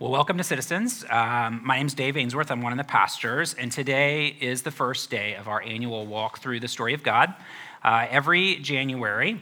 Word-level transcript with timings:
Well, 0.00 0.10
welcome 0.10 0.38
to 0.38 0.44
Citizens. 0.44 1.04
Um, 1.08 1.60
my 1.62 1.76
name 1.76 1.86
is 1.86 1.94
Dave 1.94 2.16
Ainsworth. 2.16 2.50
I'm 2.50 2.62
one 2.62 2.72
of 2.72 2.78
the 2.78 2.84
pastors, 2.84 3.54
and 3.54 3.70
today 3.70 4.36
is 4.40 4.62
the 4.62 4.72
first 4.72 5.08
day 5.08 5.36
of 5.36 5.46
our 5.46 5.62
annual 5.62 6.04
walk 6.04 6.40
through 6.40 6.58
the 6.58 6.66
story 6.66 6.94
of 6.94 7.04
God. 7.04 7.32
Uh, 7.80 8.04
every 8.10 8.56
January, 8.56 9.40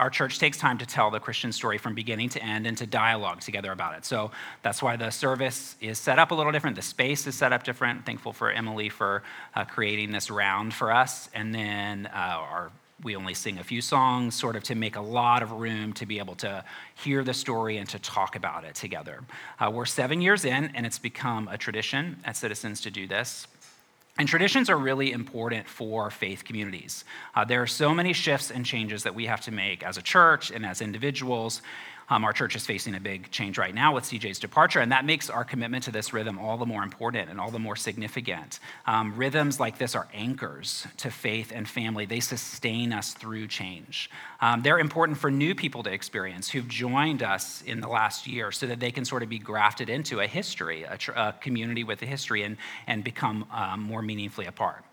our 0.00 0.10
church 0.10 0.40
takes 0.40 0.58
time 0.58 0.78
to 0.78 0.86
tell 0.86 1.12
the 1.12 1.20
Christian 1.20 1.52
story 1.52 1.78
from 1.78 1.94
beginning 1.94 2.30
to 2.30 2.42
end 2.42 2.66
and 2.66 2.76
to 2.78 2.86
dialogue 2.86 3.42
together 3.42 3.70
about 3.70 3.96
it. 3.96 4.04
So 4.04 4.32
that's 4.62 4.82
why 4.82 4.96
the 4.96 5.10
service 5.10 5.76
is 5.80 6.00
set 6.00 6.18
up 6.18 6.32
a 6.32 6.34
little 6.34 6.50
different. 6.50 6.74
The 6.74 6.82
space 6.82 7.28
is 7.28 7.36
set 7.36 7.52
up 7.52 7.62
different. 7.62 8.04
Thankful 8.04 8.32
for 8.32 8.50
Emily 8.50 8.88
for 8.88 9.22
uh, 9.54 9.64
creating 9.66 10.10
this 10.10 10.32
round 10.32 10.74
for 10.74 10.90
us. 10.90 11.30
And 11.32 11.54
then 11.54 12.06
uh, 12.06 12.38
our 12.40 12.72
we 13.02 13.16
only 13.16 13.34
sing 13.34 13.58
a 13.58 13.64
few 13.64 13.80
songs, 13.80 14.34
sort 14.34 14.56
of 14.56 14.62
to 14.64 14.74
make 14.74 14.96
a 14.96 15.00
lot 15.00 15.42
of 15.42 15.52
room 15.52 15.92
to 15.94 16.06
be 16.06 16.18
able 16.18 16.36
to 16.36 16.64
hear 16.94 17.24
the 17.24 17.34
story 17.34 17.78
and 17.78 17.88
to 17.88 17.98
talk 17.98 18.36
about 18.36 18.64
it 18.64 18.74
together. 18.74 19.20
Uh, 19.58 19.70
we're 19.70 19.86
seven 19.86 20.20
years 20.20 20.44
in, 20.44 20.70
and 20.74 20.86
it's 20.86 20.98
become 20.98 21.48
a 21.48 21.58
tradition 21.58 22.18
at 22.24 22.36
Citizens 22.36 22.80
to 22.82 22.90
do 22.90 23.06
this. 23.06 23.46
And 24.18 24.28
traditions 24.28 24.68
are 24.68 24.76
really 24.76 25.10
important 25.10 25.66
for 25.66 26.10
faith 26.10 26.44
communities. 26.44 27.04
Uh, 27.34 27.44
there 27.46 27.62
are 27.62 27.66
so 27.66 27.94
many 27.94 28.12
shifts 28.12 28.50
and 28.50 28.64
changes 28.64 29.04
that 29.04 29.14
we 29.14 29.24
have 29.24 29.40
to 29.42 29.50
make 29.50 29.82
as 29.82 29.96
a 29.96 30.02
church 30.02 30.50
and 30.50 30.66
as 30.66 30.82
individuals. 30.82 31.62
Um, 32.12 32.24
our 32.24 32.34
church 32.34 32.54
is 32.56 32.66
facing 32.66 32.94
a 32.94 33.00
big 33.00 33.30
change 33.30 33.56
right 33.56 33.74
now 33.74 33.94
with 33.94 34.04
CJ's 34.04 34.38
departure, 34.38 34.80
and 34.80 34.92
that 34.92 35.06
makes 35.06 35.30
our 35.30 35.44
commitment 35.44 35.84
to 35.84 35.90
this 35.90 36.12
rhythm 36.12 36.38
all 36.38 36.58
the 36.58 36.66
more 36.66 36.82
important 36.82 37.30
and 37.30 37.40
all 37.40 37.50
the 37.50 37.58
more 37.58 37.74
significant. 37.74 38.60
Um, 38.86 39.16
rhythms 39.16 39.58
like 39.58 39.78
this 39.78 39.94
are 39.94 40.06
anchors 40.12 40.86
to 40.98 41.10
faith 41.10 41.52
and 41.54 41.66
family, 41.66 42.04
they 42.04 42.20
sustain 42.20 42.92
us 42.92 43.14
through 43.14 43.46
change. 43.46 44.10
Um, 44.42 44.60
they're 44.60 44.78
important 44.78 45.16
for 45.16 45.30
new 45.30 45.54
people 45.54 45.82
to 45.84 45.90
experience 45.90 46.50
who've 46.50 46.68
joined 46.68 47.22
us 47.22 47.62
in 47.62 47.80
the 47.80 47.88
last 47.88 48.26
year 48.26 48.52
so 48.52 48.66
that 48.66 48.78
they 48.78 48.90
can 48.90 49.06
sort 49.06 49.22
of 49.22 49.30
be 49.30 49.38
grafted 49.38 49.88
into 49.88 50.20
a 50.20 50.26
history, 50.26 50.82
a, 50.82 50.98
tr- 50.98 51.12
a 51.12 51.34
community 51.40 51.82
with 51.82 52.02
a 52.02 52.06
history, 52.06 52.42
and, 52.42 52.58
and 52.86 53.04
become 53.04 53.46
um, 53.50 53.80
more 53.80 54.02
meaningfully 54.02 54.46
a 54.46 54.52
part. 54.52 54.84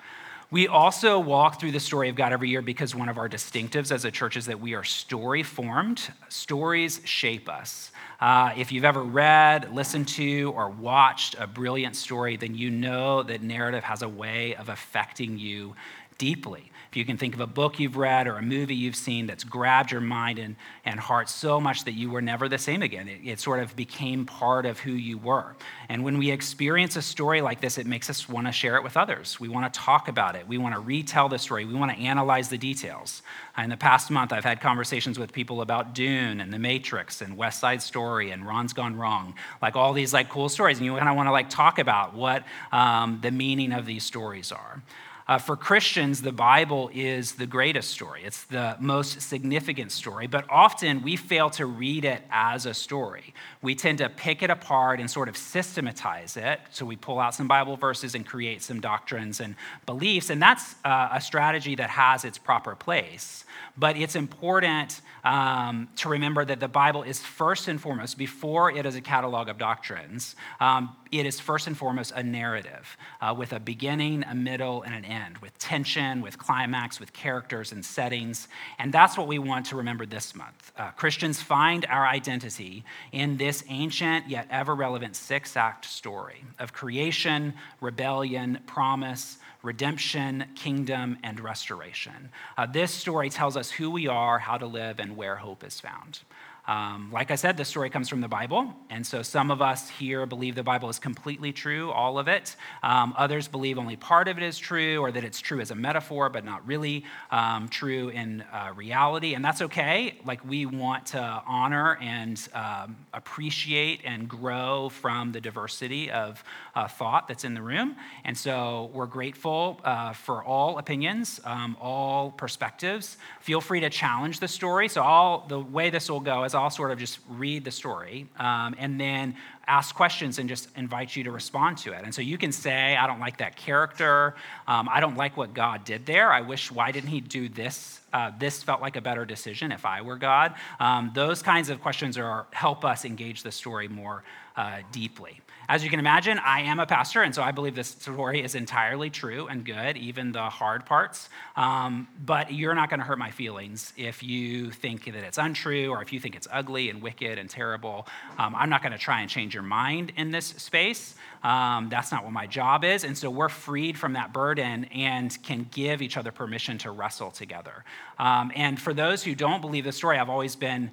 We 0.52 0.68
also 0.68 1.20
walk 1.20 1.60
through 1.60 1.74
the 1.74 1.80
story 1.80 2.10
of 2.10 2.16
God 2.16 2.34
every 2.34 2.50
year 2.50 2.64
because 2.64 2.96
one 2.96 3.08
of 3.08 3.20
our 3.20 3.30
distinctives 3.30 3.92
as 3.92 4.04
a 4.04 4.10
church 4.10 4.36
is 4.36 4.48
that 4.48 4.60
we 4.60 4.74
are 4.74 4.84
story 4.84 5.44
formed. 5.44 6.12
Stories 6.28 7.02
shape 7.04 7.48
us. 7.48 7.92
Uh, 8.20 8.54
if 8.58 8.72
you've 8.72 8.84
ever 8.84 9.04
read, 9.04 9.72
listened 9.76 10.08
to, 10.08 10.52
or 10.56 10.72
watched 10.72 11.36
a 11.38 11.46
brilliant 11.46 11.96
story, 11.96 12.36
then 12.36 12.56
you 12.56 12.72
know 12.72 13.22
that 13.22 13.44
narrative 13.44 13.84
has 13.84 14.02
a 14.02 14.10
way 14.10 14.56
of 14.56 14.70
affecting 14.70 15.38
you 15.38 15.76
deeply. 16.18 16.69
If 16.90 16.98
you 16.98 17.06
can 17.06 17.18
think 17.18 17.36
of 17.36 17.40
a 17.40 17.46
book 17.46 17.80
you've 17.80 17.98
read 17.98 18.28
or 18.28 18.38
a 18.38 18.42
movie 18.42 18.74
you've 18.74 18.96
seen 18.96 19.28
that's 19.28 19.44
grabbed 19.44 19.92
your 19.92 20.02
mind 20.02 20.40
and, 20.40 20.56
and 20.84 21.00
heart 21.00 21.30
so 21.30 21.62
much 21.62 21.84
that 21.84 21.92
you 21.92 22.10
were 22.10 22.22
never 22.22 22.50
the 22.50 22.58
same 22.58 22.82
again, 22.82 23.08
it, 23.08 23.20
it 23.24 23.40
sort 23.40 23.60
of 23.60 23.76
became 23.76 24.26
part 24.26 24.66
of 24.66 24.80
who 24.80 24.94
you 24.94 25.20
were. 25.20 25.56
And 25.88 26.04
when 26.04 26.18
we 26.18 26.32
experience 26.32 26.96
a 26.96 27.04
story 27.04 27.42
like 27.42 27.62
this, 27.62 27.78
it 27.78 27.86
makes 27.86 28.10
us 28.10 28.28
want 28.28 28.48
to 28.48 28.52
share 28.52 28.76
it 28.76 28.84
with 28.84 28.98
others. 28.98 29.40
We 29.40 29.50
want 29.50 29.72
to 29.72 29.80
talk 29.80 30.08
about 30.08 30.36
it. 30.36 30.48
We 30.48 30.58
want 30.58 30.74
to 30.74 30.82
retell 30.82 31.30
the 31.30 31.38
story. 31.38 31.64
We 31.64 31.76
want 31.76 31.92
to 31.92 31.98
analyze 32.00 32.50
the 32.50 32.58
details. 32.58 33.22
In 33.56 33.70
the 33.70 33.78
past 33.78 34.10
month, 34.10 34.34
I've 34.34 34.44
had 34.44 34.60
conversations 34.60 35.20
with 35.20 35.32
people 35.32 35.62
about 35.62 35.94
Dune 35.94 36.42
and 36.42 36.52
The 36.52 36.60
Matrix 36.60 37.22
and 37.22 37.38
West 37.38 37.60
Side 37.60 37.84
Story 37.84 38.32
and 38.32 38.48
Ron's 38.48 38.74
Gone 38.74 38.96
Wrong, 38.96 39.36
like 39.62 39.76
all 39.76 39.94
these 39.94 40.12
like 40.12 40.30
cool 40.30 40.50
stories. 40.50 40.78
And 40.78 40.88
you 40.88 40.96
kind 40.96 41.08
of 41.08 41.16
want 41.16 41.28
to 41.28 41.32
like 41.32 41.52
talk 41.52 41.78
about 41.78 42.16
what 42.16 42.46
um, 42.72 43.20
the 43.22 43.30
meaning 43.30 43.74
of 43.74 43.86
these 43.86 44.04
stories 44.04 44.52
are. 44.52 44.82
Uh, 45.30 45.38
for 45.38 45.56
Christians, 45.56 46.24
the 46.24 46.32
Bible 46.32 46.90
is 46.92 47.34
the 47.34 47.46
greatest 47.46 47.92
story. 47.92 48.24
It's 48.26 48.46
the 48.46 48.76
most 48.80 49.22
significant 49.22 49.92
story, 49.92 50.26
but 50.26 50.44
often 50.50 51.04
we 51.04 51.18
fail 51.18 51.52
to 51.52 51.68
read 51.68 52.04
it 52.04 52.24
as 52.32 52.66
a 52.66 52.74
story. 52.74 53.36
We 53.62 53.76
tend 53.76 54.00
to 54.00 54.10
pick 54.10 54.42
it 54.42 54.50
apart 54.50 55.00
and 55.00 55.08
sort 55.08 55.30
of 55.30 55.38
systematize 55.38 56.36
it. 56.36 56.60
So 56.72 56.84
we 56.84 56.96
pull 56.96 57.20
out 57.20 57.36
some 57.36 57.48
Bible 57.48 57.76
verses 57.76 58.16
and 58.16 58.26
create 58.26 58.64
some 58.64 58.82
doctrines 58.82 59.40
and 59.40 59.54
beliefs, 59.86 60.32
and 60.32 60.42
that's 60.42 60.74
uh, 60.84 61.10
a 61.12 61.22
strategy 61.22 61.76
that 61.76 61.92
has 61.92 62.26
its 62.26 62.40
proper 62.40 62.74
place. 62.74 63.46
But 63.78 63.98
it's 63.98 64.16
important 64.16 65.00
um, 65.24 65.90
to 65.98 66.10
remember 66.10 66.44
that 66.44 66.60
the 66.60 66.68
Bible 66.68 67.04
is 67.04 67.20
first 67.20 67.68
and 67.68 67.80
foremost, 67.80 68.18
before 68.18 68.72
it 68.72 68.84
is 68.84 68.96
a 68.96 69.02
catalog 69.02 69.48
of 69.48 69.60
doctrines, 69.60 70.36
um, 70.60 70.96
it 71.12 71.26
is 71.26 71.40
first 71.40 71.68
and 71.68 71.78
foremost 71.78 72.12
a 72.16 72.24
narrative 72.24 72.98
uh, 73.22 73.34
with 73.38 73.54
a 73.54 73.60
beginning, 73.60 74.24
a 74.24 74.36
middle, 74.36 74.84
and 74.84 74.94
an 74.94 75.06
end, 75.06 75.38
with 75.40 75.58
tension, 75.58 76.22
with 76.22 76.38
climax, 76.38 77.00
with 77.00 77.14
characters 77.14 77.72
and 77.72 77.84
settings. 77.84 78.48
And 78.78 78.94
that's 78.94 79.18
what 79.18 79.28
we 79.28 79.40
want 79.40 79.66
to 79.68 79.76
remember 79.76 80.06
this 80.06 80.36
month. 80.36 80.72
Uh, 80.78 80.92
Christians 80.92 81.42
find 81.42 81.86
our 81.88 82.08
identity 82.08 82.84
in 83.12 83.38
this 83.38 83.64
ancient 83.70 84.30
yet 84.30 84.48
ever 84.50 84.76
relevant 84.76 85.16
six 85.16 85.58
act 85.58 85.86
story 85.86 86.44
of 86.60 86.74
creation, 86.74 87.54
rebellion, 87.82 88.60
promise, 88.68 89.38
redemption, 89.62 90.46
kingdom, 90.56 91.18
and 91.24 91.40
restoration. 91.40 92.30
Uh, 92.58 92.66
this 92.66 92.92
story 92.92 93.30
tells 93.30 93.58
us 93.58 93.72
who 93.72 93.92
we 93.92 94.08
are, 94.08 94.40
how 94.40 94.58
to 94.58 94.66
live, 94.66 95.00
and 95.00 95.18
where 95.18 95.36
hope 95.36 95.64
is 95.64 95.80
found. 95.80 96.20
Um, 96.70 97.10
like 97.12 97.32
I 97.32 97.36
said, 97.36 97.58
the 97.58 97.66
story 97.66 97.90
comes 97.90 98.10
from 98.10 98.22
the 98.22 98.28
Bible. 98.28 98.72
And 98.92 99.06
so 99.06 99.24
some 99.24 99.50
of 99.50 99.60
us 99.60 99.90
here 99.90 100.28
believe 100.28 100.54
the 100.54 100.62
Bible 100.62 100.88
is 100.88 101.00
completely 101.00 101.52
true, 101.52 101.90
all 101.90 102.20
of 102.20 102.28
it. 102.28 102.56
Um, 102.84 103.16
others 103.18 103.48
believe 103.48 103.80
only 103.80 103.96
part 103.96 104.28
of 104.28 104.38
it 104.38 104.44
is 104.44 104.60
true, 104.60 105.00
or 105.00 105.12
that 105.12 105.24
it's 105.24 105.40
true 105.40 105.62
as 105.62 105.72
a 105.72 105.76
metaphor, 105.76 106.30
but 106.30 106.46
not 106.46 106.68
really 106.68 107.06
um, 107.32 107.70
true 107.70 108.10
in 108.10 108.44
uh, 108.54 108.72
reality. 108.76 109.34
And 109.34 109.44
that's 109.44 109.64
okay. 109.64 110.20
Like 110.26 110.48
we 110.48 110.68
want 110.68 111.08
to 111.08 111.42
honor 111.48 111.98
and 112.02 112.40
um, 112.54 112.98
appreciate 113.16 114.02
and 114.06 114.30
grow 114.30 114.90
from 114.90 115.32
the 115.32 115.42
diversity 115.42 116.12
of 116.12 116.44
uh, 116.76 116.88
thought 116.88 117.28
that's 117.28 117.46
in 117.46 117.56
the 117.56 117.64
room. 117.64 117.96
And 118.24 118.38
so 118.38 118.92
we're 118.94 119.08
grateful 119.08 119.82
uh, 119.84 120.14
for 120.14 120.44
all 120.44 120.78
opinions, 120.78 121.42
um, 121.46 121.76
all 121.82 122.30
perspectives. 122.30 123.18
Feel 123.42 123.60
free 123.60 123.80
to 123.80 123.90
challenge 123.90 124.40
the 124.40 124.48
story. 124.48 124.88
So 124.88 125.02
all 125.02 125.48
the 125.48 125.60
way 125.60 125.90
this 125.90 126.12
will 126.12 126.20
go 126.20 126.44
is 126.44 126.54
I'll 126.60 126.70
sort 126.70 126.92
of 126.92 127.00
just 127.00 127.20
read 127.30 127.64
the 127.64 127.72
story 127.72 128.28
um, 128.38 128.76
and 128.78 129.00
then 129.00 129.36
ask 129.68 129.96
questions 129.96 130.40
and 130.40 130.50
just 130.50 130.68
invite 130.76 131.16
you 131.16 131.24
to 131.24 131.32
respond 131.32 131.78
to 131.80 131.94
it. 131.94 132.04
And 132.04 132.14
so 132.14 132.22
you 132.22 132.38
can 132.38 132.52
say, 132.52 132.96
I 132.96 133.08
don't 133.08 133.20
like 133.20 133.38
that 133.38 133.56
character. 133.56 134.36
Um, 134.68 134.90
I 134.92 135.00
don't 135.00 135.16
like 135.16 135.38
what 135.38 135.54
God 135.54 135.84
did 135.84 136.06
there. 136.06 136.32
I 136.32 136.42
wish, 136.42 136.72
why 136.72 136.92
didn't 136.92 137.10
he 137.10 137.22
do 137.22 137.50
this? 137.50 138.00
Uh, 138.12 138.32
this 138.40 138.64
felt 138.64 138.82
like 138.82 138.96
a 138.96 139.02
better 139.02 139.26
decision 139.26 139.72
if 139.72 139.86
I 139.86 140.02
were 140.02 140.18
God. 140.18 140.56
Um, 140.80 141.12
those 141.14 141.42
kinds 141.44 141.70
of 141.70 141.82
questions 141.82 142.18
are, 142.18 142.48
help 142.52 142.84
us 142.84 143.06
engage 143.06 143.44
the 143.44 143.52
story 143.52 143.88
more 143.88 144.24
uh, 144.56 144.80
deeply. 144.92 145.40
As 145.70 145.84
you 145.84 145.92
can 145.92 146.00
imagine, 146.00 146.40
I 146.40 146.62
am 146.62 146.80
a 146.80 146.88
pastor, 146.88 147.22
and 147.22 147.36
so 147.36 147.44
I 147.44 147.52
believe 147.52 147.76
this 147.76 147.90
story 147.90 148.44
is 148.44 148.56
entirely 148.56 149.12
true 149.12 149.46
and 149.46 149.64
good, 149.64 149.98
even 149.98 150.32
the 150.32 150.50
hard 150.50 150.84
parts. 150.84 151.30
Um, 151.56 152.08
but 152.26 152.52
you're 152.52 152.74
not 152.74 152.90
going 152.90 153.02
to 153.02 153.06
hurt 153.06 153.20
my 153.20 153.30
feelings 153.30 153.94
if 153.96 154.24
you 154.24 154.72
think 154.72 155.06
that 155.06 155.14
it's 155.14 155.38
untrue 155.38 155.92
or 155.92 156.02
if 156.02 156.12
you 156.12 156.20
think 156.20 156.36
it's 156.36 156.48
ugly 156.52 156.90
and 156.90 157.04
wicked 157.04 157.38
and 157.38 157.48
terrible. 157.48 158.08
Um, 158.40 158.56
I'm 158.56 158.72
not 158.72 158.82
going 158.82 158.94
to 158.94 158.98
try 158.98 159.22
and 159.22 159.30
change 159.30 159.54
your 159.54 159.62
mind 159.62 160.12
in 160.18 160.32
this 160.32 160.48
space. 160.48 161.14
Um, 161.44 161.88
that's 161.88 162.12
not 162.12 162.24
what 162.24 162.34
my 162.34 162.48
job 162.48 162.84
is. 162.84 163.04
And 163.04 163.16
so 163.16 163.30
we're 163.30 163.48
freed 163.48 163.96
from 163.96 164.14
that 164.14 164.34
burden 164.34 164.86
and 164.86 165.38
can 165.44 165.68
give 165.72 166.02
each 166.02 166.18
other 166.18 166.32
permission 166.32 166.80
to 166.80 166.90
wrestle 166.90 167.30
together. 167.30 167.84
Um, 168.18 168.52
and 168.56 168.82
for 168.82 168.92
those 168.92 169.24
who 169.24 169.36
don't 169.36 169.62
believe 169.62 169.84
the 169.84 169.92
story, 169.92 170.18
I've 170.18 170.30
always 170.30 170.56
been. 170.56 170.90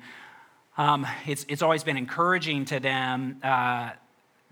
Um, 0.77 1.07
it's, 1.27 1.47
it's 1.49 1.63
always 1.63 1.83
been 1.83 1.97
encouraging 1.97 2.67
to 2.67 2.79
them 2.79 3.39
uh, 3.43 3.93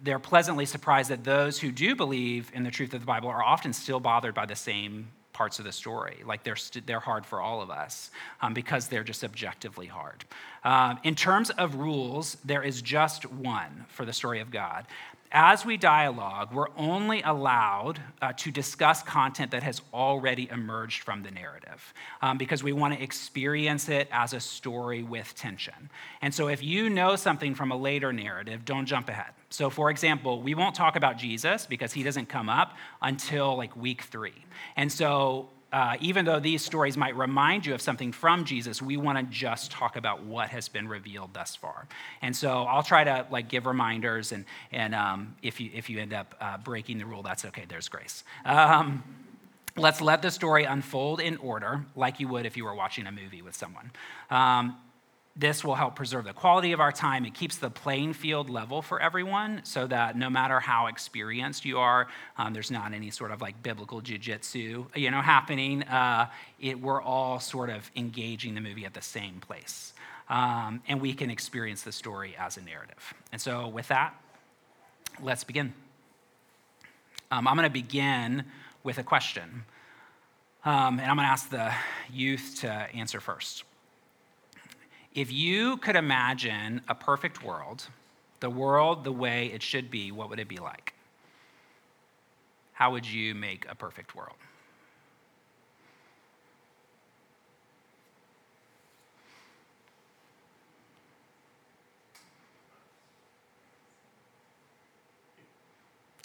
they're 0.05 0.19
pleasantly 0.19 0.67
surprised 0.67 1.11
that 1.11 1.25
those 1.25 1.59
who 1.59 1.73
do 1.73 1.97
believe 1.97 2.51
in 2.55 2.63
the 2.63 2.71
truth 2.71 2.95
of 2.95 3.01
the 3.01 3.07
Bible 3.07 3.29
are 3.31 3.43
often 3.43 3.73
still 3.73 4.01
bothered 4.01 4.35
by 4.35 4.47
the 4.47 4.55
same 4.55 5.09
parts 5.33 5.59
of 5.59 5.65
the 5.65 5.73
story. 5.73 6.23
Like 6.25 6.45
they're, 6.45 6.55
st- 6.55 6.87
they're 6.87 7.01
hard 7.01 7.27
for 7.27 7.41
all 7.41 7.61
of 7.61 7.71
us 7.71 8.11
um, 8.41 8.55
because 8.55 8.87
they're 8.87 9.03
just 9.03 9.25
objectively 9.25 9.87
hard. 9.87 10.25
Um, 10.63 10.99
in 11.03 11.15
terms 11.17 11.51
of 11.51 11.75
rules, 11.75 12.37
there 12.45 12.63
is 12.63 12.81
just 12.83 13.31
one 13.31 13.87
for 13.89 14.05
the 14.05 14.13
story 14.13 14.41
of 14.41 14.51
God 14.51 14.87
as 15.35 15.67
we 15.67 15.77
dialogue, 15.77 16.53
we're 16.53 16.69
only 16.77 17.21
allowed 17.23 18.01
uh, 18.23 18.33
to 18.35 18.53
discuss 18.53 19.03
content 19.03 19.51
that 19.51 19.65
has 19.65 19.83
already 19.93 20.49
emerged 20.49 21.03
from 21.03 21.25
the 21.25 21.31
narrative 21.33 21.93
um, 22.23 22.39
because 22.39 22.63
we 22.63 22.73
want 22.73 22.95
to 22.95 23.03
experience 23.03 23.89
it 23.89 24.09
as 24.13 24.33
a 24.33 24.39
story 24.39 25.03
with 25.03 25.35
tension. 25.35 25.91
And 26.23 26.33
so, 26.33 26.47
if 26.49 26.63
you 26.63 26.89
know 26.89 27.17
something 27.17 27.57
from 27.57 27.73
a 27.73 27.77
later 27.77 28.13
narrative, 28.13 28.65
don't 28.65 28.87
jump 28.87 29.09
ahead. 29.09 29.33
So, 29.55 29.71
for 29.71 29.89
example, 29.89 30.43
we 30.43 30.57
won't 30.57 30.75
talk 30.75 30.97
about 30.97 31.17
Jesus 31.17 31.65
because 31.65 31.93
he 31.93 32.03
doesn't 32.03 32.29
come 32.29 32.49
up 32.49 32.77
until 33.01 33.57
like 33.57 33.77
week 33.77 34.03
three. 34.03 34.35
And 34.75 34.91
so, 34.91 35.49
uh, 35.73 35.97
even 36.01 36.25
though 36.25 36.41
these 36.41 36.65
stories 36.65 36.97
might 36.97 37.17
remind 37.17 37.65
you 37.65 37.73
of 37.73 37.81
something 37.81 38.11
from 38.11 38.45
Jesus, 38.45 38.83
we 38.83 38.97
want 38.97 39.17
to 39.17 39.25
just 39.25 39.71
talk 39.71 39.95
about 39.95 40.25
what 40.25 40.49
has 40.49 40.69
been 40.69 40.89
revealed 40.89 41.35
thus 41.35 41.55
far. 41.55 41.87
And 42.21 42.35
so 42.35 42.65
I'll 42.65 42.83
try 42.83 43.05
to 43.05 43.27
like 43.31 43.49
give 43.49 43.67
reminders, 43.67 44.33
and 44.33 44.45
and 44.73 44.93
um, 44.93 45.37
if 45.41 45.61
you 45.61 45.71
if 45.73 45.89
you 45.89 46.01
end 46.01 46.13
up 46.13 46.35
uh, 46.41 46.59
breaking 46.59 46.99
the 46.99 47.07
rule, 47.07 47.23
that's 47.23 47.45
okay. 47.45 47.65
There's 47.69 47.89
grace. 47.89 48.25
Um, 48.45 49.05
let's 49.77 50.01
let 50.01 50.21
the 50.21 50.33
story 50.33 50.65
unfold 50.65 51.21
in 51.21 51.37
order, 51.37 51.85
like 51.95 52.19
you 52.19 52.27
would 52.27 52.45
if 52.45 52.57
you 52.57 52.65
were 52.65 52.75
watching 52.75 53.07
a 53.07 53.13
movie 53.13 53.43
with 53.43 53.55
someone. 53.55 53.93
Um, 54.31 54.77
this 55.37 55.65
will 55.65 55.75
help 55.75 55.97
preserve 55.97 56.25
the 56.25 56.33
quality 56.33 56.73
of 56.73 56.81
our 56.81 56.93
time. 56.93 57.25
It 57.25 57.35
keeps 57.35 57.57
the 57.57 57.69
playing 57.69 58.13
field 58.13 58.49
level 58.49 58.83
for 58.83 59.01
everyone 59.01 59.63
so 59.65 59.87
that 59.89 60.17
no 60.17 60.31
matter 60.31 60.61
how 60.61 60.87
experienced 60.87 61.65
you 61.65 61.79
are, 61.79 62.07
um, 62.39 62.55
there's 62.55 62.71
not 62.71 62.93
any 62.93 63.11
sort 63.11 63.33
of 63.33 63.43
like 63.43 63.61
biblical 63.61 64.01
jujitsu, 64.01 64.87
you 64.97 65.11
know, 65.11 65.21
happening. 65.21 65.83
Uh, 65.83 66.31
it, 66.61 66.81
we're 66.81 67.03
all 67.03 67.41
sort 67.41 67.69
of 67.69 67.91
engaging 67.97 68.55
the 68.55 68.61
movie 68.61 68.85
at 68.85 68.95
the 68.95 69.03
same 69.03 69.41
place. 69.41 69.93
Um, 70.29 70.83
and 70.87 71.01
we 71.01 71.13
can 71.15 71.31
experience 71.31 71.83
the 71.83 71.93
story 71.93 72.37
as 72.39 72.57
a 72.57 72.63
narrative. 72.63 73.15
And 73.33 73.41
so, 73.41 73.69
with 73.69 73.89
that, 73.89 74.15
let's 75.21 75.45
begin. 75.45 75.75
Um, 77.31 77.49
I'm 77.49 77.57
going 77.57 77.69
to 77.69 77.73
begin 77.73 78.45
with 78.85 78.99
a 78.99 79.03
question. 79.03 79.65
Um, 80.65 80.99
and 80.99 81.11
I'm 81.11 81.17
going 81.17 81.27
to 81.27 81.33
ask 81.33 81.51
the 81.51 81.73
youth 82.11 82.59
to 82.61 82.71
answer 82.71 83.21
first. 83.21 83.65
If 85.15 85.31
you 85.33 85.77
could 85.77 85.95
imagine 85.95 86.81
a 86.89 86.95
perfect 86.95 87.45
world, 87.45 87.87
the 88.41 88.51
world 88.51 89.05
the 89.05 89.13
way 89.13 89.47
it 89.47 89.63
should 89.63 89.89
be, 89.89 90.11
what 90.11 90.29
would 90.29 90.41
it 90.41 90.49
be 90.49 90.57
like? 90.57 90.93
How 92.73 92.91
would 92.91 93.07
you 93.07 93.33
make 93.35 93.65
a 93.69 93.77
perfect 93.77 94.17
world? 94.17 94.37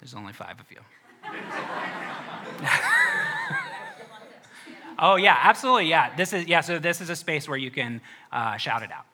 There's 0.00 0.14
only 0.14 0.32
five 0.32 0.58
of 0.58 0.66
you. 0.72 0.80
Oh, 5.02 5.16
yeah, 5.16 5.36
absolutely. 5.42 5.88
Yeah. 5.88 6.14
This 6.14 6.34
is, 6.34 6.46
yeah, 6.46 6.60
so 6.60 6.78
this 6.78 7.00
is 7.00 7.08
a 7.08 7.16
space 7.16 7.48
where 7.48 7.56
you 7.56 7.70
can 7.70 8.02
uh, 8.30 8.58
shout 8.58 8.82
it 8.82 8.92
out. 8.92 9.06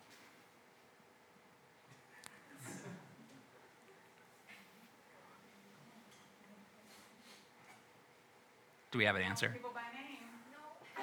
Do 8.91 8.99
we 8.99 9.05
have 9.05 9.15
an 9.15 9.23
answer? 9.23 9.56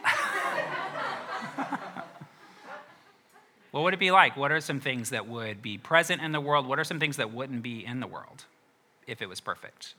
what 3.72 3.84
would 3.84 3.94
it 3.94 4.00
be 4.00 4.12
like? 4.12 4.36
What 4.36 4.52
are 4.52 4.60
some 4.60 4.82
things 4.82 5.12
that 5.12 5.28
would 5.28 5.62
be 5.62 5.78
present 5.78 6.22
in 6.22 6.34
the 6.34 6.42
world? 6.42 6.68
What 6.68 6.80
are 6.80 6.84
some 6.84 7.00
things 7.00 7.16
that 7.18 7.32
wouldn't 7.32 7.64
be 7.64 7.86
in 7.86 8.02
the 8.02 8.08
world 8.08 8.44
if 9.08 9.22
it 9.22 9.30
was 9.30 9.40
perfect? 9.40 9.94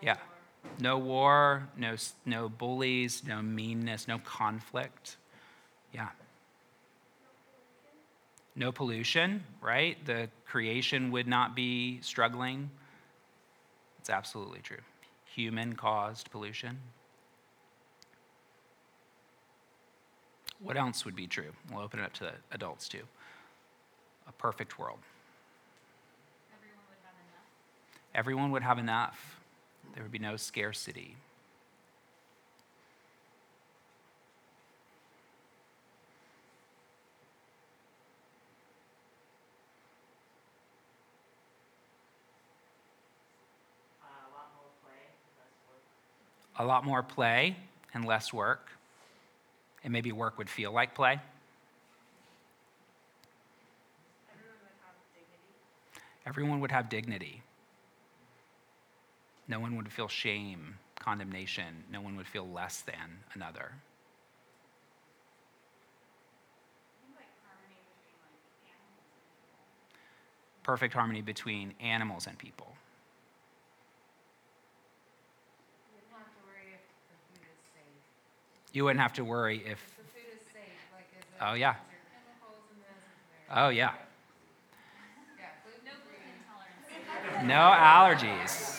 Yeah. 0.00 0.16
No 0.78 0.98
war, 0.98 1.68
no, 1.76 1.96
no 2.24 2.48
bullies, 2.48 3.22
no 3.26 3.40
meanness, 3.40 4.06
no 4.06 4.18
conflict. 4.18 5.16
Yeah. 5.92 6.08
No 8.54 8.72
pollution, 8.72 9.44
right? 9.60 10.02
The 10.04 10.28
creation 10.46 11.10
would 11.12 11.26
not 11.26 11.54
be 11.54 12.00
struggling. 12.02 12.70
It's 13.98 14.10
absolutely 14.10 14.60
true. 14.60 14.80
Human 15.34 15.74
caused 15.74 16.30
pollution. 16.30 16.78
What 20.60 20.76
else 20.76 21.04
would 21.04 21.16
be 21.16 21.26
true? 21.26 21.52
We'll 21.70 21.82
open 21.82 22.00
it 22.00 22.04
up 22.04 22.14
to 22.14 22.32
adults 22.50 22.88
too. 22.88 23.02
A 24.28 24.32
perfect 24.32 24.78
world. 24.78 24.98
Everyone 26.54 26.84
would 26.88 26.98
have 27.04 27.14
enough. 27.14 28.14
Everyone 28.14 28.50
would 28.52 28.62
have 28.62 28.78
enough. 28.78 29.35
There 29.94 30.02
would 30.02 30.12
be 30.12 30.18
no 30.18 30.36
scarcity. 30.36 31.16
a 46.58 46.64
lot 46.64 46.84
more 46.84 47.02
play 47.02 47.56
and 47.94 48.04
less 48.04 48.32
work. 48.32 48.70
And 49.84 49.92
maybe 49.92 50.12
work 50.12 50.38
would 50.38 50.48
feel 50.48 50.72
like 50.72 50.94
play. 50.94 51.20
Everyone 56.26 56.60
would 56.60 56.72
have 56.72 56.88
dignity. 56.88 57.02
Would 57.04 57.30
have 57.30 57.40
dignity. 57.40 57.45
No 59.48 59.60
one 59.60 59.76
would 59.76 59.92
feel 59.92 60.08
shame, 60.08 60.78
condemnation. 60.98 61.84
No 61.90 62.00
one 62.00 62.16
would 62.16 62.26
feel 62.26 62.48
less 62.48 62.80
than 62.80 63.20
another. 63.34 63.72
Perfect 70.62 70.94
harmony 70.94 71.22
between 71.22 71.74
animals 71.80 72.26
and 72.26 72.36
people. 72.36 72.74
You 78.72 78.84
wouldn't 78.84 79.00
have 79.00 79.14
to 79.14 79.24
worry 79.24 79.62
if. 79.64 79.78
oh, 81.40 81.54
yeah. 81.54 81.76
Oh, 83.54 83.68
yeah. 83.68 83.92
No 87.44 87.54
allergies. 87.54 88.75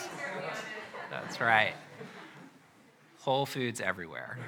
That's 1.10 1.40
right. 1.40 1.74
Whole 3.20 3.46
Foods 3.46 3.80
everywhere. 3.80 4.38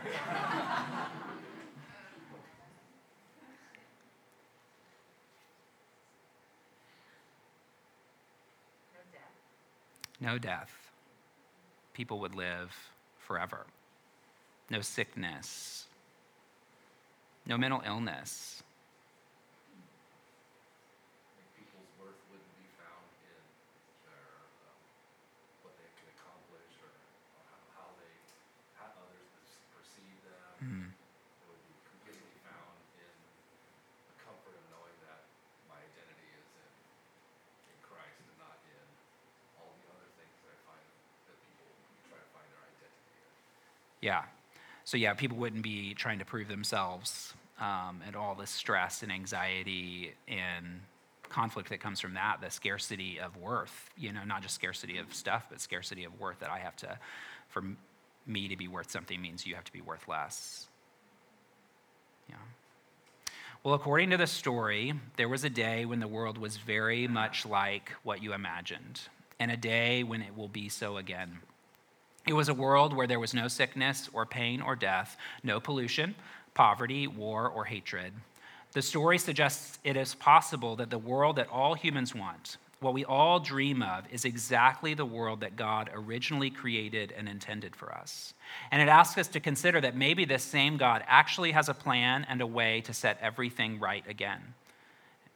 no 10.21 10.39
death. 10.39 10.71
People 11.95 12.21
would 12.21 12.35
live 12.35 12.75
forever. 13.19 13.67
No 14.71 14.81
sickness. 14.81 15.87
No 17.47 17.59
mental 17.59 17.83
illness. 17.85 18.63
Yeah. 44.11 44.23
So, 44.83 44.97
yeah, 44.97 45.15
people 45.15 45.37
wouldn't 45.37 45.63
be 45.63 45.95
trying 45.95 46.19
to 46.19 46.25
prove 46.25 46.49
themselves 46.49 47.33
um, 47.61 48.01
and 48.05 48.17
all 48.17 48.35
the 48.35 48.47
stress 48.47 49.05
and 49.05 49.13
anxiety 49.13 50.15
and 50.27 50.81
conflict 51.29 51.69
that 51.69 51.79
comes 51.79 52.01
from 52.01 52.15
that, 52.15 52.41
the 52.41 52.51
scarcity 52.51 53.21
of 53.21 53.37
worth, 53.37 53.89
you 53.97 54.13
know, 54.13 54.25
not 54.25 54.43
just 54.43 54.57
scarcity 54.57 54.99
of 54.99 55.15
stuff, 55.15 55.47
but 55.49 55.61
scarcity 55.61 56.03
of 56.03 56.19
worth 56.19 56.41
that 56.41 56.51
I 56.51 56.59
have 56.59 56.75
to, 56.79 56.99
for 57.51 57.63
me 58.27 58.49
to 58.49 58.57
be 58.57 58.67
worth 58.67 58.91
something 58.91 59.23
means 59.23 59.47
you 59.47 59.55
have 59.55 59.63
to 59.63 59.73
be 59.73 59.81
worth 59.81 60.09
less. 60.09 60.67
Yeah. 62.29 62.35
Well, 63.63 63.75
according 63.75 64.11
to 64.11 64.17
the 64.17 64.27
story, 64.27 64.93
there 65.19 65.29
was 65.29 65.45
a 65.45 65.51
day 65.51 65.85
when 65.85 66.01
the 66.01 66.09
world 66.09 66.37
was 66.37 66.57
very 66.57 67.07
much 67.07 67.47
like 67.47 67.93
what 68.03 68.25
you 68.25 68.33
imagined, 68.33 69.03
and 69.39 69.53
a 69.53 69.57
day 69.57 70.03
when 70.03 70.21
it 70.21 70.37
will 70.37 70.49
be 70.49 70.69
so 70.69 70.97
again. 70.97 71.39
It 72.27 72.35
was 72.35 72.49
a 72.49 72.55
world 72.55 72.95
where 72.95 73.07
there 73.07 73.21
was 73.21 73.35
no 73.35 73.49
sickness 73.49 74.09
or 74.13 74.27
pain 74.27 74.61
or 74.61 74.77
death, 74.77 75.17
no 75.43 75.59
pollution, 75.59 76.15
poverty, 76.55 77.07
war, 77.07 77.49
or 77.49 77.65
hatred. 77.65 78.13
The 78.73 78.83
story 78.83 79.19
suggests 79.19 79.79
it 79.83 79.97
is 79.97 80.15
possible 80.15 80.77
that 80.77 80.91
the 80.91 80.99
world 80.99 81.37
that 81.37 81.49
all 81.49 81.75
humans 81.75 82.15
want, 82.15 82.57
what 82.81 82.95
we 82.95 83.05
all 83.05 83.41
dream 83.41 83.83
of, 83.83 84.05
is 84.13 84.25
exactly 84.25 84.95
the 84.95 85.05
world 85.05 85.41
that 85.41 85.57
God 85.57 85.91
originally 85.93 86.51
created 86.51 87.13
and 87.17 87.29
intended 87.29 87.75
for 87.75 87.93
us. 87.93 88.35
And 88.71 88.81
it 88.81 88.89
asks 88.89 89.19
us 89.19 89.29
to 89.29 89.41
consider 89.41 89.81
that 89.81 89.97
maybe 89.97 90.25
this 90.25 90.45
same 90.45 90.77
God 90.77 91.03
actually 91.07 91.53
has 91.53 91.69
a 91.69 91.75
plan 91.75 92.25
and 92.29 92.41
a 92.41 92.47
way 92.47 92.81
to 92.83 92.95
set 92.95 93.19
everything 93.21 93.81
right 93.81 94.05
again. 94.09 94.55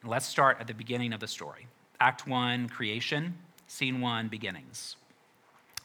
Let's 0.04 0.26
start 0.26 0.58
at 0.60 0.66
the 0.66 0.74
beginning 0.74 1.12
of 1.12 1.20
the 1.20 1.26
story 1.26 1.66
Act 2.00 2.26
1, 2.26 2.68
creation, 2.68 3.34
scene 3.66 4.00
1, 4.00 4.28
beginnings. 4.28 4.96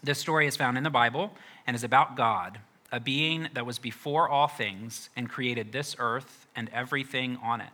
This 0.02 0.20
story 0.20 0.48
is 0.48 0.56
found 0.56 0.78
in 0.78 0.84
the 0.84 0.90
Bible 0.90 1.32
and 1.68 1.76
is 1.76 1.84
about 1.84 2.16
God, 2.16 2.60
a 2.92 3.00
being 3.00 3.50
that 3.54 3.66
was 3.66 3.80
before 3.80 4.30
all 4.30 4.48
things 4.48 5.10
and 5.16 5.30
created 5.30 5.72
this 5.72 5.96
earth 6.00 6.48
and 6.56 6.70
everything 6.74 7.38
on 7.44 7.60
it. 7.60 7.72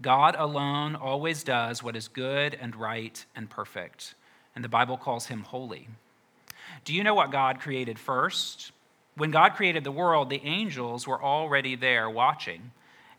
God 0.00 0.36
alone 0.38 0.94
always 0.94 1.42
does 1.42 1.82
what 1.82 1.96
is 1.96 2.08
good 2.08 2.56
and 2.60 2.74
right 2.76 3.24
and 3.34 3.50
perfect, 3.50 4.14
and 4.54 4.64
the 4.64 4.68
Bible 4.68 4.96
calls 4.96 5.26
him 5.26 5.42
holy. 5.42 5.88
Do 6.84 6.94
you 6.94 7.02
know 7.02 7.14
what 7.14 7.32
God 7.32 7.60
created 7.60 7.98
first? 7.98 8.70
When 9.16 9.32
God 9.32 9.54
created 9.54 9.82
the 9.84 9.90
world, 9.90 10.30
the 10.30 10.42
angels 10.44 11.06
were 11.06 11.22
already 11.22 11.74
there 11.74 12.08
watching. 12.08 12.70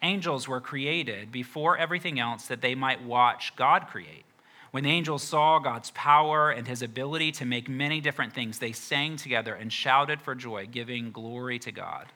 Angels 0.01 0.47
were 0.47 0.61
created 0.61 1.31
before 1.31 1.77
everything 1.77 2.19
else 2.19 2.47
that 2.47 2.61
they 2.61 2.73
might 2.75 3.03
watch 3.03 3.55
God 3.55 3.87
create. 3.87 4.23
When 4.71 4.85
the 4.85 4.89
angels 4.89 5.23
saw 5.23 5.59
God's 5.59 5.91
power 5.91 6.49
and 6.49 6.65
his 6.65 6.81
ability 6.81 7.33
to 7.33 7.45
make 7.45 7.67
many 7.67 7.99
different 7.99 8.33
things, 8.33 8.59
they 8.59 8.71
sang 8.71 9.17
together 9.17 9.53
and 9.53 9.71
shouted 9.71 10.21
for 10.21 10.33
joy, 10.33 10.65
giving 10.65 11.11
glory 11.11 11.59
to 11.59 11.71
God. 11.71 12.07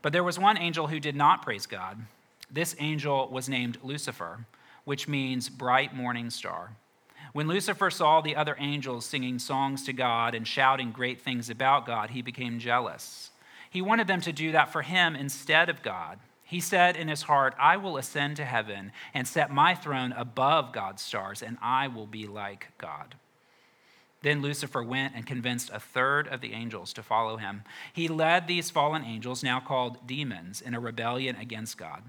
But 0.00 0.12
there 0.12 0.24
was 0.24 0.38
one 0.38 0.56
angel 0.56 0.86
who 0.86 0.98
did 0.98 1.14
not 1.14 1.42
praise 1.42 1.66
God. 1.66 1.98
This 2.50 2.74
angel 2.78 3.28
was 3.28 3.48
named 3.48 3.78
Lucifer, 3.82 4.46
which 4.84 5.06
means 5.06 5.48
bright 5.48 5.94
morning 5.94 6.30
star. 6.30 6.70
When 7.32 7.46
Lucifer 7.46 7.90
saw 7.90 8.20
the 8.20 8.36
other 8.36 8.56
angels 8.58 9.06
singing 9.06 9.38
songs 9.38 9.84
to 9.84 9.92
God 9.92 10.34
and 10.34 10.46
shouting 10.46 10.92
great 10.92 11.20
things 11.20 11.48
about 11.48 11.86
God, 11.86 12.10
he 12.10 12.20
became 12.20 12.58
jealous. 12.58 13.30
He 13.70 13.80
wanted 13.80 14.06
them 14.06 14.20
to 14.22 14.32
do 14.32 14.52
that 14.52 14.72
for 14.72 14.82
him 14.82 15.14
instead 15.14 15.68
of 15.68 15.82
God. 15.82 16.18
He 16.44 16.60
said 16.60 16.96
in 16.96 17.08
his 17.08 17.22
heart, 17.22 17.54
I 17.58 17.76
will 17.76 17.96
ascend 17.96 18.36
to 18.36 18.44
heaven 18.44 18.92
and 19.14 19.26
set 19.26 19.50
my 19.50 19.74
throne 19.74 20.12
above 20.12 20.72
God's 20.72 21.02
stars, 21.02 21.42
and 21.42 21.56
I 21.62 21.88
will 21.88 22.06
be 22.06 22.26
like 22.26 22.68
God. 22.78 23.14
Then 24.22 24.40
Lucifer 24.40 24.82
went 24.82 25.14
and 25.16 25.26
convinced 25.26 25.70
a 25.72 25.80
third 25.80 26.28
of 26.28 26.40
the 26.40 26.52
angels 26.52 26.92
to 26.92 27.02
follow 27.02 27.36
him. 27.36 27.64
He 27.92 28.06
led 28.06 28.46
these 28.46 28.70
fallen 28.70 29.04
angels, 29.04 29.42
now 29.42 29.60
called 29.60 30.06
demons, 30.06 30.60
in 30.60 30.74
a 30.74 30.80
rebellion 30.80 31.36
against 31.36 31.76
God. 31.76 32.04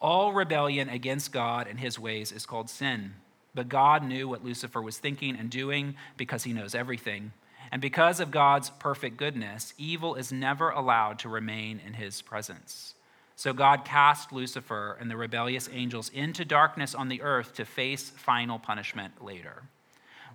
All 0.00 0.32
rebellion 0.32 0.88
against 0.88 1.32
God 1.32 1.66
and 1.66 1.80
his 1.80 1.98
ways 1.98 2.32
is 2.32 2.46
called 2.46 2.70
sin. 2.70 3.14
But 3.54 3.68
God 3.68 4.02
knew 4.02 4.28
what 4.28 4.44
Lucifer 4.44 4.82
was 4.82 4.98
thinking 4.98 5.36
and 5.36 5.50
doing 5.50 5.94
because 6.16 6.44
he 6.44 6.52
knows 6.52 6.74
everything. 6.74 7.32
And 7.70 7.80
because 7.80 8.20
of 8.20 8.30
God's 8.30 8.70
perfect 8.70 9.16
goodness, 9.16 9.74
evil 9.78 10.14
is 10.14 10.32
never 10.32 10.70
allowed 10.70 11.18
to 11.20 11.28
remain 11.28 11.80
in 11.84 11.94
his 11.94 12.20
presence. 12.22 12.94
So 13.36 13.52
God 13.52 13.84
cast 13.84 14.32
Lucifer 14.32 14.96
and 15.00 15.10
the 15.10 15.16
rebellious 15.16 15.68
angels 15.72 16.08
into 16.10 16.44
darkness 16.44 16.94
on 16.94 17.08
the 17.08 17.22
earth 17.22 17.54
to 17.54 17.64
face 17.64 18.10
final 18.10 18.58
punishment 18.58 19.24
later. 19.24 19.64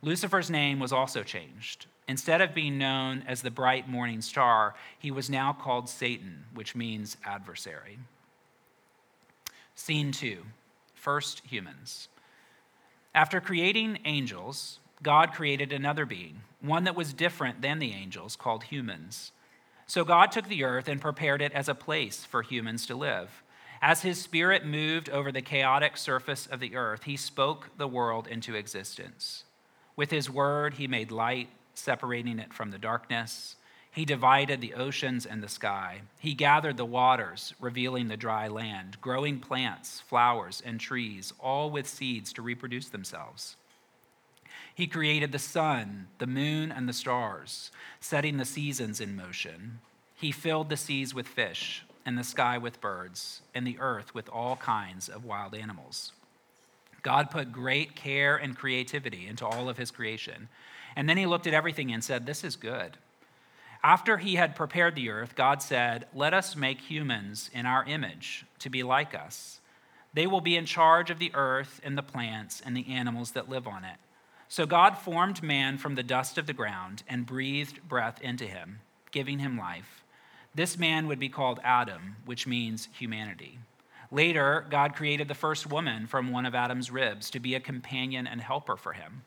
Lucifer's 0.01 0.49
name 0.49 0.79
was 0.79 0.93
also 0.93 1.23
changed. 1.23 1.85
Instead 2.07 2.41
of 2.41 2.53
being 2.53 2.77
known 2.77 3.23
as 3.27 3.41
the 3.41 3.51
bright 3.51 3.87
morning 3.87 4.21
star, 4.21 4.73
he 4.97 5.11
was 5.11 5.29
now 5.29 5.53
called 5.53 5.87
Satan, 5.89 6.45
which 6.53 6.75
means 6.75 7.17
adversary. 7.23 7.99
Scene 9.75 10.11
two 10.11 10.43
first 10.93 11.41
humans. 11.45 12.09
After 13.15 13.39
creating 13.39 13.99
angels, 14.05 14.79
God 15.01 15.33
created 15.33 15.71
another 15.71 16.05
being, 16.05 16.41
one 16.61 16.83
that 16.83 16.95
was 16.95 17.13
different 17.13 17.61
than 17.61 17.79
the 17.79 17.93
angels, 17.93 18.35
called 18.35 18.65
humans. 18.65 19.31
So 19.89 20.05
God 20.05 20.31
took 20.31 20.47
the 20.47 20.65
earth 20.65 20.87
and 20.87 21.01
prepared 21.01 21.41
it 21.41 21.51
as 21.51 21.67
a 21.67 21.73
place 21.73 22.23
for 22.23 22.43
humans 22.43 22.85
to 22.85 22.95
live. 22.95 23.41
As 23.81 24.03
his 24.03 24.21
spirit 24.21 24.63
moved 24.63 25.09
over 25.09 25.31
the 25.31 25.41
chaotic 25.41 25.97
surface 25.97 26.45
of 26.45 26.59
the 26.59 26.75
earth, 26.75 27.05
he 27.05 27.17
spoke 27.17 27.75
the 27.75 27.87
world 27.87 28.27
into 28.27 28.53
existence. 28.53 29.45
With 29.95 30.11
his 30.11 30.29
word, 30.29 30.75
he 30.75 30.87
made 30.87 31.09
light, 31.09 31.49
separating 31.73 32.37
it 32.37 32.53
from 32.53 32.69
the 32.69 32.77
darkness. 32.77 33.55
He 33.89 34.05
divided 34.05 34.61
the 34.61 34.75
oceans 34.75 35.25
and 35.25 35.41
the 35.41 35.49
sky. 35.49 36.01
He 36.19 36.35
gathered 36.35 36.77
the 36.77 36.85
waters, 36.85 37.55
revealing 37.59 38.09
the 38.09 38.15
dry 38.15 38.47
land, 38.47 39.01
growing 39.01 39.39
plants, 39.39 40.01
flowers, 40.01 40.61
and 40.63 40.79
trees, 40.79 41.33
all 41.39 41.71
with 41.71 41.87
seeds 41.87 42.31
to 42.33 42.43
reproduce 42.43 42.89
themselves. 42.89 43.55
He 44.79 44.87
created 44.87 45.33
the 45.33 45.39
sun, 45.39 46.07
the 46.19 46.25
moon, 46.25 46.71
and 46.71 46.87
the 46.87 46.93
stars, 46.93 47.69
setting 47.99 48.37
the 48.37 48.45
seasons 48.45 49.01
in 49.01 49.13
motion. 49.13 49.81
He 50.15 50.31
filled 50.31 50.69
the 50.69 50.77
seas 50.77 51.13
with 51.13 51.27
fish, 51.27 51.83
and 52.05 52.17
the 52.17 52.23
sky 52.23 52.57
with 52.57 52.79
birds, 52.79 53.41
and 53.53 53.67
the 53.67 53.75
earth 53.81 54.15
with 54.15 54.29
all 54.29 54.55
kinds 54.55 55.09
of 55.09 55.25
wild 55.25 55.53
animals. 55.53 56.13
God 57.01 57.29
put 57.29 57.51
great 57.51 57.97
care 57.97 58.37
and 58.37 58.57
creativity 58.57 59.27
into 59.27 59.45
all 59.45 59.67
of 59.67 59.75
his 59.75 59.91
creation. 59.91 60.47
And 60.95 61.09
then 61.09 61.17
he 61.17 61.25
looked 61.25 61.45
at 61.45 61.53
everything 61.53 61.91
and 61.91 62.01
said, 62.01 62.25
This 62.25 62.45
is 62.45 62.55
good. 62.55 62.95
After 63.83 64.17
he 64.17 64.35
had 64.35 64.55
prepared 64.55 64.95
the 64.95 65.09
earth, 65.09 65.35
God 65.35 65.61
said, 65.61 66.07
Let 66.13 66.33
us 66.33 66.55
make 66.55 66.79
humans 66.79 67.49
in 67.53 67.65
our 67.65 67.83
image 67.83 68.45
to 68.59 68.69
be 68.69 68.83
like 68.83 69.13
us. 69.13 69.59
They 70.13 70.25
will 70.25 70.39
be 70.39 70.55
in 70.55 70.65
charge 70.65 71.09
of 71.09 71.19
the 71.19 71.35
earth 71.35 71.81
and 71.83 71.97
the 71.97 72.01
plants 72.01 72.61
and 72.65 72.77
the 72.77 72.87
animals 72.87 73.31
that 73.31 73.49
live 73.49 73.67
on 73.67 73.83
it. 73.83 73.97
So 74.51 74.65
God 74.65 74.97
formed 74.97 75.43
man 75.43 75.77
from 75.77 75.93
the 75.93 76.01
dust 76.01 76.39
of 76.39 76.47
the 76.47 76.53
ground 76.53 77.03
and 77.07 77.23
breathed 77.23 77.87
breath 77.87 78.19
into 78.19 78.45
him, 78.45 78.79
giving 79.11 79.37
him 79.37 79.59
life. 79.59 80.03
This 80.55 80.75
man 80.75 81.05
would 81.07 81.19
be 81.19 81.29
called 81.29 81.59
Adam, 81.63 82.15
which 82.25 82.47
means 82.47 82.89
humanity. 82.91 83.59
Later, 84.09 84.65
God 84.71 84.95
created 84.95 85.27
the 85.27 85.35
first 85.35 85.69
woman 85.69 86.07
from 86.07 86.31
one 86.31 86.47
of 86.47 86.55
Adam's 86.55 86.89
ribs 86.89 87.29
to 87.29 87.39
be 87.39 87.53
a 87.53 87.59
companion 87.59 88.25
and 88.25 88.41
helper 88.41 88.75
for 88.75 88.93
him. 88.93 89.21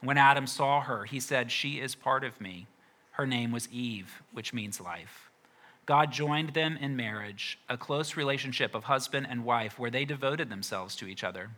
When 0.00 0.16
Adam 0.16 0.46
saw 0.46 0.80
her, 0.80 1.04
he 1.04 1.20
said, 1.20 1.52
She 1.52 1.78
is 1.78 1.94
part 1.94 2.24
of 2.24 2.40
me. 2.40 2.66
Her 3.12 3.26
name 3.26 3.52
was 3.52 3.68
Eve, 3.70 4.22
which 4.32 4.54
means 4.54 4.80
life. 4.80 5.30
God 5.84 6.12
joined 6.12 6.54
them 6.54 6.78
in 6.78 6.96
marriage, 6.96 7.58
a 7.68 7.76
close 7.76 8.16
relationship 8.16 8.74
of 8.74 8.84
husband 8.84 9.26
and 9.28 9.44
wife 9.44 9.78
where 9.78 9.90
they 9.90 10.06
devoted 10.06 10.48
themselves 10.48 10.96
to 10.96 11.06
each 11.06 11.22
other. 11.22 11.50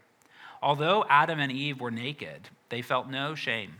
Although 0.64 1.04
Adam 1.10 1.40
and 1.40 1.52
Eve 1.52 1.78
were 1.78 1.90
naked, 1.90 2.48
they 2.70 2.80
felt 2.80 3.10
no 3.10 3.34
shame. 3.34 3.74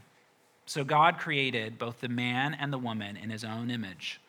So 0.66 0.84
God 0.84 1.16
created 1.16 1.78
both 1.78 2.02
the 2.02 2.10
man 2.10 2.52
and 2.52 2.70
the 2.70 2.78
woman 2.78 3.16
in 3.16 3.30
his 3.30 3.42
own 3.42 3.70
image. 3.70 4.20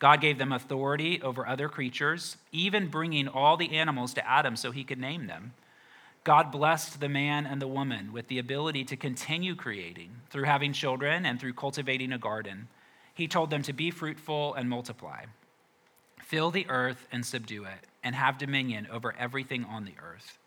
God 0.00 0.20
gave 0.20 0.36
them 0.36 0.50
authority 0.50 1.22
over 1.22 1.46
other 1.46 1.68
creatures, 1.68 2.36
even 2.50 2.88
bringing 2.88 3.28
all 3.28 3.56
the 3.56 3.76
animals 3.76 4.12
to 4.14 4.28
Adam 4.28 4.56
so 4.56 4.72
he 4.72 4.82
could 4.82 4.98
name 4.98 5.28
them. 5.28 5.52
God 6.24 6.50
blessed 6.50 6.98
the 6.98 7.08
man 7.08 7.46
and 7.46 7.62
the 7.62 7.68
woman 7.68 8.12
with 8.12 8.26
the 8.26 8.40
ability 8.40 8.82
to 8.86 8.96
continue 8.96 9.54
creating 9.54 10.10
through 10.30 10.44
having 10.44 10.72
children 10.72 11.24
and 11.24 11.38
through 11.38 11.54
cultivating 11.54 12.10
a 12.10 12.18
garden. 12.18 12.66
He 13.14 13.28
told 13.28 13.50
them 13.50 13.62
to 13.62 13.72
be 13.72 13.92
fruitful 13.92 14.54
and 14.54 14.68
multiply, 14.68 15.26
fill 16.24 16.50
the 16.50 16.66
earth 16.68 17.06
and 17.12 17.24
subdue 17.24 17.62
it, 17.66 17.86
and 18.02 18.16
have 18.16 18.36
dominion 18.36 18.88
over 18.90 19.14
everything 19.16 19.64
on 19.64 19.84
the 19.84 19.94
earth. 20.02 20.38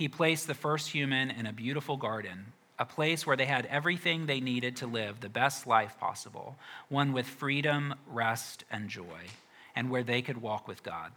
He 0.00 0.08
placed 0.08 0.46
the 0.46 0.54
first 0.54 0.88
human 0.88 1.30
in 1.30 1.44
a 1.44 1.52
beautiful 1.52 1.98
garden, 1.98 2.54
a 2.78 2.86
place 2.86 3.26
where 3.26 3.36
they 3.36 3.44
had 3.44 3.66
everything 3.66 4.24
they 4.24 4.40
needed 4.40 4.76
to 4.76 4.86
live 4.86 5.20
the 5.20 5.28
best 5.28 5.66
life 5.66 5.98
possible, 6.00 6.56
one 6.88 7.12
with 7.12 7.26
freedom, 7.26 7.94
rest, 8.06 8.64
and 8.70 8.88
joy, 8.88 9.26
and 9.76 9.90
where 9.90 10.02
they 10.02 10.22
could 10.22 10.40
walk 10.40 10.66
with 10.66 10.82
God. 10.82 11.12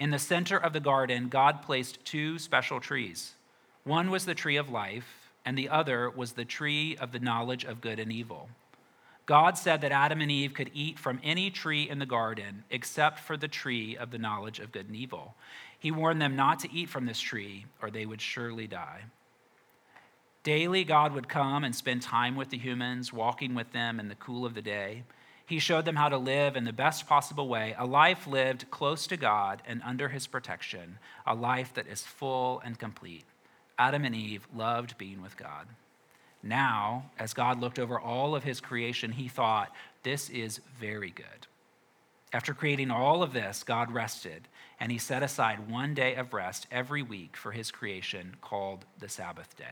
In 0.00 0.10
the 0.10 0.18
center 0.18 0.56
of 0.56 0.72
the 0.72 0.80
garden, 0.80 1.28
God 1.28 1.62
placed 1.62 2.04
two 2.04 2.40
special 2.40 2.80
trees. 2.80 3.34
One 3.84 4.10
was 4.10 4.24
the 4.24 4.34
tree 4.34 4.56
of 4.56 4.70
life, 4.70 5.30
and 5.44 5.56
the 5.56 5.68
other 5.68 6.10
was 6.10 6.32
the 6.32 6.44
tree 6.44 6.96
of 6.96 7.12
the 7.12 7.20
knowledge 7.20 7.62
of 7.62 7.80
good 7.80 8.00
and 8.00 8.10
evil. 8.10 8.48
God 9.26 9.56
said 9.56 9.80
that 9.82 9.92
Adam 9.92 10.20
and 10.20 10.30
Eve 10.30 10.54
could 10.54 10.70
eat 10.74 10.98
from 10.98 11.20
any 11.22 11.50
tree 11.50 11.88
in 11.88 11.98
the 11.98 12.06
garden 12.06 12.64
except 12.70 13.20
for 13.20 13.36
the 13.36 13.48
tree 13.48 13.96
of 13.96 14.10
the 14.10 14.18
knowledge 14.18 14.58
of 14.58 14.72
good 14.72 14.86
and 14.86 14.96
evil. 14.96 15.34
He 15.78 15.90
warned 15.90 16.20
them 16.20 16.36
not 16.36 16.58
to 16.60 16.72
eat 16.72 16.88
from 16.88 17.06
this 17.06 17.20
tree, 17.20 17.66
or 17.80 17.90
they 17.90 18.06
would 18.06 18.20
surely 18.20 18.66
die. 18.66 19.04
Daily, 20.42 20.84
God 20.84 21.12
would 21.12 21.28
come 21.28 21.64
and 21.64 21.74
spend 21.74 22.02
time 22.02 22.34
with 22.34 22.50
the 22.50 22.58
humans, 22.58 23.12
walking 23.12 23.54
with 23.54 23.72
them 23.72 24.00
in 24.00 24.08
the 24.08 24.14
cool 24.14 24.44
of 24.44 24.54
the 24.54 24.62
day. 24.62 25.04
He 25.46 25.58
showed 25.58 25.84
them 25.84 25.96
how 25.96 26.08
to 26.08 26.16
live 26.16 26.56
in 26.56 26.64
the 26.64 26.72
best 26.72 27.06
possible 27.06 27.48
way, 27.48 27.74
a 27.76 27.84
life 27.84 28.26
lived 28.26 28.70
close 28.70 29.06
to 29.08 29.16
God 29.16 29.62
and 29.66 29.82
under 29.84 30.08
his 30.08 30.26
protection, 30.26 30.98
a 31.26 31.34
life 31.34 31.74
that 31.74 31.86
is 31.86 32.02
full 32.02 32.60
and 32.64 32.78
complete. 32.78 33.24
Adam 33.78 34.04
and 34.04 34.14
Eve 34.14 34.46
loved 34.54 34.96
being 34.96 35.20
with 35.20 35.36
God. 35.36 35.66
Now, 36.42 37.10
as 37.18 37.34
God 37.34 37.60
looked 37.60 37.78
over 37.78 38.00
all 38.00 38.34
of 38.34 38.44
his 38.44 38.60
creation, 38.60 39.12
he 39.12 39.28
thought, 39.28 39.70
This 40.02 40.30
is 40.30 40.60
very 40.78 41.10
good. 41.10 41.46
After 42.32 42.54
creating 42.54 42.90
all 42.90 43.22
of 43.22 43.32
this, 43.32 43.64
God 43.64 43.90
rested, 43.92 44.48
and 44.78 44.92
he 44.92 44.98
set 44.98 45.22
aside 45.22 45.68
one 45.68 45.94
day 45.94 46.14
of 46.14 46.32
rest 46.32 46.66
every 46.70 47.02
week 47.02 47.36
for 47.36 47.52
his 47.52 47.70
creation 47.70 48.36
called 48.40 48.84
the 48.98 49.08
Sabbath 49.08 49.56
day. 49.56 49.64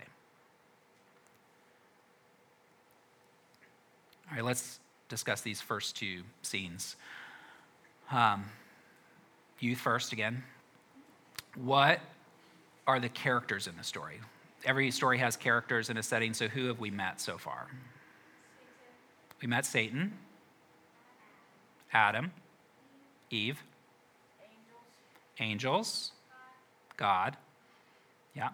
All 4.29 4.37
right, 4.37 4.45
let's 4.45 4.81
discuss 5.09 5.41
these 5.41 5.61
first 5.61 5.97
two 5.97 6.23
scenes. 6.43 6.97
Um, 8.11 8.45
youth 9.61 9.79
first 9.79 10.13
again. 10.13 10.43
What 11.55 12.01
are 12.87 13.01
the 13.01 13.09
characters 13.09 13.67
in 13.67 13.77
the 13.77 13.85
story? 13.85 14.21
Every 14.65 14.91
story 14.91 15.19
has 15.19 15.37
characters 15.37 15.89
in 15.89 15.97
a 15.97 16.03
setting, 16.03 16.35
so 16.35 16.49
who 16.49 16.67
have 16.67 16.81
we 16.81 16.91
met 16.91 17.21
so 17.21 17.39
far? 17.39 17.69
We 19.41 19.47
met 19.47 19.65
Satan, 19.65 20.13
Adam, 21.93 22.33
Eve, 23.31 23.63
angels, 25.41 26.13
God, 26.97 27.37
Yeah. 28.35 28.51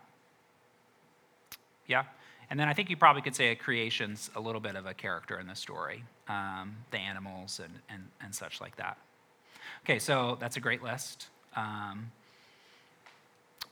Yeah. 1.87 2.05
And 2.51 2.61
then 2.61 2.69
I 2.69 2.75
think 2.75 2.91
you 2.91 2.97
probably 2.97 3.23
could 3.23 3.35
say 3.35 3.49
a 3.49 3.57
creation's 3.57 4.31
a 4.37 4.41
little 4.41 4.61
bit 4.61 4.77
of 4.77 4.87
a 4.87 4.95
character 4.95 5.39
in 5.41 5.47
the 5.47 5.55
story, 5.55 6.05
um, 6.29 6.77
the 6.91 6.99
animals 6.99 7.61
and, 7.63 7.73
and, 7.89 8.09
and 8.23 8.35
such 8.35 8.61
like 8.61 8.77
that. 8.77 8.99
Okay, 9.85 9.99
so 9.99 10.37
that's 10.41 10.57
a 10.57 10.61
great 10.61 10.83
list. 10.83 11.29
Um, 11.57 12.13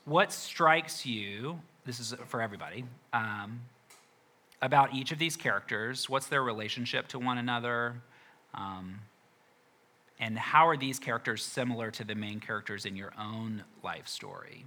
what 0.05 0.31
strikes 0.31 1.05
you, 1.05 1.59
this 1.85 1.99
is 1.99 2.15
for 2.27 2.41
everybody, 2.41 2.85
um, 3.11 3.61
about 4.61 4.93
each 4.93 5.11
of 5.11 5.19
these 5.19 5.35
characters? 5.35 6.09
What's 6.09 6.27
their 6.27 6.43
relationship 6.43 7.07
to 7.09 7.19
one 7.19 7.37
another? 7.37 7.95
Um, 8.53 9.01
and 10.19 10.37
how 10.37 10.67
are 10.67 10.77
these 10.77 10.99
characters 10.99 11.43
similar 11.43 11.91
to 11.91 12.03
the 12.03 12.15
main 12.15 12.39
characters 12.39 12.85
in 12.85 12.95
your 12.95 13.11
own 13.19 13.63
life 13.83 14.07
story? 14.07 14.65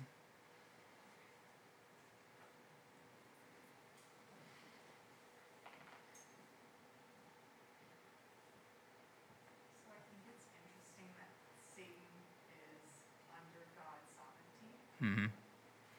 Mm-hmm. 14.96 15.28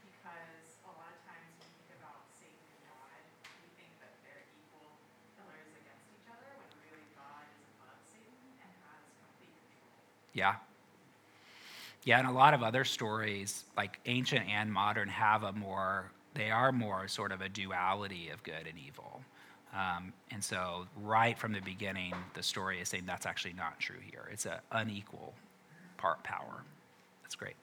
Because 0.09 0.81
a 0.83 0.91
lot 0.97 1.13
of 1.13 1.21
times 1.29 1.53
when 1.61 1.69
we 1.69 1.85
think 1.85 2.01
about 2.01 2.27
Satan 2.33 2.57
and 2.59 2.81
God, 2.89 3.21
we 3.45 3.69
think 3.77 3.93
that 4.01 4.17
they're 4.25 4.41
equal 4.51 4.89
pillars 5.37 5.69
against 5.77 6.09
each 6.17 6.25
other, 6.25 6.49
when 6.57 6.65
really 6.81 7.05
God 7.13 7.45
is 7.45 7.61
above 7.77 8.01
Satan 8.09 8.57
and 8.57 8.71
has 8.89 9.05
complete 9.21 9.53
control. 9.53 10.01
Yeah. 10.37 10.53
Yeah, 12.03 12.19
and 12.19 12.27
a 12.27 12.31
lot 12.31 12.53
of 12.53 12.61
other 12.61 12.85
stories, 12.85 13.65
like 13.75 13.99
ancient 14.05 14.47
and 14.47 14.71
modern, 14.71 15.09
have 15.09 15.43
a 15.43 15.51
more, 15.51 16.11
they 16.35 16.51
are 16.51 16.71
more 16.71 17.07
sort 17.07 17.31
of 17.31 17.41
a 17.41 17.49
duality 17.49 18.29
of 18.29 18.43
good 18.43 18.67
and 18.69 18.77
evil. 18.77 19.21
Um, 19.73 20.13
and 20.31 20.41
so, 20.41 20.85
right 21.03 21.37
from 21.37 21.53
the 21.53 21.59
beginning, 21.59 22.13
the 22.35 22.43
story 22.43 22.79
is 22.79 22.87
saying 22.87 23.03
that's 23.07 23.25
actually 23.25 23.53
not 23.53 23.79
true 23.79 23.99
here. 23.99 24.29
It's 24.31 24.45
an 24.45 24.59
unequal 24.71 25.33
part 25.97 26.23
power. 26.23 26.63
That's 27.23 27.35
great. 27.35 27.55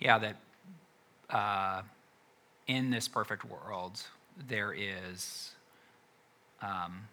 Yeah, 0.00 0.18
that 0.18 0.36
uh, 1.30 1.82
in 2.66 2.90
this 2.90 3.08
perfect 3.08 3.44
world, 3.44 4.00
there 4.48 4.72
is 4.72 5.52
um, 6.62 7.08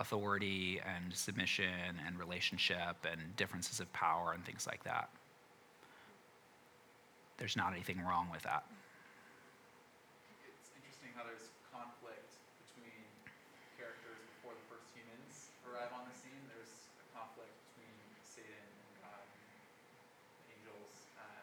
authority 0.00 0.80
and 0.84 1.14
submission 1.14 1.94
and 2.06 2.18
relationship 2.18 2.96
and 3.10 3.36
differences 3.36 3.78
of 3.78 3.92
power 3.92 4.32
and 4.34 4.44
things 4.44 4.66
like 4.66 4.82
that. 4.84 5.08
There's 7.38 7.56
not 7.56 7.72
anything 7.72 8.02
wrong 8.02 8.28
with 8.30 8.42
that. 8.42 8.64
It's 10.46 10.70
interesting 10.74 11.10
how 11.14 11.22
there's 11.26 11.50
conflict 11.70 12.30
between 12.66 13.02
characters 13.78 14.22
before 14.38 14.54
the 14.54 14.66
first 14.70 14.86
humans 14.94 15.50
arrive 15.66 15.90
on 15.94 16.06
the 16.06 16.14
scene. 16.14 16.38
There's 16.50 16.70
a 16.98 17.06
conflict 17.14 17.50
between 17.74 17.94
Satan 18.22 18.54
and 18.54 18.94
God, 19.02 19.26
and 19.26 19.50
angels. 20.58 20.94
Uh, 21.18 21.42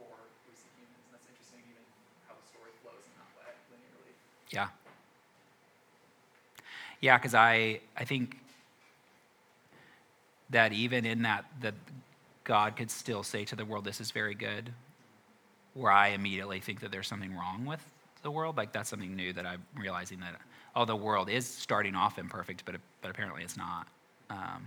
before 0.00 0.16
we 0.48 0.56
see 0.56 0.70
humans. 0.80 1.04
And 1.04 1.12
that's 1.12 1.28
interesting, 1.28 1.60
even 1.68 1.84
how 2.24 2.32
the 2.32 2.46
story 2.48 2.72
flows 2.80 3.04
in 3.04 3.12
that 3.20 3.30
way, 3.36 3.52
linearly. 3.68 4.16
Yeah. 4.50 4.68
Yeah, 7.00 7.16
because 7.16 7.34
I, 7.34 7.80
I 7.96 8.04
think 8.04 8.36
that 10.50 10.72
even 10.72 11.06
in 11.06 11.22
that, 11.22 11.44
that 11.60 11.74
God 12.44 12.76
could 12.76 12.90
still 12.90 13.22
say 13.22 13.44
to 13.46 13.56
the 13.56 13.64
world, 13.64 13.84
This 13.84 14.00
is 14.00 14.10
very 14.10 14.34
good, 14.34 14.72
where 15.74 15.92
I 15.92 16.08
immediately 16.08 16.60
think 16.60 16.80
that 16.80 16.90
there's 16.90 17.08
something 17.08 17.34
wrong 17.34 17.64
with 17.64 17.84
the 18.22 18.30
world. 18.30 18.56
Like 18.56 18.72
that's 18.72 18.90
something 18.90 19.14
new 19.14 19.32
that 19.32 19.46
I'm 19.46 19.64
realizing 19.76 20.20
that, 20.20 20.34
oh, 20.76 20.84
the 20.84 20.96
world 20.96 21.30
is 21.30 21.46
starting 21.46 21.94
off 21.94 22.18
imperfect, 22.18 22.64
but, 22.66 22.76
but 23.00 23.10
apparently 23.10 23.42
it's 23.42 23.56
not. 23.56 23.86
Um, 24.28 24.66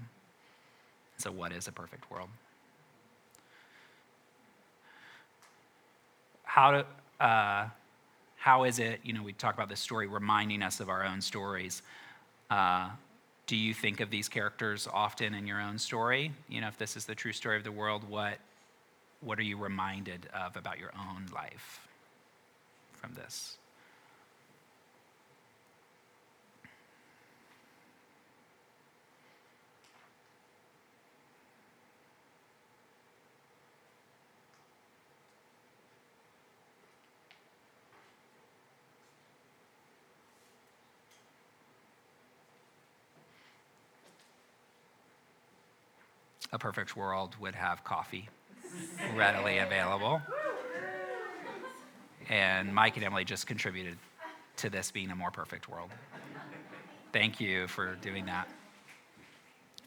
so, 1.17 1.31
what 1.31 1.51
is 1.51 1.67
a 1.67 1.71
perfect 1.71 2.09
world? 2.09 2.29
how 6.53 6.69
to, 6.69 6.85
uh, 7.19 7.67
how 8.43 8.65
is 8.65 8.77
it, 8.77 8.99
you 9.03 9.13
know, 9.13 9.23
we 9.23 9.31
talk 9.31 9.53
about 9.53 9.69
this 9.69 9.79
story 9.79 10.05
reminding 10.05 10.61
us 10.61 10.81
of 10.81 10.89
our 10.89 11.05
own 11.05 11.21
stories. 11.21 11.81
Uh, 12.51 12.89
do 13.47 13.55
you 13.55 13.73
think 13.73 14.01
of 14.01 14.09
these 14.09 14.27
characters 14.27 14.85
often 14.91 15.33
in 15.33 15.47
your 15.47 15.61
own 15.61 15.79
story? 15.79 16.29
You 16.49 16.59
know, 16.59 16.67
if 16.67 16.77
this 16.77 16.97
is 16.97 17.05
the 17.05 17.15
true 17.15 17.31
story 17.31 17.55
of 17.55 17.63
the 17.63 17.71
world, 17.71 18.03
what, 18.09 18.39
what 19.21 19.39
are 19.39 19.43
you 19.43 19.55
reminded 19.55 20.27
of 20.33 20.57
about 20.57 20.77
your 20.77 20.91
own 20.93 21.27
life 21.33 21.87
from 22.91 23.13
this? 23.13 23.55
A 46.53 46.59
perfect 46.59 46.95
world 46.95 47.35
would 47.41 47.55
have 47.55 47.83
coffee 47.83 48.29
readily 49.15 49.57
available. 49.57 50.21
And 52.29 52.73
Mike 52.73 52.95
and 52.95 53.03
Emily 53.03 53.25
just 53.25 53.47
contributed 53.47 53.97
to 54.57 54.69
this 54.69 54.91
being 54.91 55.09
a 55.09 55.15
more 55.15 55.31
perfect 55.31 55.67
world. 55.67 55.89
Thank 57.11 57.41
you 57.41 57.67
for 57.67 57.95
doing 57.95 58.27
that. 58.27 58.47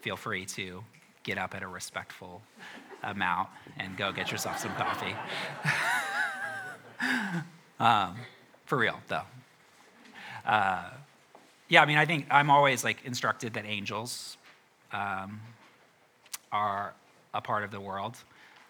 Feel 0.02 0.16
free 0.16 0.44
to 0.46 0.84
get 1.22 1.38
up 1.38 1.54
at 1.54 1.62
a 1.62 1.68
respectful 1.68 2.42
amount 3.02 3.48
and 3.78 3.96
go 3.96 4.12
get 4.12 4.30
yourself 4.30 4.58
some 4.58 4.74
coffee. 4.74 5.14
um, 7.80 8.16
for 8.64 8.76
real, 8.76 8.98
though. 9.06 9.22
Uh, 10.44 10.90
yeah, 11.68 11.82
I 11.82 11.86
mean, 11.86 11.98
I 11.98 12.06
think 12.06 12.26
I'm 12.30 12.50
always 12.50 12.82
like 12.84 13.04
instructed 13.04 13.54
that 13.54 13.64
angels 13.66 14.36
um, 14.92 15.40
are 16.56 16.94
a 17.34 17.40
part 17.40 17.64
of 17.64 17.70
the 17.70 17.80
world. 17.80 18.16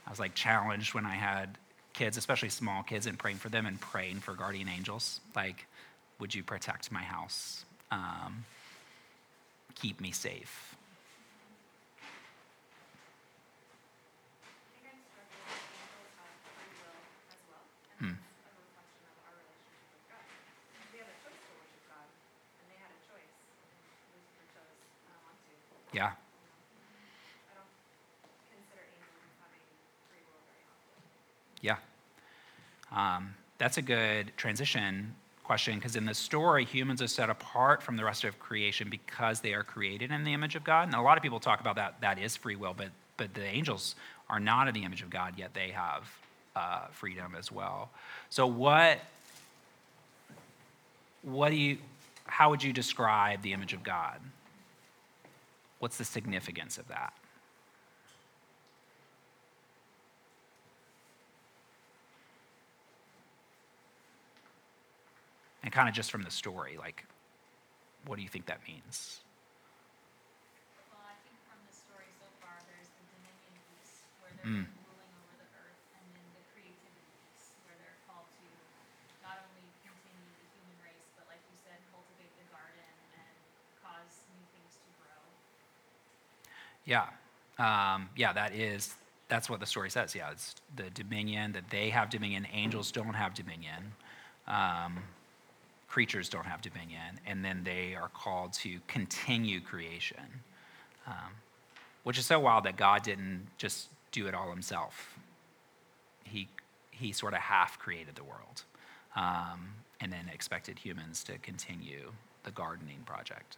I 0.07 0.11
was 0.11 0.19
like 0.19 0.35
challenged 0.35 0.93
when 0.95 1.07
I 1.07 1.15
had 1.15 1.57
kids, 1.93 2.17
especially 2.17 2.49
small 2.49 2.83
kids, 2.83 3.07
and 3.07 3.19
praying 3.19 3.37
for 3.39 3.49
them 3.49 3.65
and 3.67 3.81
praying 3.81 4.21
for 4.21 4.35
guardian 4.35 4.69
angels. 4.69 5.21
Like, 5.35 5.67
would 6.19 6.35
you 6.35 6.43
protect 6.43 6.91
my 6.91 7.03
house? 7.03 7.65
Um, 7.93 8.45
keep 9.77 10.01
me 10.01 10.11
safe. 10.11 10.75
Hmm. 18.01 18.11
Yeah. 25.93 26.13
Yeah. 31.61 31.77
Um, 32.93 33.35
that's 33.59 33.79
a 33.79 33.83
good 33.83 34.33
transition 34.37 35.15
question 35.47 35.77
because 35.77 35.97
in 35.97 36.05
the 36.05 36.15
story, 36.15 36.65
humans 36.65 37.01
are 37.01 37.07
set 37.07 37.31
apart 37.31 37.83
from 37.83 37.97
the 37.97 38.05
rest 38.05 38.25
of 38.25 38.39
creation 38.39 38.91
because 38.91 39.41
they 39.41 39.55
are 39.55 39.63
created 39.63 40.11
in 40.11 40.25
the 40.25 40.35
image 40.35 40.57
of 40.57 40.65
God. 40.65 40.89
And 40.89 40.95
a 40.95 41.01
lot 41.01 41.17
of 41.17 41.23
people 41.23 41.39
talk 41.39 41.61
about 41.61 41.77
that, 41.77 42.01
that 42.01 42.19
is 42.19 42.37
free 42.37 42.57
will, 42.57 42.75
but, 42.77 42.89
but 43.17 43.33
the 43.33 43.45
angels 43.45 43.95
are 44.29 44.41
not 44.41 44.67
in 44.67 44.75
the 44.75 44.83
image 44.83 45.03
of 45.03 45.11
God, 45.11 45.35
yet 45.37 45.55
they 45.55 45.71
have 45.71 46.03
uh, 46.57 46.87
freedom 46.91 47.35
as 47.39 47.53
well. 47.53 47.91
So, 48.29 48.47
what, 48.47 48.99
what 51.23 51.51
do 51.51 51.57
you, 51.57 51.79
how 52.27 52.51
would 52.51 52.63
you 52.63 52.73
describe 52.73 53.43
the 53.43 53.53
image 53.53 53.73
of 53.73 53.83
God? 53.85 54.21
What's 55.79 55.99
the 55.99 56.05
significance 56.05 56.79
of 56.79 56.89
that? 56.89 57.13
And 65.67 65.75
kind 65.75 65.91
of 65.91 65.95
just 65.99 66.15
from 66.15 66.23
the 66.23 66.31
story, 66.31 66.79
like, 66.79 67.03
what 68.07 68.15
do 68.15 68.23
you 68.23 68.31
think 68.31 68.47
that 68.47 68.63
means? 68.71 69.19
Well, 70.95 71.03
I 71.03 71.19
think 71.27 71.35
from 71.51 71.59
the 71.67 71.75
story 71.75 72.07
so 72.23 72.31
far, 72.39 72.55
there's 72.71 72.87
the 72.95 73.03
dominion 73.19 73.51
piece 73.75 74.07
where 74.23 74.31
Mm. 74.47 74.63
they're 74.63 74.79
ruling 74.87 75.11
over 75.27 75.35
the 75.43 75.49
earth, 75.59 75.83
and 75.99 76.07
then 76.15 76.23
the 76.39 76.45
creativity 76.55 77.03
piece 77.19 77.51
where 77.67 77.75
they're 77.83 77.99
called 78.07 78.31
to 78.39 78.47
not 79.27 79.43
only 79.43 79.67
continue 79.83 80.31
the 80.39 80.47
human 80.55 80.79
race, 80.87 81.11
but 81.19 81.27
like 81.27 81.43
you 81.51 81.59
said, 81.59 81.83
cultivate 81.91 82.31
the 82.39 82.47
garden 82.55 82.87
and 83.19 83.35
cause 83.83 84.23
new 84.39 84.47
things 84.55 84.79
to 84.79 84.87
grow. 85.03 85.19
Yeah. 86.87 87.11
Um, 87.59 88.07
yeah, 88.15 88.31
that 88.39 88.55
is, 88.55 88.95
that's 89.27 89.51
what 89.51 89.59
the 89.59 89.67
story 89.67 89.91
says. 89.91 90.15
Yeah, 90.15 90.31
it's 90.31 90.55
the 90.79 90.95
dominion, 90.95 91.59
that 91.59 91.75
they 91.75 91.91
have 91.91 92.07
dominion. 92.07 92.47
Angels 92.55 92.95
don't 92.95 93.19
have 93.19 93.35
dominion. 93.35 93.99
Um, 94.47 95.03
creatures 95.97 96.29
don't 96.29 96.45
have 96.45 96.61
dominion. 96.61 97.19
And 97.27 97.43
then 97.43 97.63
they 97.65 97.95
are 97.95 98.11
called 98.11 98.53
to 98.65 98.81
continue 98.87 99.63
creation, 99.63 100.43
um, 101.07 101.33
which 102.05 102.19
is 102.19 102.27
so 102.27 102.39
wild 102.39 102.65
that 102.65 102.77
God 102.77 103.03
didn't 103.03 103.47
just 103.57 103.89
do 104.13 104.27
it 104.27 104.35
all 104.35 104.51
himself. 104.51 105.19
He, 106.23 106.49
he 106.91 107.13
sort 107.13 107.33
of 107.33 107.41
half 107.41 107.79
created 107.79 108.15
the 108.15 108.25
world 108.25 108.65
um, 109.17 109.71
and 109.99 110.13
then 110.13 110.29
expected 110.31 110.79
humans 110.79 111.25
to 111.25 111.39
continue 111.39 112.13
the 112.45 112.51
gardening 112.51 113.01
project. 113.07 113.57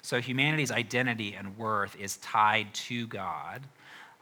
So 0.00 0.22
humanity's 0.22 0.72
identity 0.72 1.34
and 1.34 1.58
worth 1.58 1.94
is 2.00 2.16
tied 2.16 2.72
to 2.88 3.06
God. 3.08 3.60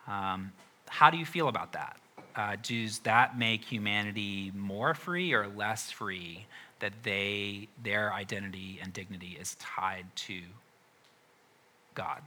Um, 0.09 0.50
how 0.88 1.11
do 1.11 1.16
you 1.16 1.24
feel 1.24 1.46
about 1.46 1.74
that? 1.74 1.96
Uh, 2.37 2.57
does 2.62 2.99
that 3.01 3.38
make 3.38 3.64
humanity 3.64 4.51
more 4.57 4.94
free 4.94 5.33
or 5.33 5.47
less 5.47 5.90
free 5.90 6.47
that 6.81 6.92
they 7.05 7.68
their 7.83 8.12
identity 8.12 8.81
and 8.83 8.92
dignity 8.92 9.37
is 9.40 9.55
tied 9.57 10.07
to 10.16 10.40
God? 11.94 12.23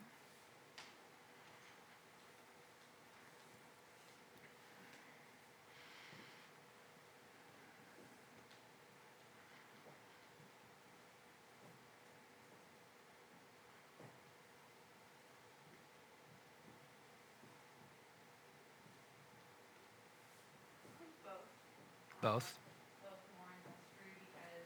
Both. 22.20 22.58
both 23.06 23.22
more 23.38 23.46
and 23.46 23.62
less 23.70 23.78
free 23.94 24.18
because 24.26 24.66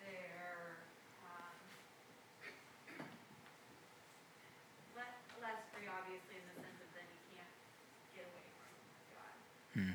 they're 0.00 0.80
um, 1.28 1.60
less, 4.96 5.12
less 5.44 5.60
free, 5.76 5.84
obviously, 5.92 6.40
in 6.40 6.46
the 6.48 6.56
sense 6.56 6.80
of 6.80 6.88
then 6.96 7.04
you 7.04 7.20
can't 7.36 7.52
get 8.16 8.24
away 8.32 8.48
from 8.48 8.72
God. 9.12 9.36
Hmm. 9.76 9.92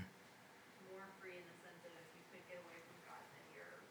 More 0.94 1.10
free 1.18 1.42
in 1.42 1.46
the 1.50 1.58
sense 1.66 1.82
of 1.90 1.92
if 1.98 2.10
you 2.14 2.22
could 2.30 2.46
get 2.54 2.62
away 2.62 2.78
from 2.86 2.98
God, 3.10 3.26
then 3.34 3.46
you're 3.58 3.82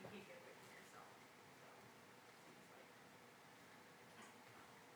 you 0.00 0.08
can't 0.08 0.24
get 0.24 0.40
away 0.40 0.56
from 0.56 0.68
yourself. 0.72 1.12
So 1.60 1.68
seems 2.48 2.64
like 2.72 2.88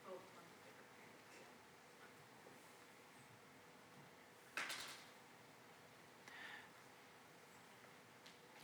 both 0.09 0.25
ones 0.33 0.49
are 0.57 0.73
different 0.73 0.89
freedoms 0.89 1.21
too. 1.37 1.45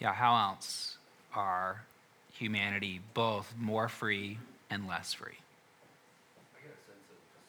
Yeah, 0.04 0.12
how 0.12 0.36
else 0.36 0.98
are 1.32 1.80
humanity 2.36 3.00
both 3.14 3.56
more 3.56 3.88
free 3.88 4.36
and 4.70 4.84
less 4.84 5.16
free? 5.16 5.40
I 6.52 6.60
get 6.60 6.76
a 6.76 6.82
sense 6.84 7.08
of 7.08 7.16
just 7.32 7.48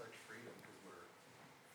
such 0.00 0.16
freedom 0.24 0.48
because 0.64 0.80
we're 0.88 1.04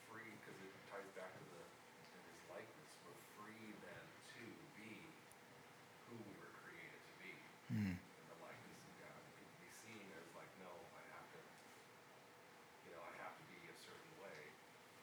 free 0.09 0.33
because 0.41 0.57
it 0.65 0.73
ties 0.89 1.05
back 1.13 1.29
to 1.37 1.45
the 1.53 1.61
in 1.61 2.21
his 2.25 2.41
likeness. 2.49 2.89
We're 3.05 3.21
free 3.37 3.69
then 3.85 4.01
to 4.41 4.43
be 4.81 4.97
who 6.09 6.17
we 6.17 6.33
were 6.41 6.53
created 6.65 6.97
to 6.97 7.13
be 7.21 7.29
Hmm. 7.69 7.93
in 8.01 8.25
the 8.33 8.39
likeness 8.41 8.81
of 8.81 8.93
God. 8.97 9.21
It 9.37 9.45
can 9.45 9.61
be 9.61 9.69
seen 9.85 10.09
as 10.17 10.25
like, 10.33 10.49
no, 10.57 10.73
I 10.97 11.05
have 11.13 11.27
to, 11.37 11.41
you 12.89 12.97
know, 12.97 13.03
I 13.05 13.13
have 13.29 13.37
to 13.37 13.45
be 13.53 13.61
a 13.69 13.77
certain 13.77 14.13
way, 14.25 14.41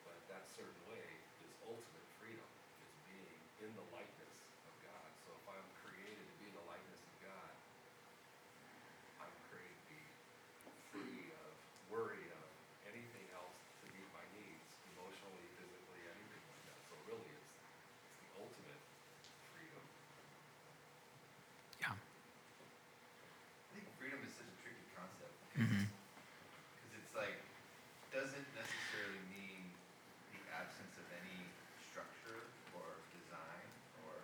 but 0.03 0.18
that 0.35 0.51
certain 0.51 0.83
way 0.90 1.07
is 1.47 1.55
ultimate 1.62 2.11
freedom. 2.18 2.42
Is 2.83 2.90
being 3.07 3.38
in 3.62 3.71
the 3.79 3.87
likeness 3.94 4.35
of 4.66 4.75
God. 4.85 5.09
So 5.27 5.35
if 5.35 5.44
I'm 5.51 5.68
created 5.83 6.23
to 6.23 6.35
be 6.38 6.47
in 6.47 6.55
the 6.55 6.66
likeness 6.71 7.01
of 7.03 7.14
God, 7.27 7.53
I'm 9.18 9.35
created 9.51 9.75
to 9.75 9.87
be 9.90 10.05
free 10.94 11.27
of 11.42 11.51
worry 11.90 12.23
of 12.38 12.47
anything 12.87 13.27
else 13.35 13.59
to 13.83 13.85
meet 13.97 14.07
my 14.14 14.23
needs, 14.38 14.62
emotionally, 14.94 15.47
physically, 15.59 16.01
anything 16.07 16.42
like 16.55 16.62
that. 16.71 16.79
So 16.87 16.94
really, 17.11 17.27
it's, 17.35 17.51
it's 18.07 18.18
the 18.23 18.31
ultimate 18.38 18.83
freedom. 19.51 19.83
Yeah. 21.83 21.97
I 21.99 23.71
think 23.75 23.90
freedom 23.99 24.21
is 24.23 24.33
such 24.38 24.47
a 24.47 24.57
tricky 24.62 24.87
concept 25.59 25.75
Mhm. 25.75 25.88
because 26.77 26.92
it's 27.03 27.14
like 27.14 27.38
doesn't 28.14 28.49
necessarily 28.55 29.21
mean 29.29 29.75
the 30.33 30.40
absence 30.55 30.94
of 30.97 31.07
any 31.18 31.44
structure 31.90 32.47
or 32.75 32.87
design 33.12 33.68
or 34.07 34.14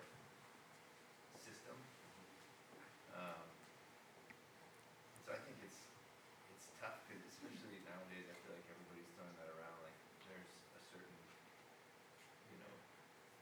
system. 1.42 1.76
Um, 3.14 3.44
so 5.26 5.32
I 5.34 5.38
think 5.44 5.58
it's 5.62 5.80
it's 6.54 6.66
tough 6.80 7.02
because 7.06 7.22
especially 7.28 7.82
nowadays 7.84 8.26
I 8.30 8.34
feel 8.46 8.54
like 8.54 8.66
everybody's 8.70 9.10
throwing 9.18 9.34
that 9.36 9.50
around 9.58 9.76
like 9.82 9.96
there's 10.30 10.50
a 10.78 10.80
certain 10.94 11.18
you 12.50 12.58
know 12.62 12.74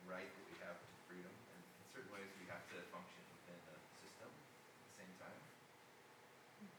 right 0.09 0.27
that 0.27 0.45
we 0.49 0.57
have 0.65 0.81
to 0.81 0.93
freedom 1.07 1.33
and 1.55 1.61
in 1.61 1.85
certain 1.93 2.11
ways 2.13 2.29
we 2.41 2.47
have 2.49 2.65
to 2.73 2.77
function 2.91 3.21
within 3.37 3.61
a 3.71 3.77
system 4.03 4.31
at 4.33 4.83
the 4.91 4.95
same 4.97 5.13
time. 5.21 5.39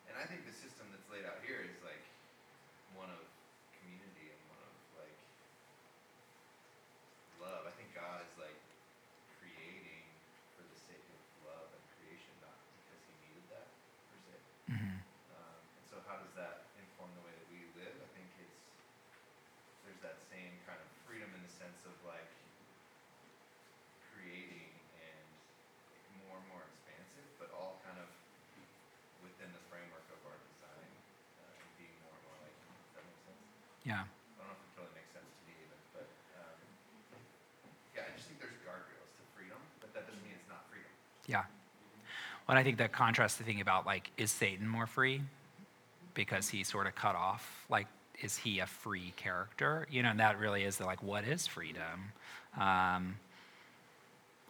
And 0.07 0.15
I 0.19 0.25
think 0.27 0.45
the 0.45 0.53
system 0.53 0.87
that's 0.91 1.07
laid 1.09 1.25
out 1.25 1.39
here 1.43 1.63
is 1.63 1.75
like 1.83 2.03
one 2.95 3.09
of 3.09 3.19
community 3.81 4.29
and 4.31 4.41
one 4.47 4.61
of 4.61 4.73
like 4.95 5.17
love. 7.41 7.65
I 7.67 7.73
think 7.75 7.91
God 7.97 8.21
is 8.23 8.33
like 8.39 8.55
creating 9.41 10.05
for 10.55 10.63
the 10.63 10.77
sake 10.87 11.03
of 11.03 11.19
love 11.43 11.67
and 11.73 11.83
creation, 11.97 12.31
not 12.39 12.55
because 12.85 13.01
he 13.09 13.13
needed 13.27 13.45
that 13.51 13.67
per 14.07 14.17
se. 14.23 14.35
Mhm. 14.71 15.03
Um, 15.35 15.57
and 15.77 15.85
so 15.89 15.99
how 16.07 16.17
does 16.21 16.31
that 16.39 16.69
inform 16.79 17.11
the 17.17 17.23
way 17.27 17.33
that 17.35 17.47
we 17.51 17.59
live? 17.75 17.95
I 17.99 18.09
think 18.15 18.29
it's 18.39 18.59
there's 19.83 19.92
that 20.03 20.19
same 20.27 20.51
kind 20.67 20.77
of 20.77 20.87
freedom 21.07 21.31
in 21.31 21.41
the 21.41 21.53
sense 21.55 21.79
of 21.87 21.95
like 22.03 22.27
creating 24.11 24.69
and 24.99 25.23
more 26.27 26.37
and 26.37 26.47
more 26.51 26.63
expansive, 26.67 27.27
but 27.39 27.49
all 27.55 27.79
kind 27.87 27.95
of 27.97 28.07
within 29.23 29.47
the 29.55 29.63
framework 29.71 30.03
of 30.11 30.19
our 30.27 30.35
design 30.51 30.91
uh, 31.39 31.59
and 31.59 31.69
being 31.79 31.95
more 32.03 32.11
and 32.11 32.23
more 32.27 32.37
like. 32.43 32.51
Does 32.51 32.99
that 32.99 33.03
make 33.07 33.19
sense? 33.23 33.43
Yeah. 33.87 34.03
I 34.03 34.43
don't 34.43 34.51
know 34.51 34.59
if 34.59 34.63
it 34.67 34.71
totally 34.75 34.95
makes 34.99 35.11
sense 35.15 35.31
to 35.31 35.41
me 35.47 35.55
even, 35.63 35.79
but 35.95 36.07
um, 36.35 36.57
yeah, 37.95 38.03
I 38.03 38.11
just 38.19 38.27
think 38.27 38.43
there's 38.43 38.59
guardrails 38.67 39.11
to 39.15 39.23
freedom, 39.35 39.59
but 39.79 39.95
that 39.95 40.03
doesn't 40.03 40.23
mean 40.27 40.35
it's 40.35 40.51
not 40.51 40.67
freedom. 40.67 40.91
Yeah. 41.31 41.47
Well, 42.43 42.59
I 42.59 42.63
think 42.67 42.75
that 42.83 42.91
contrasts 42.91 43.39
the 43.39 43.47
thing 43.47 43.63
about 43.63 43.87
like, 43.87 44.11
is 44.19 44.35
Satan 44.35 44.67
more 44.67 44.85
free 44.85 45.23
because 46.11 46.51
he 46.51 46.67
sort 46.67 46.91
of 46.91 46.95
cut 46.95 47.15
off? 47.15 47.65
Like, 47.71 47.87
is 48.21 48.37
he 48.37 48.59
a 48.59 48.65
free 48.65 49.13
character? 49.17 49.87
You 49.89 50.03
know, 50.03 50.09
and 50.09 50.19
that 50.19 50.39
really 50.39 50.63
is 50.63 50.77
the 50.77 50.85
like, 50.85 51.03
what 51.03 51.25
is 51.25 51.47
freedom? 51.47 52.11
Um, 52.59 53.15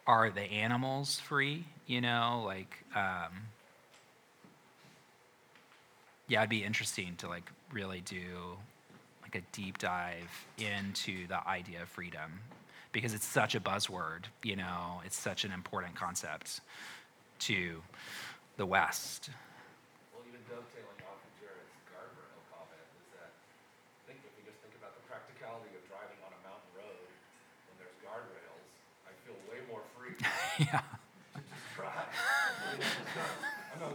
are 0.06 0.30
the 0.30 0.42
animals 0.42 1.20
free? 1.20 1.64
You 1.86 2.00
know, 2.00 2.42
like, 2.44 2.84
um, 2.94 3.32
yeah, 6.28 6.40
it'd 6.40 6.50
be 6.50 6.64
interesting 6.64 7.16
to 7.18 7.28
like 7.28 7.50
really 7.72 8.00
do 8.00 8.56
like 9.22 9.34
a 9.34 9.42
deep 9.52 9.78
dive 9.78 10.46
into 10.58 11.26
the 11.26 11.46
idea 11.46 11.82
of 11.82 11.88
freedom 11.88 12.40
because 12.92 13.12
it's 13.12 13.26
such 13.26 13.54
a 13.54 13.60
buzzword, 13.60 14.30
you 14.42 14.54
know, 14.56 15.02
it's 15.04 15.18
such 15.18 15.44
an 15.44 15.50
important 15.50 15.94
concept 15.96 16.60
to 17.40 17.82
the 18.56 18.64
West. 18.64 19.30
Well, 20.14 20.22
even 20.28 20.38
dovetailing 20.46 21.02
off 21.02 21.18
of 21.18 21.32
Jared's 21.42 21.74
guardrail 21.90 22.38
comment 22.54 22.86
is 22.94 23.08
that 23.18 23.34
I 23.34 24.14
think 24.14 24.22
if 24.22 24.32
we 24.38 24.46
just 24.46 24.62
think 24.62 24.78
about 24.78 24.94
the 24.94 25.02
practicality 25.10 25.74
of 25.74 25.82
driving 25.90 26.22
on 26.22 26.30
a 26.30 26.40
mountain 26.46 26.70
road 26.78 27.10
when 27.66 27.76
there's 27.82 27.98
guardrails, 28.06 28.64
I 29.10 29.12
feel 29.26 29.34
way 29.50 29.58
more 29.66 29.82
free 29.98 30.14
yeah. 30.58 30.80
to 30.84 31.40
just 32.78 33.04
drive 33.14 33.38
no 33.80 33.90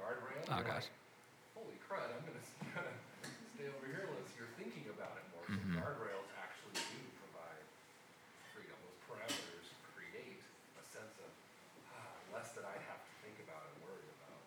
guardrail. 0.00 0.42
Oh, 0.50 0.56
you're 0.56 0.64
gosh. 0.64 0.88
like, 0.88 0.96
Holy 1.54 1.76
crud, 1.84 2.08
I'm 2.08 2.22
gonna, 2.24 2.40
s- 2.40 2.56
gonna 2.74 2.96
stay 3.54 3.68
over 3.68 3.86
here 3.86 4.08
unless 4.08 4.32
you're 4.38 4.50
thinking 4.56 4.88
about 4.92 5.14
it 5.20 5.24
more. 5.34 5.44
Mhm. 5.46 5.76
So 5.76 5.80
guardrails 5.80 6.28
actually 6.40 6.80
do 6.80 7.00
provide 7.20 7.64
freedom. 8.56 8.76
Those 8.80 8.98
parameters 9.06 9.66
create 9.92 10.40
a 10.80 10.82
sense 10.88 11.14
of, 11.20 11.30
ah, 11.92 12.16
less 12.32 12.50
that 12.56 12.64
I 12.64 12.76
have 12.88 13.00
to 13.04 13.12
think 13.22 13.36
about 13.44 13.68
and 13.70 13.74
worry 13.84 14.08
about. 14.20 14.40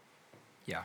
Yeah. 0.65 0.83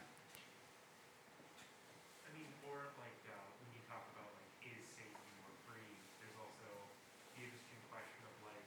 I 2.27 2.29
mean, 2.37 2.49
or 2.69 2.93
like, 3.01 3.17
uh, 3.33 3.35
when 3.65 3.69
you 3.73 3.81
talk 3.89 4.05
about 4.15 4.29
like, 4.37 4.49
is 4.69 4.85
Satan 4.95 5.17
more 5.41 5.55
free, 5.65 5.97
there's 6.21 6.37
also 6.37 6.69
the 7.35 7.49
interesting 7.49 7.81
question 7.89 8.21
of 8.29 8.35
like, 8.45 8.67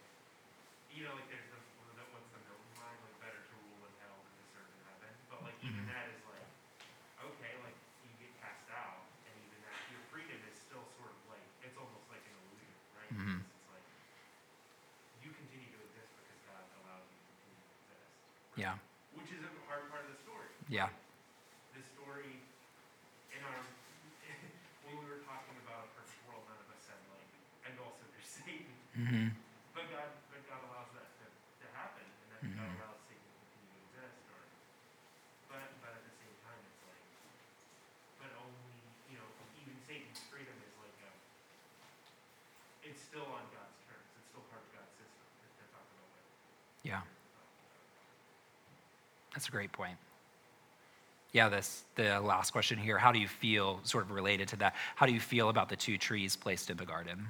you 0.91 1.05
know, 1.05 1.13
like 1.13 1.29
there's 1.29 1.45
the, 1.53 1.61
the 1.99 2.05
what's 2.09 2.27
the 2.33 2.41
Milton 2.49 2.73
line, 2.81 2.97
like 3.05 3.15
better 3.21 3.41
to 3.43 3.53
rule 3.69 3.85
in 3.85 3.93
hell 4.01 4.17
than 4.25 4.33
to 4.33 4.45
serve 4.55 4.65
in 4.71 4.81
heaven, 4.89 5.11
but 5.29 5.39
like 5.45 5.57
even 5.61 5.85
Mhm. 5.85 5.93
that 5.93 6.07
is 6.09 6.21
like, 6.31 6.47
okay, 7.21 7.53
like 7.61 7.77
you 8.07 8.11
get 8.17 8.31
cast 8.41 8.65
out, 8.73 9.05
and 9.29 9.33
even 9.45 9.59
that, 9.67 9.77
your 9.93 10.01
freedom 10.09 10.39
is 10.49 10.55
still 10.57 10.81
sort 10.97 11.13
of 11.13 11.21
like, 11.29 11.43
it's 11.61 11.77
almost 11.77 12.05
like 12.09 12.23
an 12.25 12.33
illusion, 12.41 12.73
right? 12.97 13.11
Mhm. 13.13 13.39
Because 13.45 13.61
it's 13.61 13.69
like, 13.71 13.85
you 15.21 15.29
continue 15.37 15.69
to 15.69 15.79
exist 15.85 16.09
because 16.17 16.39
God 16.49 16.63
allows 16.81 17.05
you 17.13 17.17
to 17.21 17.25
continue 17.29 17.61
to 17.61 17.69
exist. 17.77 18.09
right? 18.09 18.40
Yeah. 18.59 18.75
Which 19.15 19.31
is 19.31 19.41
a 19.43 19.51
hard 19.67 19.87
part 19.91 20.03
of 20.05 20.11
the 20.11 20.19
story. 20.23 20.51
Yeah. 20.67 20.89
the 21.75 21.83
story 21.95 22.35
in 23.31 23.39
our 23.47 23.59
when 24.87 24.99
we 24.99 25.05
were 25.07 25.23
talking 25.23 25.55
about 25.63 25.87
a 25.87 25.89
perfect 25.95 26.19
world, 26.27 26.43
none 26.51 26.59
of 26.59 26.67
us 26.71 26.81
said 26.83 26.99
like, 27.15 27.27
and 27.67 27.73
also 27.79 28.03
there's 28.11 28.27
Satan, 28.27 28.75
Mm-hmm. 28.91 29.31
but 29.71 29.87
God, 29.87 30.11
but 30.27 30.43
God 30.51 30.59
allows 30.67 30.91
that 30.99 31.07
to, 31.23 31.25
to 31.31 31.65
happen, 31.71 32.03
and 32.03 32.27
that 32.35 32.43
God 32.43 32.67
Mhm. 32.67 32.75
allows 32.75 32.99
Satan 33.07 33.23
to 33.23 33.39
continue 33.39 33.71
to 33.71 33.79
exist, 33.87 34.19
or, 34.35 34.43
but 35.47 35.63
but 35.79 35.91
at 35.95 36.03
the 36.03 36.11
same 36.19 36.35
time, 36.43 36.59
it's 36.67 36.83
like, 36.83 37.03
but 38.19 38.31
only 38.35 38.75
you 39.07 39.15
know, 39.15 39.27
even 39.63 39.79
Satan's 39.87 40.19
freedom 40.27 40.55
is 40.59 40.75
like 40.75 40.97
a, 41.07 41.11
it's 42.83 42.99
still 42.99 43.27
on 43.31 43.47
God's 43.55 43.79
terms, 43.87 44.07
it's 44.19 44.27
still 44.27 44.43
part 44.51 44.59
of 44.67 44.69
God's 44.75 44.91
system. 44.99 45.23
If 45.47 45.51
they're 45.55 45.71
talking 45.71 45.95
about 45.95 46.11
what. 46.19 46.23
Yeah. 46.83 47.03
That's 49.33 49.47
a 49.47 49.51
great 49.51 49.71
point. 49.71 49.95
Yeah, 51.33 51.47
this 51.47 51.83
the 51.95 52.19
last 52.19 52.51
question 52.51 52.77
here. 52.77 52.97
How 52.97 53.11
do 53.13 53.19
you 53.19 53.27
feel, 53.27 53.79
sort 53.83 54.03
of 54.03 54.11
related 54.11 54.49
to 54.49 54.55
that? 54.57 54.75
How 54.95 55.05
do 55.05 55.13
you 55.13 55.19
feel 55.21 55.47
about 55.49 55.69
the 55.69 55.77
two 55.77 55.97
trees 55.97 56.35
placed 56.35 56.69
in 56.69 56.75
the 56.77 56.85
garden? 56.85 57.25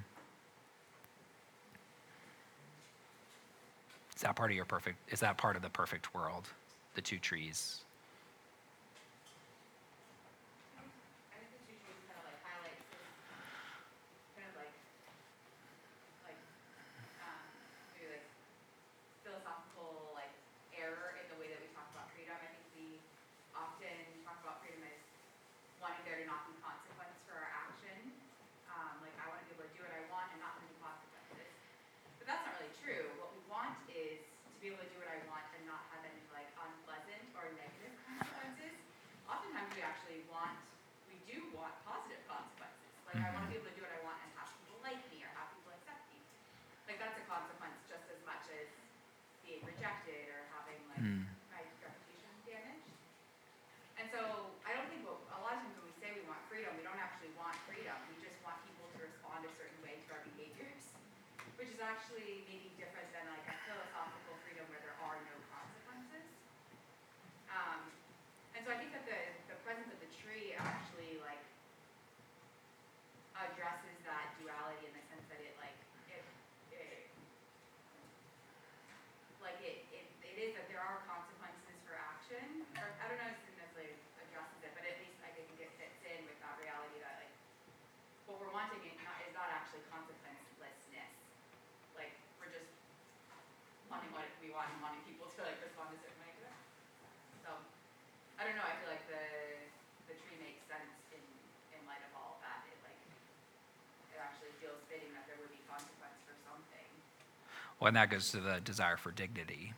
Is 4.15 4.21
that 4.23 4.35
part 4.35 4.49
of 4.49 4.55
your 4.55 4.65
perfect? 4.65 4.97
Is 5.11 5.19
that 5.19 5.37
part 5.37 5.55
of 5.55 5.61
the 5.61 5.69
perfect 5.69 6.13
world? 6.15 6.47
The 6.95 7.01
two 7.01 7.17
trees. 7.19 7.81
I 11.31 11.37
think 11.37 11.49
the 11.53 11.61
two 11.69 11.77
trees 11.81 12.01
kind 12.09 12.17
of 12.17 12.25
like 12.25 12.41
highlights 12.45 12.85
this 12.89 13.05
kind 14.37 14.45
of 14.49 14.55
like, 14.61 14.73
like, 16.25 16.41
um, 17.25 17.41
maybe 17.97 18.13
like 18.13 18.25
philosophical 19.25 20.13
like 20.13 20.33
error 20.77 21.17
in 21.21 21.25
the 21.33 21.37
way 21.41 21.49
that 21.49 21.57
we 21.61 21.69
talk 21.73 21.89
about 21.93 22.09
freedom. 22.13 22.37
I 22.37 22.45
think 22.53 22.61
we 22.77 23.01
often 23.57 23.97
talk 24.21 24.37
about 24.45 24.61
freedom 24.61 24.85
as 24.85 25.01
wanting 25.81 26.05
there 26.05 26.21
to 26.21 26.29
not 26.29 26.45
be 26.45 26.53
consequence 26.61 27.17
for 27.25 27.41
our 27.41 27.49
action. 27.65 27.97
Um, 28.69 29.01
like 29.01 29.17
I 29.17 29.25
want 29.33 29.41
to 29.41 29.45
be 29.49 29.57
able 29.57 29.65
to 29.65 29.73
do 29.73 29.81
what 29.81 29.97
I 29.97 30.05
want 30.13 30.29
and 30.29 30.45
not 30.45 30.61
have 30.61 30.65
any 30.69 30.77
consequences. 30.77 31.49
But 32.21 32.29
that's 32.29 32.45
not 32.45 32.53
really 32.61 32.69
true. 32.85 33.09
What 33.17 33.33
we 33.33 33.41
want 33.49 33.73
is 33.89 34.21
to 34.21 34.57
be 34.61 34.69
able 34.69 34.85
to 34.85 34.89
do 34.93 35.01
what 35.01 35.09
I 35.09 35.17
want 35.25 35.41
and 35.57 35.65
not 35.65 35.81
have 35.89 36.05
any 36.05 36.21
like 36.29 36.45
unpleasant 36.53 37.25
or 37.33 37.49
negative 37.57 37.97
consequences. 38.05 38.77
Oftentimes 39.25 39.73
we 39.73 39.81
actually 39.81 40.21
want, 40.29 40.53
we 41.09 41.17
do 41.25 41.41
want 41.57 41.73
positive 41.81 42.21
consequences. 42.29 42.77
Like 43.09 43.25
I 43.25 43.27
want 43.33 43.49
to 43.49 43.51
be 43.51 43.57
able 43.57 43.73
to 43.73 43.77
do 43.77 43.81
what 43.83 43.91
I 43.97 44.01
want 44.05 44.21
and 44.21 44.29
have 44.37 44.53
people 44.61 44.77
like 44.85 45.01
me 45.09 45.25
or 45.25 45.31
have 45.33 45.49
people 45.57 45.73
accept 45.73 46.05
me. 46.13 46.21
Like 46.85 47.01
that's 47.01 47.17
a 47.17 47.25
consequence 47.25 47.73
just 47.89 48.05
as 48.13 48.21
much 48.21 48.45
as 48.53 48.69
being 49.41 49.65
rejected 49.65 50.29
or 50.29 50.45
having 50.53 50.77
like 50.93 51.01
Hmm. 51.01 51.25
my 51.49 51.65
reputation 51.81 52.29
damaged. 52.45 52.93
And 53.97 54.05
so 54.13 54.53
I 54.63 54.77
don't 54.77 54.87
think 54.93 55.01
what, 55.09 55.25
a 55.33 55.41
lot 55.41 55.57
of 55.57 55.65
times 55.65 55.73
when 55.81 55.89
we 55.89 55.95
say 55.97 56.13
we 56.13 56.21
want 56.29 56.39
freedom, 56.45 56.69
we 56.77 56.85
don't 56.85 57.01
actually 57.01 57.33
want 57.33 57.57
freedom. 57.65 57.97
We 58.13 58.21
just 58.21 58.37
want 58.45 58.61
people 58.69 58.85
to 58.93 58.99
respond 59.01 59.41
a 59.49 59.51
certain 59.57 59.77
way 59.81 59.97
to 60.05 60.07
our 60.13 60.21
behaviors, 60.35 60.85
which 61.57 61.69
is 61.70 61.70
actually 61.81 62.45
maybe 62.45 62.69
different 62.77 63.09
than 63.11 63.25
like 63.27 63.45
a 63.49 63.55
philosophical 63.65 64.37
freedom 64.45 64.65
where 64.69 64.81
there 64.85 64.97
are 65.01 65.17
no 65.25 65.35
consequences. 65.49 66.25
Um, 67.49 67.89
and 68.55 68.61
so 68.63 68.69
I 68.71 68.77
think 68.77 68.93
that 68.93 69.05
the, 69.09 69.19
the 69.49 69.57
presence 69.65 69.89
of 69.89 69.99
the 69.99 70.11
tree 70.21 70.53
actually 70.55 71.17
like 71.25 71.41
addresses 73.35 73.97
that 74.05 74.37
duality 74.37 74.85
in 74.85 74.93
the 74.93 75.03
sense 75.09 75.25
that 75.33 75.41
it 75.41 75.57
like, 75.57 75.75
it, 76.13 76.23
it 76.69 77.09
like 79.41 79.57
it, 79.65 79.81
it, 79.89 80.05
it 80.21 80.35
is 80.37 80.53
that 80.53 80.69
there 80.69 80.81
are 80.81 81.01
consequences 81.09 81.75
for 81.83 81.97
action, 81.97 82.61
or 82.77 82.85
I 83.01 83.09
don't 83.09 83.17
know 83.17 83.33
if 83.33 83.41
it 83.49 83.57
necessarily 83.57 83.97
addresses 84.21 84.61
it, 84.61 84.71
but 84.77 84.85
at 84.85 84.95
least 85.01 85.17
I 85.25 85.33
think 85.33 85.49
it 85.57 85.73
fits 85.81 85.99
in 86.05 86.29
with 86.29 86.37
that 86.45 86.55
reality 86.61 87.01
that 87.01 87.25
like, 87.25 87.33
what 88.29 88.37
we're 88.39 88.53
wanting 88.53 88.79
is 88.85 88.95
not, 89.03 89.17
is 89.25 89.33
not 89.35 89.49
actually 89.51 89.83
consequencelessness. 89.91 91.11
Like, 91.97 92.15
we're 92.39 92.53
just 92.55 92.71
wanting 93.91 94.15
what 94.15 94.30
we 94.41 94.49
want 94.49 94.67
wanting 94.81 95.05
people 95.05 95.29
to 95.37 95.39
like 95.45 95.61
respond 95.61 95.93
a 95.93 95.99
certain 96.01 96.17
way. 96.17 96.33
So, 97.45 97.53
I 98.41 98.45
don't 98.45 98.57
know, 98.57 98.65
I 98.65 98.73
feel 98.81 98.89
like 98.89 99.05
the, 99.05 99.25
the 100.09 100.15
tree 100.17 100.37
makes 100.41 100.65
sense 100.65 100.89
in, 101.13 101.21
in 101.77 101.81
light 101.85 102.01
of 102.01 102.11
all 102.17 102.37
of 102.37 102.39
that, 102.41 102.65
it 102.65 102.77
like, 102.81 102.97
it 104.09 104.17
actually 104.17 104.53
feels 104.57 104.81
fitting 104.89 105.13
that 105.13 105.29
there 105.29 105.37
would 105.37 105.53
be 105.53 105.61
consequence 105.69 106.17
for 106.25 106.33
something. 106.41 106.89
Well, 107.77 107.93
and 107.93 107.97
that 107.97 108.09
goes 108.09 108.33
to 108.33 108.41
the 108.41 108.59
desire 108.65 108.97
for 108.97 109.13
dignity. 109.13 109.73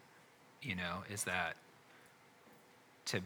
You 0.63 0.75
know, 0.79 1.03
is 1.11 1.27
that 1.27 1.59
to 3.11 3.19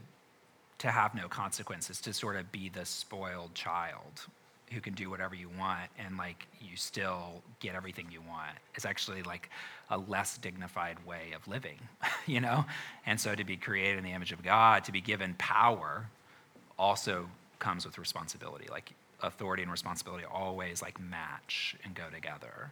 to 0.80 0.92
have 0.92 1.16
no 1.16 1.28
consequences, 1.28 2.02
to 2.02 2.14
sort 2.14 2.36
of 2.36 2.52
be 2.52 2.70
the 2.70 2.86
spoiled 2.86 3.54
child 3.54 4.26
who 4.74 4.82
can 4.82 4.94
do 4.94 5.10
whatever 5.10 5.34
you 5.34 5.50
want 5.58 5.90
and 5.98 6.18
like 6.18 6.48
you 6.60 6.76
still 6.76 7.42
get 7.60 7.74
everything 7.76 8.08
you 8.12 8.22
want 8.22 8.58
is 8.76 8.86
actually 8.86 9.24
like 9.24 9.50
a 9.90 9.98
less 9.98 10.38
dignified 10.38 10.98
way 11.06 11.32
of 11.36 11.48
living, 11.48 11.80
you 12.26 12.42
know? 12.42 12.66
And 13.06 13.20
so 13.20 13.34
to 13.34 13.44
be 13.44 13.56
created 13.56 13.98
in 13.98 14.04
the 14.04 14.12
image 14.12 14.32
of 14.32 14.44
God, 14.44 14.84
to 14.86 14.92
be 14.92 15.02
given 15.02 15.36
power 15.38 16.10
also 16.78 17.30
comes 17.60 17.86
with 17.86 17.98
responsibility. 17.98 18.68
Like 18.70 18.94
authority 19.22 19.64
and 19.64 19.72
responsibility 19.72 20.26
always 20.26 20.82
like 20.82 21.00
match 21.00 21.76
and 21.84 21.96
go 21.96 22.04
together. 22.14 22.72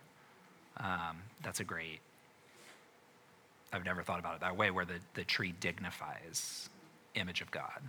Um, 0.77 1.17
that's 1.43 1.60
a 1.60 1.63
great. 1.63 1.99
I've 3.73 3.86
never 3.86 4.03
thought 4.03 4.19
about 4.19 4.36
it 4.36 4.41
that 4.41 4.55
way, 4.55 4.71
where 4.71 4.86
the, 4.86 4.99
the 5.15 5.23
tree 5.23 5.53
dignifies 5.60 6.69
image 7.15 7.41
of 7.41 7.51
God. 7.51 7.81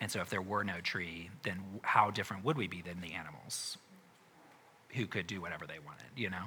And 0.00 0.10
so, 0.10 0.20
if 0.20 0.30
there 0.30 0.40
were 0.42 0.64
no 0.64 0.80
tree, 0.80 1.30
then 1.42 1.60
how 1.82 2.10
different 2.10 2.44
would 2.44 2.56
we 2.56 2.66
be 2.68 2.80
than 2.82 3.00
the 3.02 3.12
animals 3.12 3.76
who 4.94 5.06
could 5.06 5.26
do 5.26 5.40
whatever 5.40 5.66
they 5.66 5.78
wanted, 5.78 6.06
you 6.16 6.30
know? 6.30 6.44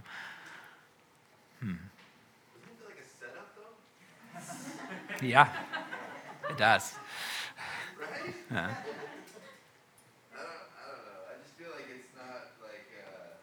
Hmm. 1.59 1.71
It 1.71 2.85
like 2.85 2.99
a 2.99 3.07
setup 3.07 3.55
though? 5.19 5.25
Yeah, 5.25 5.47
it 6.49 6.57
does. 6.57 6.93
Right? 8.03 8.35
Yeah. 8.51 8.67
I 10.35 10.43
don't, 10.43 10.67
I 10.75 10.83
don't 10.91 11.05
know. 11.07 11.19
I 11.31 11.39
just 11.39 11.55
feel 11.55 11.71
like 11.71 11.87
it's 11.87 12.11
not 12.19 12.51
like, 12.59 12.89
uh, 12.99 13.37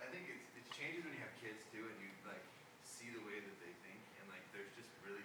I 0.00 0.06
think 0.08 0.32
it's, 0.32 0.48
it 0.56 0.64
changes 0.72 1.04
when 1.04 1.12
you 1.12 1.20
have 1.20 1.34
kids 1.44 1.60
too 1.68 1.82
and 1.84 1.96
you 2.00 2.08
like 2.24 2.40
see 2.86 3.12
the 3.12 3.20
way 3.26 3.36
that 3.42 3.56
they 3.60 3.74
think 3.84 4.00
and 4.22 4.24
like 4.32 4.40
there's 4.56 4.70
just 4.78 4.88
really, 5.04 5.20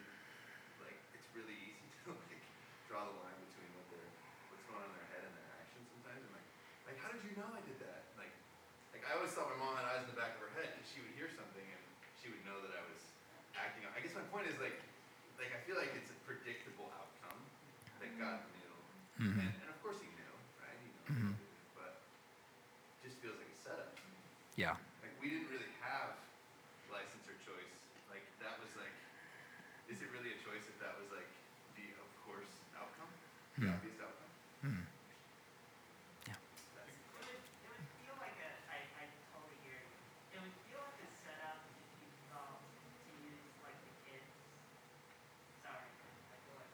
like, 0.83 0.97
it's 1.15 1.29
really 1.31 1.55
easy 1.63 1.87
to 2.03 2.11
like 2.17 2.41
draw 2.91 3.07
the 3.07 3.15
line 3.23 3.39
between 3.47 3.71
what 3.77 3.87
they're, 3.93 4.11
what's 4.51 4.65
going 4.67 4.83
on 4.83 4.89
in 4.91 4.95
their 4.99 5.09
head 5.15 5.23
and 5.23 5.31
their 5.37 5.49
actions 5.63 5.85
sometimes 5.95 6.21
and 6.27 6.33
like, 6.35 6.47
like, 6.91 6.97
how 6.99 7.09
did 7.15 7.23
you 7.23 7.33
know 7.39 7.47
I 7.55 7.61
did 7.63 7.79
that? 7.87 8.03
Like, 8.19 8.33
like 8.91 9.03
I 9.07 9.15
always 9.15 9.31
thought 9.31 9.47
my 9.55 9.59
mom 9.63 9.79
had 9.79 9.87
eyes 9.87 10.03
in 10.03 10.11
the 10.11 10.19
back 10.19 10.35
of 10.35 10.43
her 10.43 10.51
head 10.59 10.75
because 10.75 10.91
she 10.91 10.99
would 11.05 11.13
hear 11.15 11.31
something 11.31 11.63
and 11.63 11.81
she 12.19 12.27
would 12.35 12.43
know 12.43 12.59
that 12.67 12.75
I 12.75 12.83
was 12.83 12.99
acting 13.55 13.87
out. 13.87 13.95
I 13.95 14.03
guess 14.03 14.11
my 14.17 14.25
point 14.33 14.49
is 14.51 14.57
like, 14.59 14.75
like 15.39 15.55
I 15.55 15.61
feel 15.63 15.79
like 15.79 15.93
it's 15.95 16.09
a 16.11 16.17
predictable 16.27 16.89
outcome 16.97 17.39
that 18.01 18.13
God 18.17 18.41
knew. 18.53 18.73
Mhm. 19.17 19.41
And, 19.41 19.53
and 19.65 19.69
of 19.73 19.77
course 19.81 19.97
he 20.01 20.05
knew, 20.13 20.33
right? 20.61 20.77
He 20.77 20.89
knows 20.93 21.09
Mhm. 21.09 21.33
everything, 21.33 21.73
but 21.77 21.91
it 23.01 23.09
just 23.09 23.17
feels 23.21 23.37
like 23.41 23.49
a 23.49 23.57
setup. 23.57 23.89
to 23.97 24.01
me. 24.09 24.17
Yeah. 24.57 24.73
Like 25.01 25.13
we 25.21 25.29
didn't 25.29 25.47
really 25.47 25.69
have 25.79 26.09
license 26.89 27.27
or 27.29 27.37
choice. 27.45 27.69
Like 28.09 28.23
that 28.41 28.57
was 28.57 28.73
like, 28.75 28.93
is 29.87 30.01
it 30.01 30.09
really 30.09 30.31
a 30.33 30.39
choice 30.41 30.65
if 30.67 30.77
that 30.79 30.97
was 30.97 31.05
like 31.13 31.29
the 31.77 31.93
of 32.01 32.09
course 32.25 32.49
outcome, 32.75 33.13
the 33.61 33.67
Hmm. 33.67 33.69
obvious 33.69 33.99
outcome? 34.01 34.33
Hmm. 34.61 34.81
That's, 36.73 36.89
It 36.89 36.97
would, 37.13 37.37
it 37.61 37.67
would 37.69 37.85
feel 38.01 38.15
like 38.17 38.33
a, 38.41 38.49
I, 38.65 38.81
I 38.97 39.03
totally 39.31 39.57
hear 39.61 39.77
you. 39.77 39.93
It 40.33 40.39
would 40.41 40.53
feel 40.65 40.81
like 40.81 40.97
a 40.97 41.07
setup 41.23 41.57
if 41.77 41.85
you, 42.01 42.09
um, 42.33 42.57
to 43.05 43.09
use 43.21 43.45
like 43.61 43.77
the 43.85 43.93
kids. 44.05 44.25
Sorry, 45.61 45.85
I 46.33 46.35
feel 46.45 46.53
like 46.57 46.67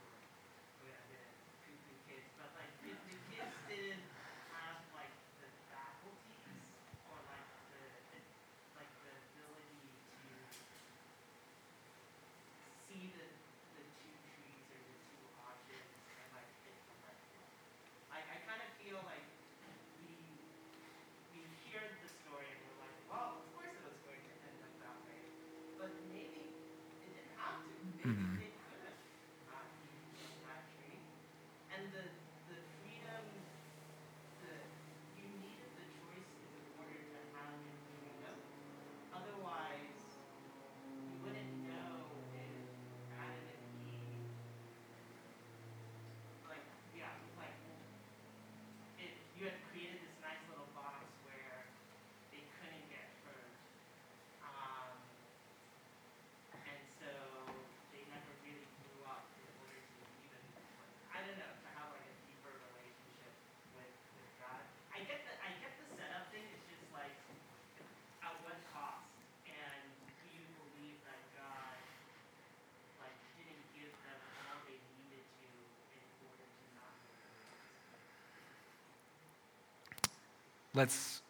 let's, 80.73 81.21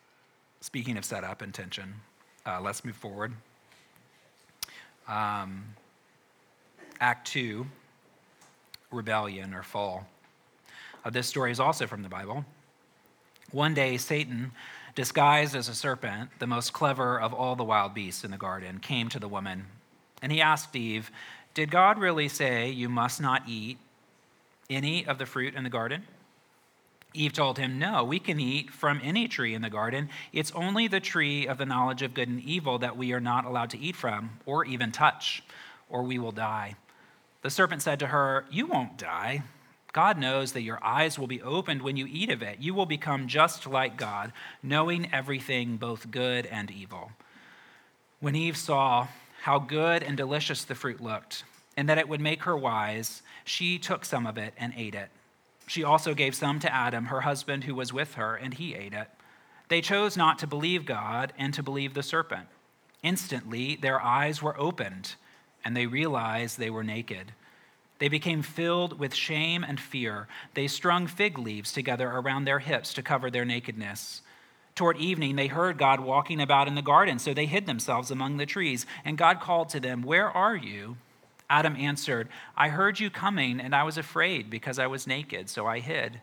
speaking 0.62 0.98
of 0.98 1.06
setup 1.06 1.42
and 1.42 1.54
tension, 1.54 1.96
uh, 2.46 2.62
let's 2.62 2.84
move 2.86 2.96
forward. 2.96 3.34
Um, 5.08 5.66
Act 7.00 7.28
2, 7.28 7.66
rebellion 8.92 9.54
or 9.54 9.64
fall. 9.64 10.08
Uh, 11.04 11.10
this 11.10 11.28
story 11.28 11.52
is 11.52 11.60
also 11.60 11.88
from 11.88 12.04
the 12.04 12.10
Bible. 12.10 12.46
One 13.52 13.74
day, 13.74 13.98
Satan, 13.98 14.52
disguised 14.96 15.56
as 15.56 15.68
a 15.68 15.76
serpent, 15.76 16.30
the 16.40 16.48
most 16.48 16.72
clever 16.72 17.20
of 17.20 17.34
all 17.34 17.56
the 17.56 17.64
wild 17.64 17.94
beasts 17.94 18.24
in 18.24 18.32
the 18.32 18.38
garden, 18.38 18.80
came 18.80 19.10
to 19.10 19.20
the 19.20 19.28
woman. 19.28 19.66
And 20.22 20.32
he 20.32 20.42
asked 20.42 20.76
Eve, 20.76 21.12
Did 21.54 21.70
God 21.70 22.00
really 22.00 22.30
say 22.30 22.70
you 22.70 22.88
must 22.88 23.22
not 23.22 23.44
eat 23.48 23.78
any 24.70 25.06
of 25.06 25.18
the 25.18 25.26
fruit 25.26 25.56
in 25.56 25.64
the 25.64 25.70
garden? 25.70 26.04
Eve 27.14 27.34
told 27.34 27.58
him, 27.58 27.78
No, 27.80 28.04
we 28.04 28.20
can 28.20 28.40
eat 28.40 28.72
from 28.72 29.00
any 29.04 29.28
tree 29.28 29.54
in 29.54 29.62
the 29.62 29.70
garden. 29.70 30.10
It's 30.32 30.52
only 30.52 30.88
the 30.88 31.00
tree 31.00 31.48
of 31.48 31.58
the 31.58 31.66
knowledge 31.66 32.02
of 32.02 32.14
good 32.14 32.28
and 32.28 32.42
evil 32.42 32.80
that 32.80 32.98
we 32.98 33.14
are 33.14 33.20
not 33.20 33.46
allowed 33.46 33.70
to 33.72 33.80
eat 33.80 33.96
from 33.96 34.40
or 34.46 34.66
even 34.66 34.92
touch, 34.92 35.44
or 35.90 36.04
we 36.04 36.18
will 36.18 36.32
die. 36.32 36.76
The 37.42 37.50
serpent 37.50 37.82
said 37.82 38.00
to 38.00 38.08
her, 38.08 38.46
You 38.50 38.68
won't 38.68 38.98
die. 38.98 39.44
God 39.92 40.18
knows 40.18 40.54
that 40.54 40.64
your 40.64 40.84
eyes 40.84 41.20
will 41.20 41.28
be 41.28 41.42
opened 41.42 41.84
when 41.84 41.98
you 41.98 42.08
eat 42.10 42.32
of 42.32 42.42
it. 42.42 42.60
You 42.60 42.74
will 42.74 42.88
become 42.88 43.28
just 43.28 43.68
like 43.68 43.96
God, 43.96 44.34
knowing 44.64 45.14
everything, 45.14 45.78
both 45.78 46.10
good 46.10 46.48
and 46.48 46.72
evil. 46.72 47.12
When 48.20 48.36
Eve 48.36 48.58
saw 48.58 49.08
how 49.44 49.60
good 49.60 50.02
and 50.02 50.18
delicious 50.18 50.64
the 50.64 50.74
fruit 50.74 51.00
looked, 51.00 51.44
and 51.78 51.88
that 51.90 52.00
it 52.00 52.10
would 52.10 52.22
make 52.22 52.44
her 52.44 52.58
wise, 52.58 53.22
she 53.44 53.78
took 53.78 54.04
some 54.04 54.26
of 54.26 54.38
it 54.38 54.54
and 54.58 54.74
ate 54.76 54.96
it. 54.96 55.10
She 55.68 55.84
also 55.84 56.14
gave 56.14 56.36
some 56.36 56.60
to 56.60 56.74
Adam, 56.74 57.06
her 57.06 57.22
husband, 57.22 57.64
who 57.64 57.76
was 57.76 57.94
with 57.94 58.16
her, 58.16 58.36
and 58.36 58.54
he 58.54 58.76
ate 58.76 58.94
it. 58.94 59.10
They 59.70 59.82
chose 59.82 60.18
not 60.18 60.40
to 60.40 60.48
believe 60.48 60.86
God 60.86 61.34
and 61.38 61.54
to 61.54 61.64
believe 61.64 61.94
the 61.94 62.04
serpent. 62.04 62.48
Instantly, 63.02 63.76
their 63.76 64.02
eyes 64.02 64.42
were 64.42 64.60
opened, 64.60 65.16
and 65.64 65.76
they 65.76 65.88
realized 65.88 66.58
they 66.58 66.70
were 66.70 66.84
naked. 66.84 67.34
They 68.00 68.10
became 68.10 68.42
filled 68.42 69.00
with 69.00 69.14
shame 69.14 69.64
and 69.64 69.80
fear. 69.80 70.28
They 70.56 70.68
strung 70.68 71.08
fig 71.08 71.38
leaves 71.38 71.72
together 71.72 72.10
around 72.10 72.46
their 72.46 72.60
hips 72.60 72.94
to 72.96 73.02
cover 73.02 73.32
their 73.32 73.46
nakedness. 73.46 74.22
Toward 74.76 74.98
evening, 74.98 75.36
they 75.36 75.48
heard 75.48 75.78
God 75.78 76.00
walking 76.00 76.42
about 76.42 76.68
in 76.68 76.76
the 76.76 76.82
garden, 76.82 77.20
so 77.20 77.34
they 77.34 77.46
hid 77.46 77.66
themselves 77.66 78.10
among 78.10 78.38
the 78.38 78.46
trees. 78.46 78.86
And 79.06 79.18
God 79.18 79.40
called 79.40 79.70
to 79.70 79.80
them, 79.80 80.02
Where 80.02 80.30
are 80.30 80.56
you? 80.56 80.98
Adam 81.54 81.76
answered, 81.76 82.30
I 82.58 82.70
heard 82.70 83.00
you 83.00 83.12
coming, 83.12 83.60
and 83.60 83.76
I 83.76 83.84
was 83.84 84.00
afraid 84.00 84.50
because 84.50 84.80
I 84.80 84.88
was 84.88 85.06
naked, 85.06 85.52
so 85.52 85.68
I 85.68 85.82
hid. 85.82 86.20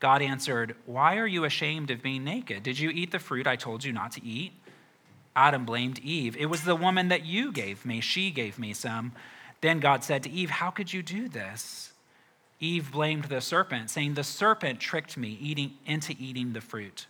God 0.00 0.20
answered, 0.20 0.76
Why 0.84 1.16
are 1.16 1.26
you 1.26 1.44
ashamed 1.44 1.90
of 1.90 2.02
being 2.02 2.24
naked? 2.24 2.62
Did 2.62 2.78
you 2.78 2.90
eat 2.90 3.10
the 3.10 3.18
fruit 3.18 3.46
I 3.46 3.56
told 3.56 3.84
you 3.84 3.92
not 3.94 4.12
to 4.12 4.22
eat? 4.22 4.52
Adam 5.34 5.64
blamed 5.64 5.98
Eve. 6.00 6.36
It 6.36 6.50
was 6.50 6.64
the 6.64 6.76
woman 6.76 7.08
that 7.08 7.24
you 7.24 7.52
gave 7.52 7.86
me. 7.86 8.02
She 8.02 8.30
gave 8.30 8.58
me 8.58 8.74
some. 8.74 9.12
Then 9.62 9.80
God 9.80 10.04
said 10.04 10.22
to 10.24 10.30
Eve, 10.30 10.50
How 10.50 10.68
could 10.68 10.92
you 10.92 11.02
do 11.02 11.26
this? 11.26 11.94
Eve 12.60 12.92
blamed 12.92 13.24
the 13.24 13.40
serpent, 13.40 13.88
saying, 13.88 14.12
The 14.12 14.24
serpent 14.24 14.78
tricked 14.78 15.16
me 15.16 15.38
eating, 15.40 15.72
into 15.86 16.14
eating 16.18 16.52
the 16.52 16.60
fruit. 16.60 17.06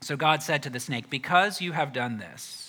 So 0.00 0.16
God 0.16 0.42
said 0.42 0.64
to 0.64 0.70
the 0.70 0.80
snake, 0.80 1.10
Because 1.10 1.60
you 1.60 1.70
have 1.70 1.92
done 1.92 2.18
this, 2.18 2.65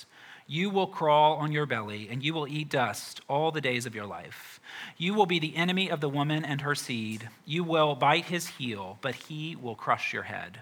you 0.48 0.70
will 0.70 0.88
crawl 0.88 1.36
on 1.36 1.52
your 1.52 1.66
belly, 1.66 2.08
and 2.10 2.24
you 2.24 2.34
will 2.34 2.48
eat 2.48 2.70
dust 2.70 3.20
all 3.28 3.52
the 3.52 3.62
days 3.62 3.86
of 3.86 3.94
your 3.94 4.06
life. 4.06 4.60
You 4.98 5.14
will 5.14 5.26
be 5.26 5.40
the 5.40 5.56
enemy 5.56 5.90
of 5.90 6.00
the 6.00 6.10
woman 6.10 6.46
and 6.46 6.62
her 6.62 6.74
seed. 6.74 7.30
You 7.46 7.64
will 7.66 7.96
bite 7.96 8.26
his 8.26 8.48
heel, 8.48 8.98
but 9.02 9.16
he 9.16 9.56
will 9.56 9.76
crush 9.76 10.14
your 10.14 10.24
head. 10.24 10.62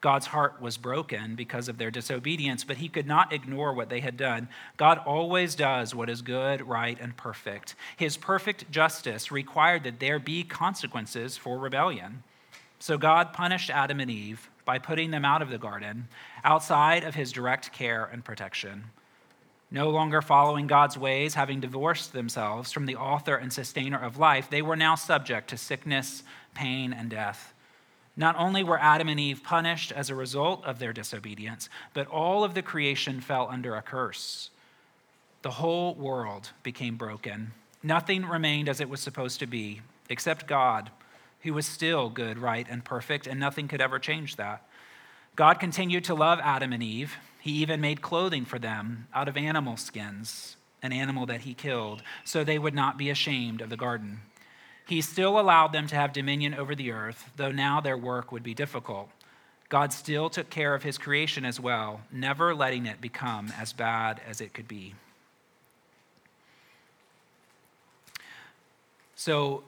God's 0.00 0.26
heart 0.26 0.60
was 0.60 0.76
broken 0.76 1.36
because 1.36 1.68
of 1.68 1.78
their 1.78 1.90
disobedience, 1.90 2.64
but 2.64 2.78
he 2.78 2.88
could 2.88 3.06
not 3.06 3.32
ignore 3.32 3.72
what 3.72 3.88
they 3.88 4.00
had 4.00 4.16
done. 4.16 4.48
God 4.76 4.98
always 4.98 5.54
does 5.54 5.94
what 5.94 6.10
is 6.10 6.22
good, 6.22 6.62
right, 6.62 6.98
and 7.00 7.16
perfect. 7.16 7.76
His 7.96 8.16
perfect 8.16 8.70
justice 8.70 9.30
required 9.30 9.84
that 9.84 10.00
there 10.00 10.18
be 10.18 10.42
consequences 10.42 11.36
for 11.36 11.58
rebellion. 11.58 12.24
So 12.80 12.98
God 12.98 13.32
punished 13.32 13.70
Adam 13.70 14.00
and 14.00 14.10
Eve 14.10 14.50
by 14.64 14.78
putting 14.78 15.10
them 15.10 15.24
out 15.24 15.42
of 15.42 15.50
the 15.50 15.58
garden, 15.58 16.08
outside 16.44 17.04
of 17.04 17.14
his 17.14 17.32
direct 17.32 17.72
care 17.72 18.04
and 18.04 18.24
protection. 18.24 18.84
No 19.70 19.88
longer 19.88 20.20
following 20.20 20.66
God's 20.66 20.98
ways, 20.98 21.34
having 21.34 21.60
divorced 21.60 22.12
themselves 22.12 22.72
from 22.72 22.84
the 22.86 22.96
author 22.96 23.36
and 23.36 23.52
sustainer 23.52 23.98
of 23.98 24.18
life, 24.18 24.50
they 24.50 24.60
were 24.60 24.76
now 24.76 24.94
subject 24.94 25.48
to 25.48 25.56
sickness, 25.56 26.22
pain, 26.54 26.92
and 26.92 27.08
death. 27.08 27.54
Not 28.14 28.36
only 28.36 28.62
were 28.62 28.78
Adam 28.78 29.08
and 29.08 29.18
Eve 29.18 29.42
punished 29.42 29.90
as 29.90 30.10
a 30.10 30.14
result 30.14 30.62
of 30.64 30.78
their 30.78 30.92
disobedience, 30.92 31.70
but 31.94 32.06
all 32.06 32.44
of 32.44 32.52
the 32.52 32.60
creation 32.60 33.22
fell 33.22 33.48
under 33.50 33.74
a 33.74 33.82
curse. 33.82 34.50
The 35.40 35.52
whole 35.52 35.94
world 35.94 36.50
became 36.62 36.96
broken. 36.96 37.52
Nothing 37.82 38.26
remained 38.26 38.68
as 38.68 38.80
it 38.80 38.90
was 38.90 39.00
supposed 39.00 39.40
to 39.40 39.46
be, 39.46 39.80
except 40.10 40.46
God, 40.46 40.90
who 41.42 41.54
was 41.54 41.66
still 41.66 42.08
good, 42.08 42.38
right, 42.38 42.66
and 42.68 42.84
perfect, 42.84 43.26
and 43.26 43.38
nothing 43.38 43.68
could 43.68 43.80
ever 43.80 43.98
change 43.98 44.36
that. 44.36 44.66
God 45.34 45.54
continued 45.54 46.04
to 46.04 46.14
love 46.14 46.40
Adam 46.42 46.72
and 46.72 46.82
Eve. 46.82 47.16
He 47.40 47.52
even 47.52 47.80
made 47.80 48.02
clothing 48.02 48.44
for 48.44 48.58
them 48.58 49.08
out 49.14 49.28
of 49.28 49.36
animal 49.36 49.76
skins, 49.76 50.56
an 50.82 50.92
animal 50.92 51.26
that 51.26 51.42
he 51.42 51.54
killed, 51.54 52.02
so 52.24 52.44
they 52.44 52.58
would 52.58 52.74
not 52.74 52.98
be 52.98 53.10
ashamed 53.10 53.60
of 53.60 53.70
the 53.70 53.76
garden. 53.76 54.20
He 54.86 55.00
still 55.00 55.38
allowed 55.38 55.72
them 55.72 55.86
to 55.88 55.96
have 55.96 56.12
dominion 56.12 56.54
over 56.54 56.74
the 56.74 56.90
earth, 56.90 57.30
though 57.36 57.52
now 57.52 57.80
their 57.80 57.96
work 57.96 58.30
would 58.30 58.42
be 58.42 58.54
difficult. 58.54 59.08
God 59.68 59.92
still 59.92 60.28
took 60.28 60.50
care 60.50 60.74
of 60.74 60.82
his 60.82 60.98
creation 60.98 61.46
as 61.46 61.58
well, 61.58 62.02
never 62.12 62.54
letting 62.54 62.84
it 62.84 63.00
become 63.00 63.52
as 63.58 63.72
bad 63.72 64.20
as 64.28 64.40
it 64.40 64.52
could 64.52 64.68
be. 64.68 64.94
So, 69.14 69.62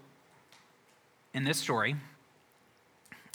in 1.35 1.45
this 1.45 1.59
story, 1.59 1.97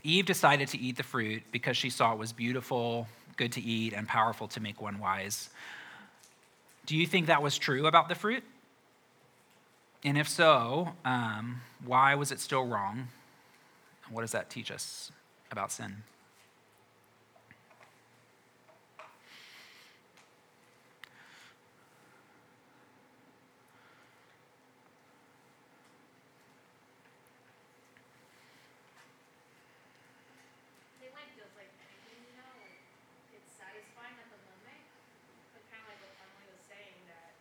Eve 0.04 0.26
decided 0.26 0.70
to 0.70 0.80
eat 0.80 0.96
the 0.98 1.04
fruit 1.04 1.44
because 1.52 1.76
she 1.78 1.90
saw 1.90 2.14
it 2.14 2.18
was 2.20 2.32
beautiful, 2.32 3.08
good 3.36 3.52
to 3.54 3.62
eat, 3.62 3.94
and 3.94 4.08
powerful 4.08 4.48
to 4.50 4.60
make 4.60 4.82
one 4.82 5.00
wise. 5.00 5.50
Do 6.86 6.96
you 6.96 7.06
think 7.06 7.28
that 7.28 7.42
was 7.44 7.58
true 7.58 7.86
about 7.86 8.10
the 8.10 8.16
fruit? 8.16 8.44
And 10.04 10.18
if 10.18 10.30
so, 10.30 10.94
um, 11.04 11.62
why 11.86 12.16
was 12.16 12.32
it 12.32 12.40
still 12.40 12.66
wrong? 12.66 13.10
What 14.10 14.22
does 14.22 14.32
that 14.32 14.50
teach 14.50 14.72
us 14.72 15.12
about 15.52 15.72
sin? 15.72 15.98
It 31.00 31.12
like 31.16 31.32
feels 31.38 31.54
like 31.56 31.72
anything, 31.80 32.20
you 32.28 32.36
know, 32.36 32.52
like 32.60 32.76
it's 33.32 33.52
satisfying 33.56 34.16
at 34.20 34.28
the 34.34 34.40
moment, 34.44 34.84
but 35.56 35.64
kind 35.72 35.80
of 35.84 35.88
like 35.96 36.02
what 36.04 36.14
Emily 36.20 36.48
was 36.52 36.64
saying 36.68 37.00
that 37.08 37.32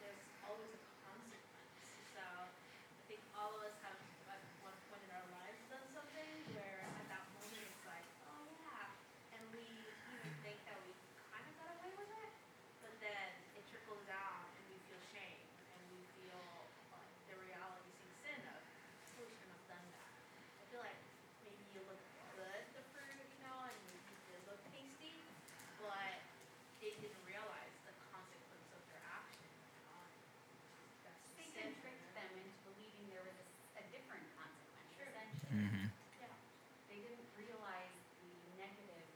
there's 0.00 0.22
always 0.48 0.72
a 0.72 0.80
consequence. 1.04 1.76
So 2.16 2.22
I 2.24 3.02
think 3.10 3.20
all 3.36 3.52
of 3.52 3.60
us 3.68 3.76
have 3.84 3.98
at 4.32 4.40
one 4.64 4.76
point 4.88 5.04
in 5.04 5.12
our 5.12 5.28
lives 5.36 5.60
done 5.68 5.84
something 5.92 6.32
where 6.56 6.80
at 6.88 7.06
that 7.12 7.24
moment 7.36 7.60
it's 7.68 7.84
like, 7.84 8.06
oh 8.32 8.42
yeah, 8.64 9.36
and 9.36 9.42
we 9.52 9.60
even 10.08 10.32
think 10.40 10.56
that 10.64 10.78
we 10.88 10.90
kind 11.28 11.44
of 11.44 11.52
got 11.60 11.68
away 11.76 11.92
with 12.00 12.10
it, 12.24 12.32
but 12.80 12.94
then 13.04 13.28
it 13.60 13.62
trickles 13.68 14.00
down 14.08 14.40
and 14.56 14.64
we 14.72 14.80
feel 14.88 15.02
shame 15.12 15.44
and 15.76 15.80
we 15.92 16.00
feel 16.16 16.40
like 16.96 17.12
the 17.28 17.36
reality 17.44 17.92
sinks 18.00 18.24
in 18.24 18.40
of, 18.48 18.56
oh, 19.20 19.28
we 19.28 19.36
shouldn't 19.36 19.52
have 19.60 19.68
done 19.68 19.86
that. 19.92 20.10
I 20.58 20.64
feel 20.72 20.80
like 20.80 20.96
maybe 21.44 21.60
you 21.76 21.82
look 21.84 22.00
good, 22.32 22.62
the 22.72 22.84
fruit, 22.96 23.12
you 23.28 23.40
know, 23.44 23.58
and 23.68 23.76
you, 23.92 23.96
you 24.08 24.16
did 24.32 24.40
look 24.48 24.60
tasty, 24.72 25.12
but 25.82 26.16
they 26.80 26.96
didn't 27.02 27.22
realize 27.28 27.74
the 27.84 27.92
consequence 28.08 28.68
of 28.72 28.80
their 28.88 29.02
action, 29.04 29.52
you 29.52 29.84
know. 29.84 30.00
and 30.00 30.16
That's 31.04 31.20
the 31.28 31.44
Satan 31.44 31.76
sin. 31.76 31.80
tricked 31.84 32.08
them 32.16 32.30
into 32.40 32.56
believing 32.72 33.04
there 33.12 33.24
was 33.26 33.36
a, 33.36 33.44
s- 33.44 33.84
a 33.84 33.84
different 33.92 34.24
consequence, 34.38 34.88
Sure. 34.96 35.08
essentially. 35.12 35.60
Mm-hmm. 35.68 35.86
Yeah. 36.24 36.32
They 36.88 36.98
didn't 37.04 37.28
realize 37.36 37.92
the 38.24 38.32
negative 38.56 39.06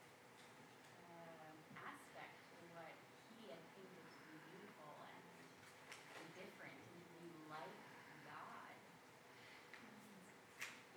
um, 1.08 1.56
aspect 1.80 2.36
of 2.60 2.64
what 2.76 2.92
he 3.32 3.48
had 3.48 3.60
painted 3.72 4.04
to 4.04 4.16
be 4.28 4.36
beautiful 4.52 4.92
and, 5.08 5.24
and 6.20 6.26
different, 6.36 6.76
and 6.76 7.00
to 7.00 7.16
be 7.24 7.32
like 7.48 7.72
God. 8.28 8.76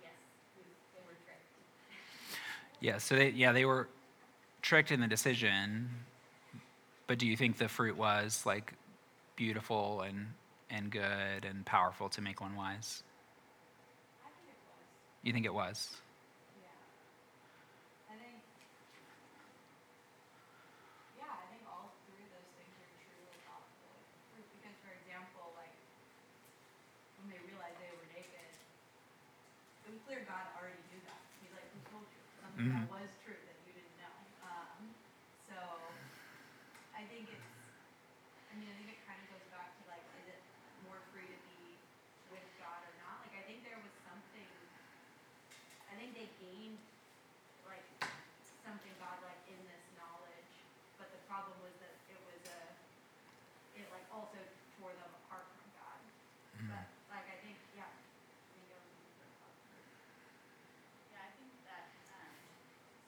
Yes, 0.04 0.18
we- 0.60 0.76
they 0.92 1.02
were 1.08 1.16
tricked. 1.24 1.48
Yeah, 2.80 2.98
so 2.98 3.14
they, 3.14 3.30
yeah, 3.30 3.52
they 3.52 3.64
were 3.64 3.88
tricked 4.62 4.90
in 4.90 5.00
the 5.00 5.06
decision, 5.06 5.88
but 7.06 7.18
do 7.18 7.26
you 7.26 7.36
think 7.36 7.58
the 7.58 7.68
fruit 7.68 7.96
was 7.96 8.44
like 8.46 8.72
beautiful 9.36 10.00
and, 10.02 10.28
and 10.70 10.90
good 10.90 11.44
and 11.48 11.64
powerful 11.66 12.08
to 12.10 12.22
make 12.22 12.40
one 12.40 12.56
wise? 12.56 13.02
I 14.24 14.28
think 14.32 14.48
it 14.48 14.56
was, 14.64 14.84
You 15.22 15.32
think 15.32 15.44
it 15.46 15.54
was? 15.54 15.88
yeah. 16.56 16.68
I 18.08 18.16
think 18.16 18.40
it 29.84 29.92
was 29.92 30.00
clear 30.06 30.26
God 30.26 30.42
already 30.58 30.80
knew 30.90 30.98
that. 31.06 31.22
He's 31.38 31.54
like, 31.54 31.66
who 31.70 31.78
told 31.90 32.06
you? 32.10 32.18
Something 32.42 32.66
Mhm. 32.66 32.82
that 32.82 32.90
was 32.90 33.10
true 33.22 33.38
that 33.46 33.58
you 33.66 33.72
didn't 33.78 33.94
know. 34.02 34.10
Um, 34.42 34.90
so 35.46 35.54
I 36.94 37.06
think 37.06 37.30
it's, 37.30 37.46
I 38.50 38.58
mean, 38.58 38.66
I 38.70 38.74
think 38.74 38.90
it 38.90 38.98
kind 39.06 39.18
of 39.22 39.26
goes 39.30 39.46
back 39.54 39.70
to 39.78 39.82
like, 39.86 40.02
is 40.18 40.26
it 40.34 40.42
more 40.82 40.98
free 41.14 41.26
to 41.30 41.38
be 41.46 41.78
with 42.34 42.42
God 42.58 42.82
or 42.82 42.94
not? 43.06 43.22
Like, 43.22 43.38
I 43.38 43.42
think 43.46 43.62
there 43.62 43.78
was 43.78 43.94
something, 44.02 44.50
I 45.90 45.94
think 45.94 46.14
they 46.18 46.26
gained 46.42 46.78
like 47.70 47.86
something 48.66 48.94
godlike 48.98 49.42
in 49.46 49.58
this 49.70 49.84
knowledge, 49.94 50.50
but 50.98 51.10
the 51.14 51.22
problem 51.30 51.54
was 51.62 51.74
that 51.78 51.94
it 52.10 52.18
was 52.26 52.40
a, 52.50 52.60
it 53.78 53.86
like 53.94 54.06
also 54.10 54.38
tore 54.78 54.90
them 54.98 55.10
apart 55.26 55.46
from 55.54 55.66
God. 55.78 56.00
But 56.66 56.86
like 57.14 57.26
I 57.30 57.38
think, 57.46 57.58
yeah. 57.78 57.86
I 57.86 58.58
think 58.58 58.66
it 58.70 58.74
was 58.74 58.90
a 58.90 58.98
different 59.06 59.34
thought. 59.40 59.56
Yeah, 61.10 61.22
I 61.26 61.30
think 61.38 61.52
that, 61.66 61.86
um, 62.14 62.34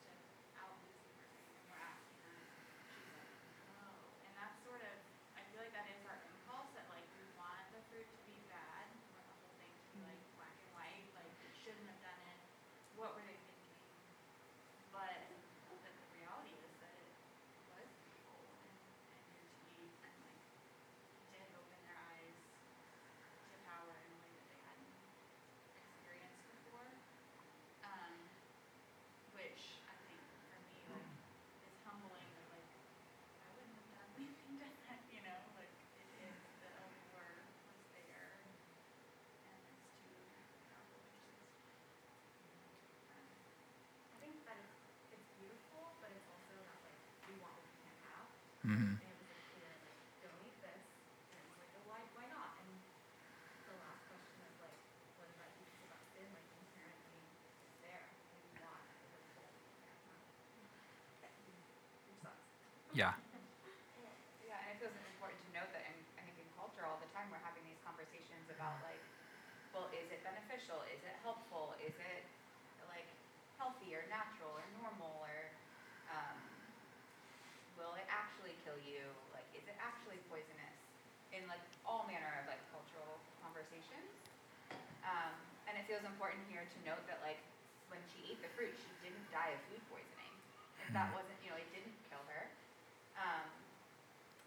just 0.07 0.25
out 0.59 0.75
Lucy 0.83 1.11
for 1.17 1.23
a 1.23 1.31
second, 1.31 1.55
and 1.55 1.65
we're 1.71 1.83
asking 1.83 2.19
her, 2.27 2.35
she's 2.97 3.13
like, 3.15 3.31
oh, 3.79 3.95
and 4.27 4.33
that's 4.39 4.59
sort 4.67 4.83
of, 4.83 4.95
I 5.39 5.43
feel 5.53 5.61
like 5.63 5.75
that 5.77 5.87
is 5.93 6.01
our 6.09 6.19
impulse, 6.19 6.71
that 6.75 6.87
like, 6.91 7.05
we 7.15 7.25
want 7.39 7.63
the 7.77 7.81
fruit 7.93 8.09
to 8.09 8.21
be 8.27 8.37
bad, 8.51 8.89
we 8.91 8.99
want 9.15 9.27
the 9.29 9.37
whole 9.39 9.55
thing 9.61 9.71
to 9.71 9.85
be 9.95 10.01
like 10.03 10.21
black 10.41 10.57
and 10.59 10.71
white, 10.75 11.07
like, 11.15 11.31
they 11.45 11.53
shouldn't 11.63 11.87
have 11.87 12.01
done 12.03 12.21
it, 12.33 12.39
what 12.99 13.13
were 13.15 13.25
they 13.29 13.39
thinking? 13.39 13.71
But, 14.93 15.19
but 15.83 15.93
the 15.95 16.07
reality 16.17 16.53
is 16.59 16.73
that 16.83 16.95
it 16.97 17.09
was 17.73 17.89
beautiful 18.03 18.41
and, 18.45 18.77
and 19.15 19.21
here 19.33 19.47
to 19.47 19.57
be, 19.69 19.79
and 20.05 20.17
like, 20.27 20.41
did 21.33 21.49
open 21.57 21.79
their 21.87 21.99
eyes 22.13 22.37
to 22.37 23.57
power 23.65 23.95
in 23.97 24.09
a 24.13 24.19
way 24.21 24.31
that 24.37 24.47
they 24.53 24.61
hadn't 24.69 24.93
experienced 25.81 26.45
before. 26.53 26.89
Um, 27.89 28.15
which 29.35 29.81
I 29.89 29.95
think 30.07 30.21
for 30.53 30.61
me 30.69 30.79
like 30.93 31.09
is 31.67 31.75
humbling 31.89 32.29
that 32.37 32.47
like 32.53 32.69
I 33.43 33.49
wouldn't 33.57 33.75
have 33.81 33.91
done 33.97 34.11
anything 34.21 34.53
different, 34.61 35.03
you 35.11 35.23
know, 35.25 35.39
like 35.57 35.73
it 35.99 36.09
is 36.29 36.37
the 36.63 36.71
open 36.79 37.05
word 37.17 37.43
was 37.67 37.81
there 37.97 38.29
and 38.39 38.53
it's 39.51 39.75
two 40.05 40.15
powerful 40.71 41.01
pieces. 41.11 41.43
Um, 43.11 43.27
I 44.15 44.17
think 44.23 44.37
that 44.47 44.59
it's 44.63 44.77
it's 45.13 45.29
beautiful, 45.37 45.97
but 45.99 46.11
it's 46.15 46.29
also 46.31 46.55
not 46.63 46.79
like 46.87 46.99
we 47.27 47.35
want 47.43 47.53
what 47.59 47.67
we 47.67 47.75
can't 47.83 48.01
have. 48.09 48.27
Mhm. 48.62 48.62
And 48.62 48.62
it 48.62 48.62
was 48.62 48.62
like 48.62 48.62
clear, 48.62 48.62
like, 48.62 48.62
don't 48.62 48.62
eat 48.62 48.62
this. 48.62 48.62
And 48.62 48.62
it 48.62 48.62
was 48.62 48.62
like, 48.62 48.62
oh, 48.62 48.62
why, 48.62 48.62
why 48.62 48.62
not? 48.62 48.62
And 48.62 48.62
the 48.62 48.62
last 48.62 48.62
question 48.62 48.62
of 48.62 48.62
like, 48.62 48.62
what 48.62 48.62
about 48.62 48.62
teaches 48.62 48.62
about 48.62 48.62
sin, 48.62 48.62
like 48.62 48.62
inherently 48.62 48.62
is 48.62 48.62
there. 48.62 48.62
And 48.62 48.62
we 48.62 48.62
want 48.62 48.62
the 48.62 48.62
whole, 48.62 48.62
which 48.62 48.62
sucks. 62.23 62.47
Yeah. 62.95 63.13
Yeah, 64.47 64.59
and 64.63 64.69
it 64.73 64.77
feels 64.81 64.95
important 64.97 65.41
to 65.45 65.51
note 65.53 65.71
that 65.73 65.85
in, 65.89 65.97
I 66.19 66.23
think 66.25 66.39
in 66.41 66.49
culture 66.57 66.85
all 66.87 66.99
the 67.01 67.11
time, 67.13 67.29
we're 67.31 67.43
having 67.43 67.65
these 67.67 67.81
conversations 67.85 68.49
about 68.53 68.81
like, 68.83 69.03
well, 69.75 69.89
is 69.93 70.09
it 70.13 70.23
beneficial? 70.23 70.85
Is 70.93 71.01
it 71.05 71.17
helpful? 71.25 71.75
Is 71.81 71.95
it 71.99 72.23
like 72.89 73.09
healthy 73.59 73.93
or 73.97 74.05
natural 74.09 74.53
or 74.57 74.65
normal 74.77 75.21
or, 75.23 75.53
um, 76.09 76.39
will 77.77 77.95
it 77.97 78.07
actually 78.09 78.55
kill 78.63 78.77
you? 78.79 79.03
Like, 79.35 79.49
is 79.57 79.65
it 79.67 79.77
actually 79.83 80.22
poisonous? 80.33 80.77
In 81.33 81.45
like 81.45 81.61
all 81.85 82.05
manner 82.09 82.41
of 82.41 82.49
like 82.49 82.65
cultural 82.73 83.21
conversations. 83.45 84.17
Um, 85.05 85.33
and 85.69 85.77
it 85.77 85.85
feels 85.85 86.05
important 86.05 86.49
here 86.49 86.65
to 86.65 86.79
note 86.89 87.05
that 87.07 87.21
like, 87.21 87.41
when 87.93 88.01
she 88.09 88.25
ate 88.25 88.41
the 88.41 88.49
fruit, 88.57 88.73
she 88.81 88.89
didn't 89.05 89.29
die 89.29 89.53
of 89.53 89.61
food 89.69 89.85
poisoning. 89.93 90.33
If 90.81 90.89
that 90.97 91.13
wasn't, 91.13 91.37
you 91.45 91.53
know, 91.53 91.57
it 91.61 91.69
didn't 91.69 91.93
kill 92.09 92.25
her. 92.25 92.49
Um, 93.17 93.49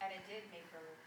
and 0.01 0.09
it 0.13 0.25
did 0.25 0.49
make 0.49 0.65
her 0.73 0.97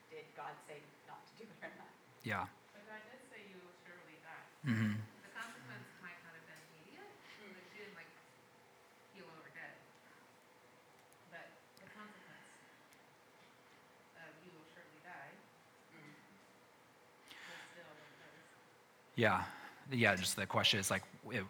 Did 0.08 0.26
God 0.34 0.54
say 0.66 0.82
not 1.06 1.24
to 1.26 1.34
do 1.34 1.44
it 1.44 1.56
or 1.62 1.70
not? 1.76 1.92
Yeah. 2.24 2.46
But 2.72 2.84
God 2.84 3.00
did 3.04 3.20
say 3.28 3.40
you 3.42 3.58
will 3.58 3.74
surely 3.84 4.16
die. 4.22 4.46
hmm 4.64 4.92
The 5.22 5.28
consequence 5.28 5.86
might 6.00 6.20
not 6.22 6.32
have 6.34 6.44
been 6.44 6.58
immediate, 6.58 7.10
like 7.54 7.64
she 7.70 7.78
didn't 7.78 7.94
like 7.94 8.08
heal 9.12 9.28
over 9.28 9.48
dead. 9.48 9.74
But 11.28 11.48
the 11.78 11.86
consequence 11.86 12.48
of 14.14 14.32
you 14.40 14.50
will 14.52 14.64
surely 14.72 14.98
die 15.02 15.36
was 17.46 17.58
still 17.70 17.88
what 17.92 18.06
it 18.06 18.14
was. 18.16 18.42
Yeah. 19.20 19.42
Yeah. 19.92 20.16
Just 20.16 20.36
the 20.36 20.46
question 20.46 20.80
is 20.80 20.90
like, 20.90 21.02
it, 21.30 21.44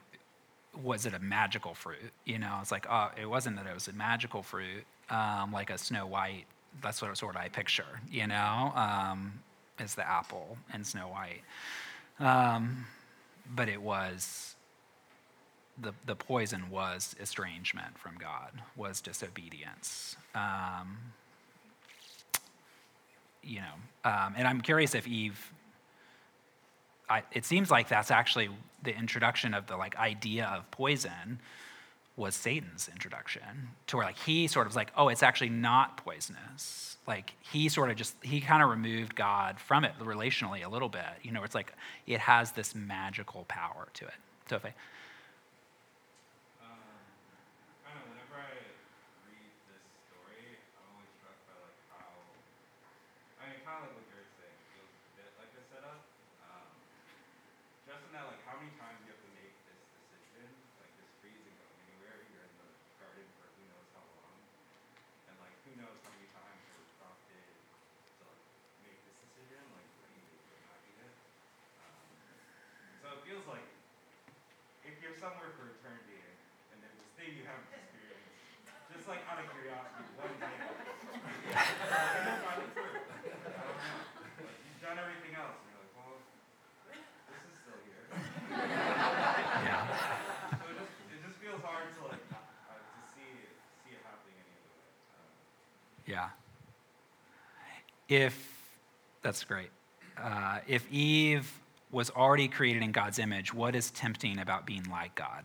was 0.82 1.06
it 1.06 1.14
a 1.14 1.20
magical 1.20 1.72
fruit? 1.74 2.12
You 2.24 2.40
know, 2.40 2.58
it's 2.60 2.72
like, 2.72 2.86
oh, 2.90 3.10
it 3.20 3.26
wasn't 3.26 3.56
that 3.56 3.66
it 3.66 3.74
was 3.74 3.86
a 3.86 3.92
magical 3.92 4.42
fruit, 4.42 4.84
um, 5.08 5.52
like 5.52 5.70
a 5.70 5.78
Snow 5.78 6.04
White. 6.06 6.46
That's 6.82 7.00
what 7.00 7.16
sort 7.16 7.36
of 7.36 7.40
I 7.40 7.48
picture, 7.48 8.00
you 8.10 8.26
know, 8.26 8.72
um, 8.74 9.40
is 9.78 9.94
the 9.94 10.08
apple 10.08 10.58
and 10.72 10.84
Snow 10.84 11.08
White. 11.08 11.42
Um, 12.18 12.86
but 13.54 13.68
it 13.68 13.80
was, 13.80 14.56
the, 15.80 15.92
the 16.06 16.16
poison 16.16 16.70
was 16.70 17.14
estrangement 17.20 17.98
from 17.98 18.16
God, 18.18 18.50
was 18.76 19.00
disobedience. 19.00 20.16
Um, 20.34 20.98
you 23.44 23.60
know, 23.60 24.10
um, 24.10 24.34
and 24.36 24.48
I'm 24.48 24.60
curious 24.60 24.94
if 24.96 25.06
Eve 25.06 25.52
It 27.32 27.44
seems 27.44 27.70
like 27.70 27.88
that's 27.88 28.11
actually 28.11 28.48
the 28.82 28.96
introduction 28.96 29.52
of 29.54 29.66
the 29.66 29.76
like 29.76 29.96
idea 29.96 30.46
of 30.46 30.70
poison 30.70 31.40
was 32.16 32.34
Satan's 32.34 32.88
introduction 32.88 33.70
to 33.86 33.96
where 33.96 34.06
like 34.06 34.18
he 34.18 34.46
sort 34.46 34.66
of 34.66 34.70
was 34.70 34.76
like, 34.76 34.92
oh, 34.96 35.08
it's 35.08 35.22
actually 35.22 35.48
not 35.50 35.96
poisonous. 35.96 36.96
Like 37.06 37.32
he 37.40 37.68
sort 37.68 37.90
of 37.90 37.96
just 37.96 38.14
he 38.22 38.40
kind 38.40 38.62
of 38.62 38.68
removed 38.68 39.14
God 39.14 39.58
from 39.58 39.84
it 39.84 39.92
relationally 39.98 40.64
a 40.64 40.68
little 40.68 40.88
bit. 40.88 41.04
You 41.22 41.32
know, 41.32 41.42
it's 41.42 41.54
like 41.54 41.72
it 42.06 42.20
has 42.20 42.52
this 42.52 42.74
magical 42.74 43.44
power 43.48 43.88
to 43.94 44.06
it. 44.06 44.14
So 44.48 44.56
if 44.56 44.64
I, 44.64 44.74
Um, 46.61 46.76
I 47.86 47.90
don't 47.94 48.04
know, 48.04 48.11
whenever 48.12 48.36
I 48.38 48.52
read 49.26 49.50
this 49.66 49.84
story, 50.11 50.61
I'm 50.76 50.86
always 50.94 51.11
struck 51.18 51.38
by 51.48 51.56
like 51.58 51.78
how, 51.88 52.11
I 53.40 53.50
mean, 53.50 53.61
kind 53.64 53.80
of 53.80 53.90
like 53.90 53.94
what 53.96 54.06
you're 54.12 54.28
saying, 54.38 54.54
it 54.54 54.66
feels 54.76 54.90
a 54.92 55.11
bit 55.18 55.30
like 55.40 55.52
a 55.56 55.62
setup. 55.72 55.98
Um, 56.44 56.68
just 57.88 58.02
in 58.06 58.12
that, 58.12 58.26
like, 58.28 58.42
how 58.46 58.58
many 58.61 58.70
times 58.76 58.98
you 59.06 59.11
have 59.14 59.22
to 59.24 59.32
make 59.34 59.54
this 59.66 59.82
decision, 60.11 60.46
like 60.82 60.92
this 61.00 61.11
free 61.22 61.32
isn't 61.34 61.56
going 61.58 61.78
anywhere, 61.90 62.18
you're 62.30 62.44
in 62.46 62.54
the 62.61 62.70
garden 63.02 63.26
for 63.38 63.46
who 63.54 63.62
knows 63.70 63.88
how 63.94 64.04
long, 64.18 64.34
and 65.30 65.34
like, 65.42 65.54
who 65.66 65.72
knows 65.78 65.96
how 66.02 66.11
many 66.14 66.28
times 66.34 66.58
you're 66.70 66.86
prompted 66.98 67.46
to 68.18 68.22
like 68.26 68.42
make 68.82 68.98
this 69.06 69.16
decision, 69.30 69.62
like, 69.74 69.86
what 69.98 70.06
do 70.11 70.18
you 70.18 70.26
do, 70.26 70.38
or 70.42 70.61
not 70.66 70.78
eat 70.86 70.98
it? 71.02 71.14
Um, 71.86 72.02
so 73.02 73.06
it 73.14 73.20
feels 73.26 73.46
like 73.46 73.66
if 74.86 74.98
you're 75.02 75.09
somewhere 75.20 75.52
for 75.52 75.68
eternity 75.76 76.16
and 76.72 76.80
there's 76.80 76.96
this 76.96 77.12
thing 77.12 77.28
you 77.36 77.44
haven't 77.44 77.68
experienced, 77.76 78.32
just 78.88 79.04
like 79.04 79.20
out 79.28 79.36
of 79.36 79.52
curiosity, 79.52 80.00
one 80.16 80.32
day, 80.40 80.48
and 80.48 82.24
then 82.24 82.40
find 82.40 82.64
the 82.64 82.72
truth. 82.72 83.04
Like, 83.20 84.56
you've 84.64 84.80
done 84.80 84.96
everything 84.96 85.36
else, 85.36 85.60
and 85.60 85.68
you're 85.68 85.84
like, 85.84 85.92
well, 85.92 86.16
this 86.88 87.44
is 87.52 87.52
still 87.60 87.76
here. 87.84 88.00
yeah, 89.68 89.92
So 90.56 90.64
it 90.72 90.76
just, 90.80 90.94
it 91.12 91.20
just 91.20 91.36
feels 91.36 91.60
hard 91.60 91.92
to 92.00 92.00
like, 92.08 92.24
uh, 92.32 92.40
to 92.80 93.00
see, 93.12 93.28
see 93.84 93.92
it 93.92 94.00
happening 94.00 94.40
any 94.40 94.56
other 94.56 94.72
way. 94.72 94.88
Um, 95.20 95.36
yeah. 96.08 96.32
If 98.08 98.40
that's 99.20 99.44
great. 99.44 99.68
Uh, 100.16 100.64
if 100.64 100.88
Eve 100.88 101.44
was 101.93 102.11
already 102.11 102.49
created 102.49 102.82
in 102.82 102.93
God's 102.93 103.18
image, 103.18 103.53
what 103.53 103.74
is 103.74 103.91
tempting 103.91 104.38
about 104.38 104.66
being 104.66 104.84
like 104.91 105.14
God? 105.14 105.45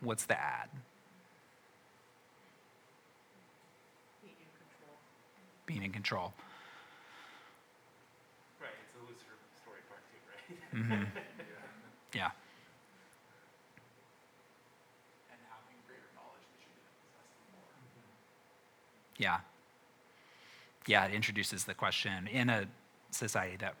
What's 0.00 0.26
the 0.26 0.38
ad? 0.38 0.68
Being 5.66 5.82
in 5.82 5.92
control. 5.92 6.34
Right, 8.60 8.68
it's 8.84 8.94
a 8.94 9.10
Lucifer 9.10 9.32
story 9.62 9.80
part 9.88 10.02
two, 10.10 10.20
right? 10.28 11.04
Mm-hmm. 11.04 11.04
yeah. 12.14 12.20
yeah. 12.20 12.26
Mm-hmm. 12.26 12.32
Yeah. 19.16 19.38
Yeah, 20.86 21.06
it 21.06 21.14
introduces 21.14 21.64
the 21.64 21.72
question 21.72 22.26
in 22.26 22.50
a 22.50 22.66
society 23.10 23.56
that 23.60 23.74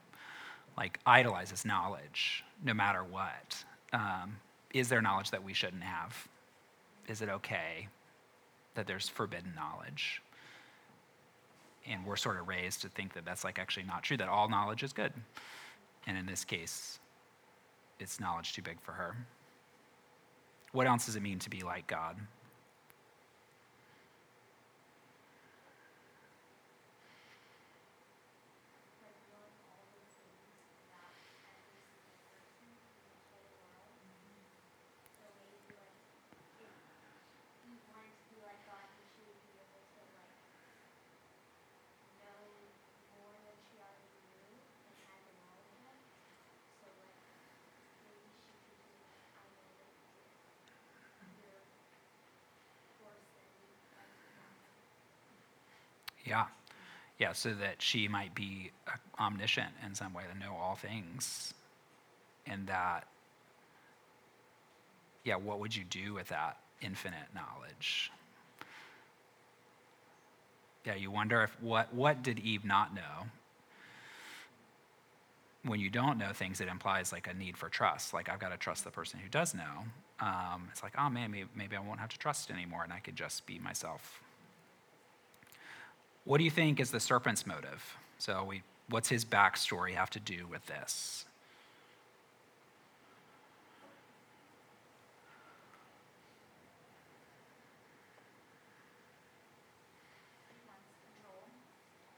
like 0.76 0.98
idolizes 1.06 1.64
knowledge 1.64 2.44
no 2.62 2.74
matter 2.74 3.04
what. 3.04 3.64
Um, 3.92 4.36
is 4.72 4.88
there 4.88 5.00
knowledge 5.00 5.30
that 5.30 5.44
we 5.44 5.52
shouldn't 5.54 5.84
have? 5.84 6.28
Is 7.06 7.22
it 7.22 7.28
okay 7.28 7.88
that 8.74 8.86
there's 8.86 9.08
forbidden 9.08 9.52
knowledge? 9.54 10.22
And 11.86 12.04
we're 12.06 12.16
sort 12.16 12.40
of 12.40 12.48
raised 12.48 12.82
to 12.82 12.88
think 12.88 13.12
that 13.12 13.24
that's 13.24 13.44
like 13.44 13.58
actually 13.58 13.84
not 13.84 14.02
true, 14.02 14.16
that 14.16 14.28
all 14.28 14.48
knowledge 14.48 14.82
is 14.82 14.92
good. 14.92 15.12
And 16.06 16.16
in 16.18 16.26
this 16.26 16.44
case, 16.44 16.98
it's 18.00 18.18
knowledge 18.20 18.52
too 18.54 18.62
big 18.62 18.80
for 18.80 18.92
her. 18.92 19.16
What 20.72 20.86
else 20.86 21.06
does 21.06 21.16
it 21.16 21.22
mean 21.22 21.38
to 21.40 21.50
be 21.50 21.60
like 21.62 21.86
God? 21.86 22.16
like 29.02 29.18
knowing 29.30 29.54
all 29.70 29.84
those 29.94 30.14
things 30.18 30.44
about 30.90 31.14
every 31.46 31.78
single 31.84 32.10
person 32.34 32.66
in 32.66 32.74
the 32.74 33.24
whole 33.30 33.54
world. 33.70 33.98
So 35.14 35.24
maybe 35.38 35.74
like 35.78 35.94
if 36.60 36.72
you 37.64 37.76
wanted 37.90 38.14
to 38.18 38.24
be 38.32 38.38
like 38.42 38.60
God, 38.66 38.84
you 38.98 39.04
should 39.14 39.34
be 39.46 39.54
able 39.60 39.82
to 39.94 40.02
like 40.18 40.36
know 42.18 42.42
more 43.14 43.34
than 43.44 43.56
she 43.68 43.76
already 43.78 44.10
knew 44.34 44.58
and 44.88 44.96
had 45.04 45.20
the 45.22 45.32
knowledge 45.38 45.78
of. 45.86 45.98
So 46.80 46.86
like 46.98 47.14
maybe 48.04 48.30
she 48.42 48.58
could 48.66 48.82
be 48.82 48.98
like, 49.06 49.22
I 49.36 49.44
know 49.54 49.70
that 49.78 51.28
you're 51.38 51.62
worse 53.02 53.28
than 53.34 53.48
me, 53.60 53.70
like 53.94 54.10
that. 54.10 54.50
Yeah. 56.24 56.46
Yeah, 57.24 57.32
so 57.32 57.54
that 57.54 57.80
she 57.80 58.06
might 58.06 58.34
be 58.34 58.70
uh, 58.86 58.90
omniscient 59.18 59.70
in 59.86 59.94
some 59.94 60.12
way 60.12 60.24
to 60.30 60.38
know 60.38 60.54
all 60.60 60.74
things. 60.74 61.54
And 62.46 62.66
that, 62.66 63.08
yeah, 65.24 65.36
what 65.36 65.58
would 65.58 65.74
you 65.74 65.84
do 65.84 66.12
with 66.12 66.28
that 66.28 66.58
infinite 66.82 67.34
knowledge? 67.34 68.12
Yeah, 70.84 70.96
you 70.96 71.10
wonder 71.10 71.42
if 71.42 71.56
what, 71.62 71.94
what 71.94 72.22
did 72.22 72.40
Eve 72.40 72.66
not 72.66 72.94
know? 72.94 73.30
When 75.62 75.80
you 75.80 75.88
don't 75.88 76.18
know 76.18 76.34
things, 76.34 76.60
it 76.60 76.68
implies 76.68 77.10
like 77.10 77.26
a 77.26 77.32
need 77.32 77.56
for 77.56 77.70
trust. 77.70 78.12
Like, 78.12 78.28
I've 78.28 78.38
got 78.38 78.50
to 78.50 78.58
trust 78.58 78.84
the 78.84 78.90
person 78.90 79.18
who 79.18 79.30
does 79.30 79.54
know. 79.54 79.86
Um, 80.20 80.68
it's 80.70 80.82
like, 80.82 80.92
oh 80.98 81.08
man, 81.08 81.30
maybe, 81.30 81.48
maybe 81.56 81.74
I 81.74 81.80
won't 81.80 82.00
have 82.00 82.10
to 82.10 82.18
trust 82.18 82.50
anymore 82.50 82.84
and 82.84 82.92
I 82.92 82.98
could 82.98 83.16
just 83.16 83.46
be 83.46 83.58
myself. 83.58 84.20
What 86.24 86.38
do 86.38 86.44
you 86.44 86.50
think 86.50 86.80
is 86.80 86.90
the 86.90 87.00
serpent's 87.00 87.46
motive? 87.46 87.96
So, 88.18 88.44
we, 88.44 88.62
what's 88.88 89.08
his 89.08 89.24
backstory 89.24 89.92
have 89.92 90.10
to 90.10 90.20
do 90.20 90.46
with 90.50 90.64
this? 90.66 91.26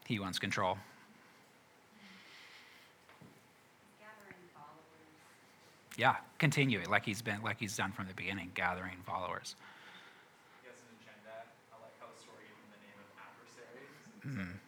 He 0.07 0.20
wants 0.20 0.38
control. 0.38 0.78
Yeah, 5.96 6.16
continuing 6.38 6.88
like 6.90 7.07
he's 7.07 7.22
been, 7.22 7.42
like 7.42 7.59
he's 7.59 7.74
done 7.74 7.90
from 7.90 8.07
the 8.07 8.14
beginning, 8.14 8.52
gathering 8.54 9.00
followers. 9.07 9.57
He 10.61 10.68
has 10.68 10.76
an 10.76 10.92
agenda. 11.00 11.48
I 11.72 11.80
like 11.80 11.96
how 11.98 12.12
the 12.12 12.20
story 12.20 12.44
gave 12.44 12.52
him 12.52 12.68
the 12.70 12.84
name 12.84 13.00
of 13.00 13.09
seems. 14.27 14.61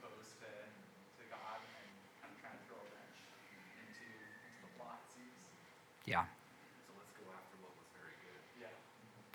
Yeah, 6.06 6.24
So 6.86 6.92
let's 6.96 7.12
go 7.20 7.28
after 7.36 7.56
what 7.60 7.72
was 7.76 7.84
very 7.92 8.16
good. 8.24 8.40
Yeah. 8.60 8.72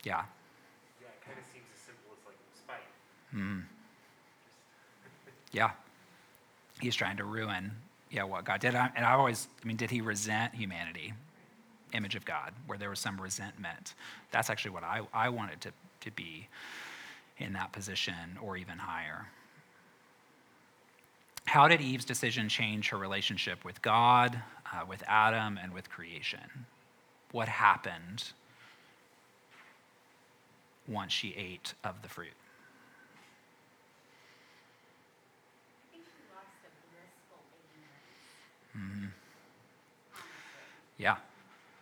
yeah. 0.04 0.24
Yeah, 1.02 1.08
it 1.14 1.22
kind 1.26 1.38
of 1.38 1.46
seems 1.54 1.66
as 1.70 1.80
simple 1.86 2.10
as 2.18 2.26
like 2.26 2.38
spite. 2.58 2.90
Mm. 3.36 3.64
Yeah. 5.52 5.72
He's 6.82 6.96
trying 6.96 7.18
to 7.18 7.26
ruin, 7.26 7.72
yeah, 8.10 8.24
what 8.24 8.44
God 8.46 8.60
did. 8.60 8.74
I- 8.74 8.92
And 8.96 9.06
I 9.06 9.12
always, 9.14 9.48
I 9.64 9.68
mean, 9.68 9.78
did 9.78 9.92
he 9.92 10.02
resent 10.02 10.56
humanity? 10.56 11.14
Image 11.94 12.16
of 12.16 12.26
God, 12.26 12.54
where 12.66 12.80
there 12.80 12.90
was 12.90 13.00
some 13.00 13.22
resentment. 13.22 13.94
That's 14.32 14.50
actually 14.50 14.72
what 14.72 14.84
I, 14.84 15.02
I 15.14 15.30
wanted 15.30 15.62
to, 15.62 15.72
to 16.02 16.12
be 16.12 16.48
in 17.38 17.54
that 17.54 17.72
position 17.72 18.40
or 18.42 18.58
even 18.58 18.80
higher. 18.80 19.28
How 21.46 21.68
did 21.68 21.82
Eve's 21.82 22.06
decision 22.06 22.50
change 22.50 22.90
her 22.90 22.98
relationship 22.98 23.64
with 23.66 23.82
God, 23.82 24.42
uh, 24.74 24.86
with 24.88 25.04
Adam, 25.08 25.60
and 25.62 25.74
with 25.74 25.90
creation? 25.90 26.66
What 27.32 27.48
happened 27.48 28.24
once 30.88 31.12
she 31.14 31.34
ate 31.36 31.74
of 31.84 32.02
the 32.02 32.10
fruit? 32.10 32.34
I 34.74 35.86
think 35.92 36.06
she 36.10 36.24
lost 36.34 36.58
a 36.66 36.72
blissful 36.90 37.42
ignorance, 37.54 38.26
hmm 38.74 39.06
honestly. 40.14 40.66
Yeah. 40.98 41.18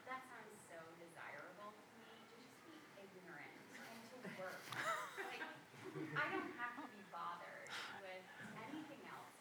That 0.07 0.21
sounds 0.27 0.51
so 0.67 0.79
desirable 0.99 1.71
to 1.75 1.83
me, 1.99 2.15
to 2.27 2.37
just 2.43 2.59
be 2.67 2.75
ignorant 3.07 3.55
and 3.77 3.99
to 4.11 4.27
work. 4.39 4.61
Like, 5.31 5.43
I 6.17 6.25
don't 6.31 6.51
have 6.59 6.75
to 6.79 6.87
be 6.91 7.03
bothered 7.11 7.71
with 8.03 8.25
anything 8.67 9.01
else. 9.07 9.31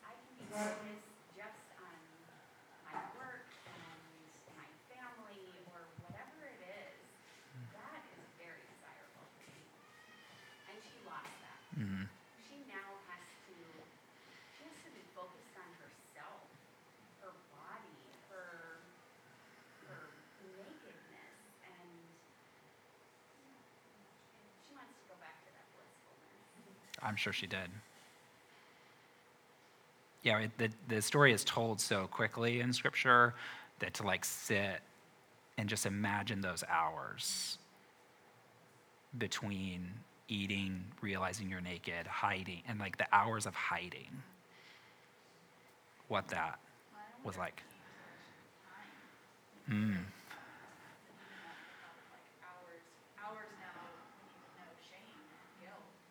I 0.52 0.66
can 0.66 0.82
be 0.82 0.98
focused 0.98 1.10
just 1.34 1.70
on 1.78 1.96
my 2.82 2.94
work 3.14 3.46
and 3.64 4.30
my 4.56 4.66
family 4.88 5.58
or 5.64 5.88
whatever 5.98 6.44
it 6.44 6.60
is. 6.60 7.06
That 7.72 8.02
is 8.10 8.22
very 8.36 8.62
desirable 8.64 9.26
to 9.38 9.42
me. 9.46 9.64
And 10.66 10.82
she 10.82 10.98
lost 11.00 11.30
that. 11.40 11.60
hmm 11.76 12.04
She 12.36 12.58
now 12.66 12.98
has 13.06 13.22
to, 13.46 13.54
she 14.56 14.62
has 14.64 14.74
to 14.82 14.90
be 14.90 15.02
focused 15.14 15.56
on 15.56 15.70
herself, 15.78 16.42
her 17.20 17.32
body, 17.50 18.12
her, 18.28 18.80
her 19.86 20.10
nakedness, 20.40 21.36
and 21.62 22.16
she 24.64 24.72
wants 24.72 24.92
to 24.96 25.02
go 25.04 25.14
back 25.14 25.42
to 25.44 25.50
that 25.50 25.66
blissfulness. 25.72 26.40
I'm 27.02 27.16
sure 27.16 27.32
she 27.32 27.46
did. 27.46 27.70
Yeah, 30.22 30.38
it, 30.40 30.58
the, 30.58 30.68
the 30.88 31.00
story 31.02 31.32
is 31.32 31.44
told 31.44 31.80
so 31.80 32.06
quickly 32.06 32.60
in 32.60 32.72
Scripture 32.72 33.34
that 33.78 33.94
to 33.94 34.02
like 34.02 34.24
sit 34.24 34.80
and 35.56 35.68
just 35.68 35.86
imagine 35.86 36.40
those 36.40 36.62
hours 36.68 37.58
between 39.18 39.90
eating, 40.28 40.84
realizing 41.00 41.48
you're 41.48 41.60
naked, 41.60 42.06
hiding, 42.06 42.62
and 42.68 42.78
like 42.78 42.98
the 42.98 43.06
hours 43.12 43.46
of 43.46 43.54
hiding, 43.54 44.22
what 46.08 46.28
that 46.28 46.58
was 47.24 47.36
like. 47.38 47.62
Mm, 49.70 49.74
you 49.74 49.86
know 49.88 49.98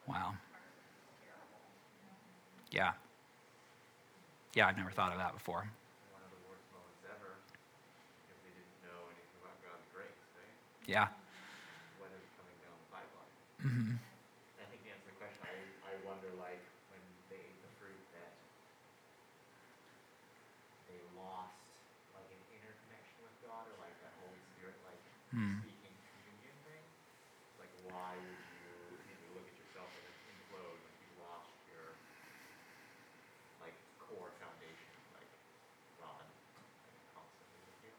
wow. 0.07 0.34
you 2.72 2.80
know? 2.80 2.86
Yeah. 2.86 2.91
Yeah, 4.56 4.68
I've 4.68 4.78
never 4.78 4.91
thought 4.91 5.12
of 5.12 5.18
that 5.20 5.34
before. 5.34 5.66
Of 6.12 6.30
the 6.30 6.36
worst 6.36 6.70
moments 6.70 7.02
ever, 7.04 7.38
because 8.18 8.39
they 8.41 8.50
didn't 8.50 8.80
know 8.82 9.08
anything 9.08 9.36
about 9.36 9.60
God's 9.62 9.86
grace, 9.89 10.18
right? 10.34 10.54
Yeah. 10.88 11.08
When 11.95 12.12
is 12.12 12.24
coming 12.36 12.58
down 12.60 12.78
the 12.80 12.86
pipeline? 12.86 13.30
hmm 13.62 13.95
I 14.58 14.64
think 14.66 14.82
to 14.84 14.89
answer 14.89 15.06
the 15.06 15.12
question, 15.12 15.41
I, 15.41 15.72
I 15.82 15.93
wonder 15.95 16.32
like 16.32 16.62
when 16.88 17.00
they 17.28 17.36
ate 17.39 17.60
the 17.62 17.68
fruit 17.78 18.02
that 18.12 18.34
they 20.86 21.00
lost 21.00 21.54
like 22.12 22.30
an 22.30 22.41
inner 22.50 22.74
connection 22.82 23.22
with 23.22 23.38
God 23.39 23.66
or 23.68 23.74
like 23.74 23.97
that 24.00 24.12
Holy 24.14 24.39
Spirit 24.39 24.76
like 24.82 25.00
Mm. 25.34 25.62
speaking 25.62 26.00
communion 26.10 26.58
thing. 26.64 26.84
Like 27.58 27.70
why 27.74 28.16
would 28.18 28.39
you, 28.47 29.00
you 29.04 29.14
know, 29.14 29.28
look 29.32 29.45
at 29.45 29.56
yourself 29.56 29.91
and 29.95 30.04
it 30.06 30.14
implode 30.26 30.80
when 30.82 30.93
you 30.97 31.08
lost 31.16 31.52
your 31.64 31.95
like 33.60 33.76
core 33.97 34.32
foundation, 34.38 34.95
like 35.12 35.30
God 35.95 36.26
like, 36.84 36.93
constantly 37.14 37.60
with 37.60 37.76
you? 37.82 37.93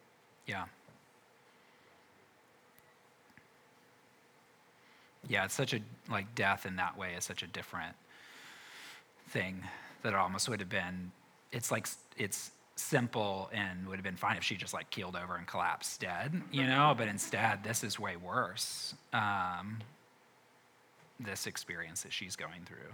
Yeah. 0.51 0.64
Yeah, 5.28 5.44
it's 5.44 5.55
such 5.55 5.74
a 5.74 5.80
like 6.11 6.34
death 6.34 6.66
in 6.66 6.74
that 6.76 6.98
way 6.98 7.14
is 7.16 7.22
such 7.22 7.44
a 7.44 7.46
different 7.46 7.94
thing 9.28 9.62
that 10.03 10.09
it 10.09 10.16
almost 10.16 10.48
would 10.48 10.59
have 10.59 10.68
been. 10.68 11.12
It's 11.53 11.70
like 11.70 11.86
it's 12.16 12.51
simple 12.74 13.48
and 13.53 13.86
would 13.86 13.94
have 13.96 14.03
been 14.03 14.16
fine 14.16 14.36
if 14.38 14.42
she 14.42 14.57
just 14.57 14.74
like 14.74 14.90
keeled 14.90 15.14
over 15.14 15.36
and 15.36 15.46
collapsed 15.46 16.01
dead, 16.01 16.42
you 16.51 16.66
know. 16.66 16.96
But 16.98 17.07
instead, 17.07 17.62
this 17.62 17.84
is 17.84 18.01
way 18.01 18.16
worse. 18.16 18.94
Um, 19.12 19.78
this 21.20 21.46
experience 21.46 22.03
that 22.03 22.12
she's 22.12 22.34
going 22.34 22.62
through. 22.66 22.92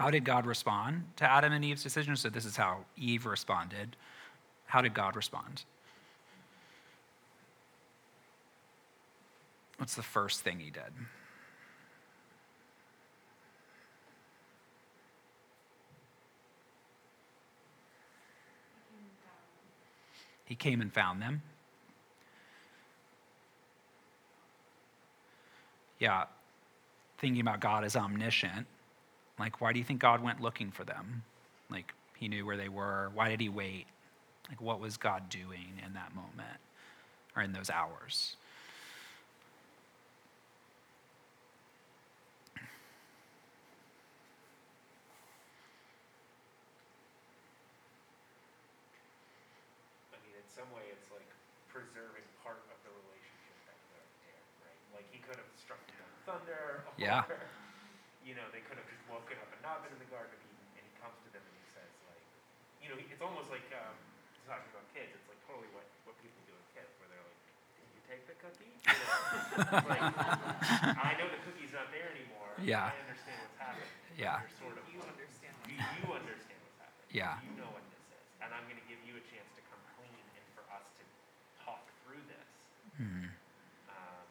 How 0.00 0.10
did 0.10 0.24
God 0.24 0.46
respond 0.46 1.04
to 1.16 1.30
Adam 1.30 1.52
and 1.52 1.62
Eve's 1.62 1.82
decision? 1.82 2.16
So 2.16 2.30
this 2.30 2.46
is 2.46 2.56
how 2.56 2.86
Eve 2.96 3.26
responded. 3.26 3.96
How 4.64 4.80
did 4.80 4.94
God 4.94 5.14
respond? 5.14 5.64
What's 9.76 9.94
the 9.96 10.02
first 10.02 10.40
thing 10.40 10.58
he 10.58 10.70
did? 10.70 10.84
He 20.46 20.54
came 20.54 20.80
and 20.80 20.90
found 20.90 21.20
them. 21.20 21.42
Yeah, 25.98 26.24
thinking 27.18 27.42
about 27.42 27.60
God 27.60 27.84
as 27.84 27.96
omniscient, 27.96 28.66
like, 29.40 29.60
why 29.60 29.72
do 29.72 29.78
you 29.78 29.84
think 29.84 30.00
God 30.00 30.22
went 30.22 30.40
looking 30.40 30.70
for 30.70 30.84
them? 30.84 31.24
Like, 31.70 31.92
he 32.16 32.28
knew 32.28 32.46
where 32.46 32.56
they 32.56 32.68
were. 32.68 33.10
Why 33.14 33.28
did 33.28 33.40
he 33.40 33.48
wait? 33.48 33.86
Like, 34.48 34.60
what 34.60 34.80
was 34.80 34.96
God 34.96 35.28
doing 35.28 35.80
in 35.84 35.94
that 35.94 36.14
moment 36.14 36.58
or 37.36 37.42
in 37.42 37.52
those 37.52 37.70
hours? 37.70 38.36
I 50.12 50.16
mean, 50.26 50.34
in 50.36 50.48
some 50.50 50.68
way, 50.74 50.84
it's 50.92 51.08
like 51.10 51.26
preserving 51.70 52.26
part 52.42 52.60
of 52.70 52.78
the 52.82 52.92
relationship 53.06 53.56
that 53.70 53.76
was 53.78 53.90
already 53.94 54.18
there, 54.26 54.42
right? 54.66 54.80
Like 54.94 55.06
he 55.14 55.18
could 55.22 55.38
have 55.38 55.50
struck 55.56 55.80
down 55.90 56.10
thunder. 56.26 56.84
Or, 56.86 56.92
Yeah. 56.98 57.24
You 58.26 58.36
know, 58.36 58.46
they 58.52 58.62
could 58.62 58.78
have 58.78 58.86
just 58.86 59.02
woken 59.10 59.38
up 59.42 59.50
and 59.50 59.59
not 59.70 59.86
been 59.86 59.94
in 59.94 60.02
the 60.02 60.10
Garden 60.10 60.34
of 60.34 60.40
Eden, 60.42 60.66
and 60.74 60.82
he 60.82 60.94
comes 60.98 61.14
to 61.22 61.30
them 61.30 61.42
and 61.46 61.54
he 61.54 61.66
says, 61.70 61.90
like, 62.10 62.24
you 62.82 62.90
know, 62.90 62.98
it's 62.98 63.22
almost 63.22 63.54
like 63.54 63.62
um, 63.70 63.94
he's 64.34 64.42
talking 64.50 64.66
about 64.74 64.82
kids. 64.90 65.14
It's 65.14 65.28
like 65.30 65.38
totally 65.46 65.70
what 65.70 65.86
what 66.02 66.18
people 66.18 66.42
do 66.50 66.58
with 66.58 66.66
kids, 66.74 66.90
where 66.98 67.06
they're 67.06 67.22
like, 67.22 67.38
"Did 67.78 67.86
you 67.94 68.02
take 68.10 68.22
the 68.26 68.34
cookie?" 68.42 68.74
You 68.82 68.90
know? 69.70 69.86
like, 69.86 70.02
I 70.98 71.14
know 71.22 71.30
the 71.30 71.38
cookie's 71.46 71.70
not 71.70 71.86
there 71.94 72.10
anymore. 72.10 72.50
Yeah. 72.58 72.90
I 72.90 72.98
understand 73.06 73.38
what's 73.46 73.58
happening. 73.62 73.94
Yeah. 74.18 74.42
You're 74.42 74.58
sort 74.58 74.74
of 74.74 74.84
You 74.90 74.98
like, 74.98 75.14
understand 75.14 75.54
what's 75.62 75.70
you, 75.70 75.78
happening. 75.78 76.02
you 76.02 76.18
understand 76.18 76.58
what's 76.66 76.80
happening. 76.82 77.08
Yeah. 77.14 77.34
You 77.46 77.54
know 77.56 77.70
what 77.70 77.84
this 77.94 78.02
is. 78.10 78.22
And 78.42 78.50
I'm 78.50 78.64
going 78.66 78.80
to 78.82 78.88
give 78.90 79.00
you 79.06 79.14
a 79.16 79.24
chance 79.30 79.48
to 79.54 79.62
come 79.70 79.80
clean 79.96 80.24
and 80.34 80.44
for 80.58 80.66
us 80.74 80.84
to 80.98 81.04
talk 81.62 81.86
through 82.02 82.20
this. 82.28 82.50
Hmm. 82.98 83.32
Um, 83.88 84.26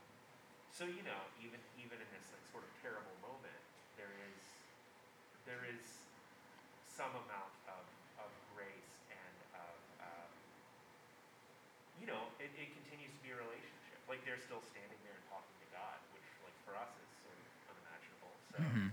so, 0.75 0.83
you 0.85 1.01
know, 1.07 1.21
even 1.41 1.57
even 1.79 1.95
in 1.97 2.09
this 2.13 2.27
like 2.29 2.43
sort 2.53 2.67
of 2.67 2.71
terrible 2.83 3.15
moment, 3.23 3.57
there 3.97 4.11
is 4.29 4.37
there 5.49 5.65
is 5.65 5.81
some 6.85 7.09
amount 7.25 7.55
of, 7.65 7.81
of 8.21 8.29
grace 8.53 8.93
and 9.09 9.35
of 9.57 9.73
um, 10.05 10.29
you 11.97 12.05
know, 12.05 12.29
it, 12.37 12.53
it 12.53 12.69
continues 12.77 13.09
to 13.17 13.21
be 13.25 13.33
a 13.33 13.39
relationship. 13.41 13.97
Like 14.05 14.21
they're 14.29 14.37
still 14.45 14.61
standing 14.69 14.99
there 15.01 15.17
and 15.17 15.25
talking 15.33 15.57
to 15.65 15.67
God, 15.73 15.97
which 16.13 16.27
like 16.45 16.53
for 16.69 16.77
us 16.77 16.91
is 17.01 17.09
sort 17.25 17.33
of 17.33 17.49
unimaginable. 18.59 18.71
So 18.71 18.79
Mhm. 18.79 18.91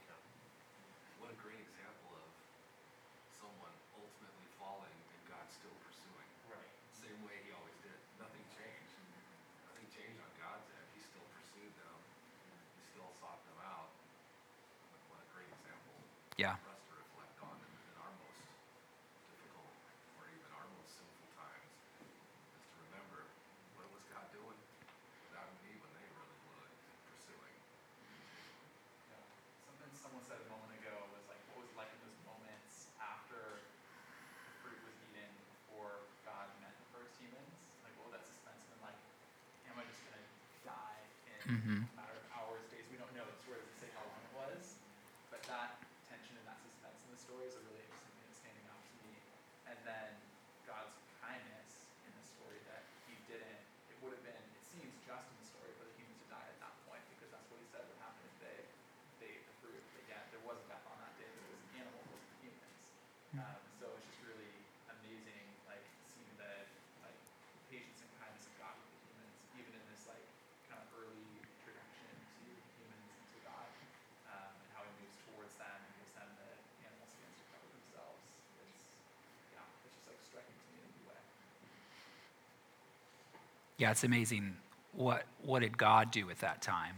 you 0.00 0.06
know. 0.08 0.20
What 1.20 1.30
a 1.30 1.38
great 1.42 1.60
example 1.60 2.10
of 2.16 2.28
someone 3.40 3.72
ultimately 3.92 4.48
falling 4.58 4.96
and 5.12 5.20
God 5.28 5.44
still 5.52 5.74
pursuing. 5.84 6.28
Right. 6.48 6.72
Same 6.92 7.20
way 7.24 7.36
he 7.44 7.52
always 7.52 7.76
did. 7.84 7.98
Nothing 8.18 8.44
changed. 8.56 8.96
Nothing 9.68 9.86
changed 9.92 10.20
on 10.20 10.30
God's 10.40 10.68
end. 10.72 10.86
He 10.94 11.00
still 11.00 11.26
pursued 11.36 11.74
them. 11.76 11.96
He 12.76 12.82
still 12.88 13.10
sought 13.20 13.44
them 13.44 13.58
out. 13.60 13.92
What, 14.90 15.00
what 15.12 15.20
a 15.20 15.28
great 15.32 15.48
example 15.52 15.96
Yeah. 16.36 16.56
for 16.64 16.70
us 16.72 16.80
to 16.88 16.92
reflect 16.96 17.36
on 17.44 17.56
in, 17.60 17.72
in 17.92 17.96
our 18.00 18.12
most 18.24 18.40
difficult 19.28 19.74
or 20.18 20.28
even 20.32 20.48
our 20.56 20.66
most 20.72 20.96
sinful 20.96 21.28
times. 21.36 21.72
Is 22.56 22.64
to 22.72 22.76
remember 22.88 23.28
what 23.76 23.86
was 23.92 24.02
God 24.08 24.24
doing 24.32 24.56
with 24.56 25.32
Adam 25.36 25.52
and 25.52 25.66
Eve 25.68 25.80
when 25.80 25.92
they 25.92 26.06
really 26.16 26.38
were 26.48 26.68
pursuing. 27.12 27.54
Yeah. 29.10 29.20
Something 29.66 29.90
someone 30.00 30.22
said 30.24 30.40
a 30.40 30.48
moment 30.48 30.72
ago 30.72 31.06
was 31.12 31.24
like, 31.28 31.40
what 31.50 31.58
was 31.62 31.68
it 31.70 31.76
like 31.76 31.90
in 31.92 32.00
those 32.00 32.18
moments 32.26 32.86
after 33.00 33.60
the 34.46 34.52
fruit 34.62 34.78
was 34.84 34.94
eaten 35.08 35.30
before 35.50 36.02
God 36.24 36.48
met 36.60 36.74
the 36.78 36.86
first 36.92 37.14
humans? 37.18 37.54
Like, 37.82 37.94
what 37.96 38.10
would 38.10 38.14
that 38.18 38.26
suspense 38.26 38.58
have 38.60 38.70
been 38.70 38.80
like? 38.84 38.98
Am 39.66 39.78
I 39.78 39.84
just 39.88 40.02
gonna 40.04 40.22
die 40.62 41.02
in 41.26 41.40
Mhm. 41.48 41.88
a 41.88 41.94
matter 41.96 42.14
of 42.14 42.24
hours, 42.30 42.62
days? 42.68 42.86
We 42.90 42.96
don't 42.96 43.12
know. 43.12 43.24
The 43.26 43.34
story 43.42 43.58
doesn't 43.58 43.78
say 43.80 43.88
how 43.94 44.04
long 44.04 44.20
it 44.22 44.32
was, 44.32 44.76
but 45.30 45.42
that 45.44 45.70
tension 46.06 46.36
and 46.36 46.46
that 46.46 46.60
suspense 46.60 47.00
in 47.02 47.10
the 47.10 47.16
story 47.16 47.46
is 47.46 47.54
a 47.54 47.60
really 47.60 47.80
interesting 47.80 48.12
thing 48.20 48.30
standing 48.32 48.66
out 48.68 48.80
to 48.84 48.94
me. 49.02 49.18
And 49.66 49.82
then 49.84 50.20
God's 50.64 50.94
kindness 51.20 51.88
in 52.04 52.14
the 52.14 52.22
story 52.22 52.60
that 52.68 52.84
He 53.06 53.16
didn't. 53.26 53.58
It 53.88 53.96
would 54.00 54.12
have 54.12 54.22
been. 54.22 54.44
It 54.54 54.62
seems 54.62 54.94
just 55.04 55.26
in 55.30 55.36
the 55.38 55.44
story 55.44 55.72
for 55.76 55.84
the 55.84 55.92
humans 55.96 56.18
to 56.20 56.26
die 56.28 56.46
at 56.48 56.58
that 56.60 56.74
point 56.84 57.02
because 57.08 57.30
that's 57.30 57.48
what 57.50 57.58
He 57.58 57.66
said 57.66 57.86
would 57.88 57.96
happen 57.98 58.24
if 58.26 58.38
they 58.38 58.64
they 59.18 59.26
ate 59.40 59.46
the 59.46 59.52
fruit. 59.60 59.82
But 59.94 60.06
yet 60.06 60.30
there 60.30 60.40
wasn't 60.40 60.68
death 60.68 60.84
on 60.86 60.98
that 61.00 61.16
day. 61.16 61.30
There 61.32 61.46
was 61.48 61.58
an 61.60 61.70
animal, 61.80 62.00
it 62.04 62.10
wasn't 62.10 62.34
humans. 62.40 62.82
Um, 63.34 63.60
so 63.78 63.94
it's 63.96 64.04
just 64.06 64.20
really 64.22 64.62
amazing, 64.88 65.56
like 65.66 65.82
seeing 66.12 66.36
the 66.36 66.66
like 67.02 67.16
patience 67.70 68.00
and 68.02 68.10
kindness 68.18 68.46
of 68.46 68.54
God 68.58 68.74
with 68.78 68.88
the 68.90 68.98
humans, 69.08 69.34
even 69.58 69.72
in 69.74 69.84
this 69.86 70.06
like 70.06 70.24
kind 70.68 70.80
of 70.80 70.86
early 70.92 71.40
introduction 71.50 72.10
to 72.38 72.44
humans 72.76 73.10
and 73.16 73.26
to 73.32 73.38
God, 73.42 73.66
um, 74.26 74.52
and 74.60 74.68
how 74.74 74.82
He 74.84 74.90
moves 75.02 75.16
towards 75.26 75.54
them 75.56 75.78
and 75.82 75.92
gives 75.96 76.12
them 76.14 76.28
the 76.36 76.50
animal 76.86 77.06
skins 77.06 77.34
to 77.38 77.44
cover 77.50 77.66
themselves. 77.70 78.22
It's 78.62 78.82
yeah, 79.52 79.62
it's 79.84 79.94
just 79.94 80.06
like 80.06 80.18
striking 80.22 80.54
to 80.58 80.64
me 80.70 80.78
in 80.78 80.84
a 80.84 80.90
new 80.98 81.06
way. 81.08 81.20
Yeah, 83.78 83.90
it's 83.90 84.04
amazing. 84.04 84.56
What 84.92 85.24
what 85.42 85.60
did 85.60 85.76
God 85.76 86.10
do 86.10 86.30
at 86.30 86.38
that 86.40 86.62
time? 86.62 86.94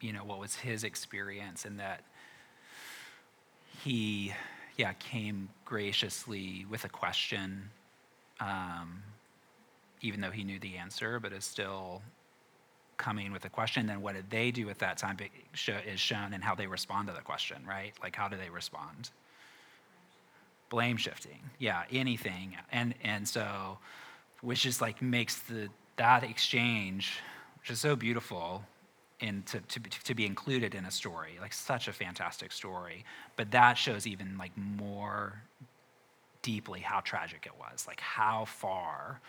You 0.00 0.12
know, 0.12 0.24
what 0.24 0.38
was 0.38 0.54
his 0.54 0.84
experience 0.84 1.64
and 1.64 1.78
that 1.78 2.02
he 3.84 4.32
yeah, 4.76 4.92
came 4.94 5.48
graciously 5.64 6.66
with 6.68 6.84
a 6.84 6.88
question, 6.88 7.70
um, 8.40 9.02
even 10.02 10.20
though 10.20 10.30
he 10.30 10.44
knew 10.44 10.58
the 10.58 10.76
answer, 10.76 11.18
but 11.18 11.32
is 11.32 11.44
still 11.44 12.02
coming 12.98 13.32
with 13.32 13.44
a 13.44 13.48
question. 13.48 13.86
Then 13.86 14.02
what 14.02 14.14
did 14.14 14.28
they 14.30 14.50
do 14.50 14.68
at 14.68 14.78
that 14.80 14.98
time 14.98 15.16
is 15.52 16.00
shown 16.00 16.34
in 16.34 16.42
how 16.42 16.54
they 16.54 16.66
respond 16.66 17.08
to 17.08 17.14
the 17.14 17.20
question, 17.20 17.58
right? 17.66 17.92
Like 18.02 18.16
how 18.16 18.28
do 18.28 18.36
they 18.36 18.50
respond? 18.50 19.10
Blame 20.68 20.96
shifting, 20.96 21.38
yeah, 21.58 21.84
anything, 21.92 22.56
and 22.72 22.94
and 23.04 23.26
so, 23.26 23.78
which 24.40 24.62
just 24.62 24.80
like 24.80 25.00
makes 25.00 25.38
the 25.40 25.68
that 25.96 26.22
exchange, 26.24 27.20
which 27.60 27.70
is 27.70 27.80
so 27.80 27.96
beautiful, 27.96 28.62
to, 29.20 29.60
to, 29.60 29.80
to 29.80 30.14
be 30.14 30.26
included 30.26 30.74
in 30.74 30.84
a 30.84 30.90
story, 30.90 31.38
like 31.40 31.52
such 31.52 31.88
a 31.88 31.92
fantastic 31.92 32.52
story. 32.52 33.04
But 33.36 33.50
that 33.52 33.78
shows 33.78 34.06
even 34.06 34.36
like 34.38 34.52
more 34.56 35.40
deeply 36.42 36.80
how 36.80 37.00
tragic 37.00 37.46
it 37.46 37.52
was, 37.58 37.86
like 37.86 38.00
how 38.00 38.44
far 38.44 39.20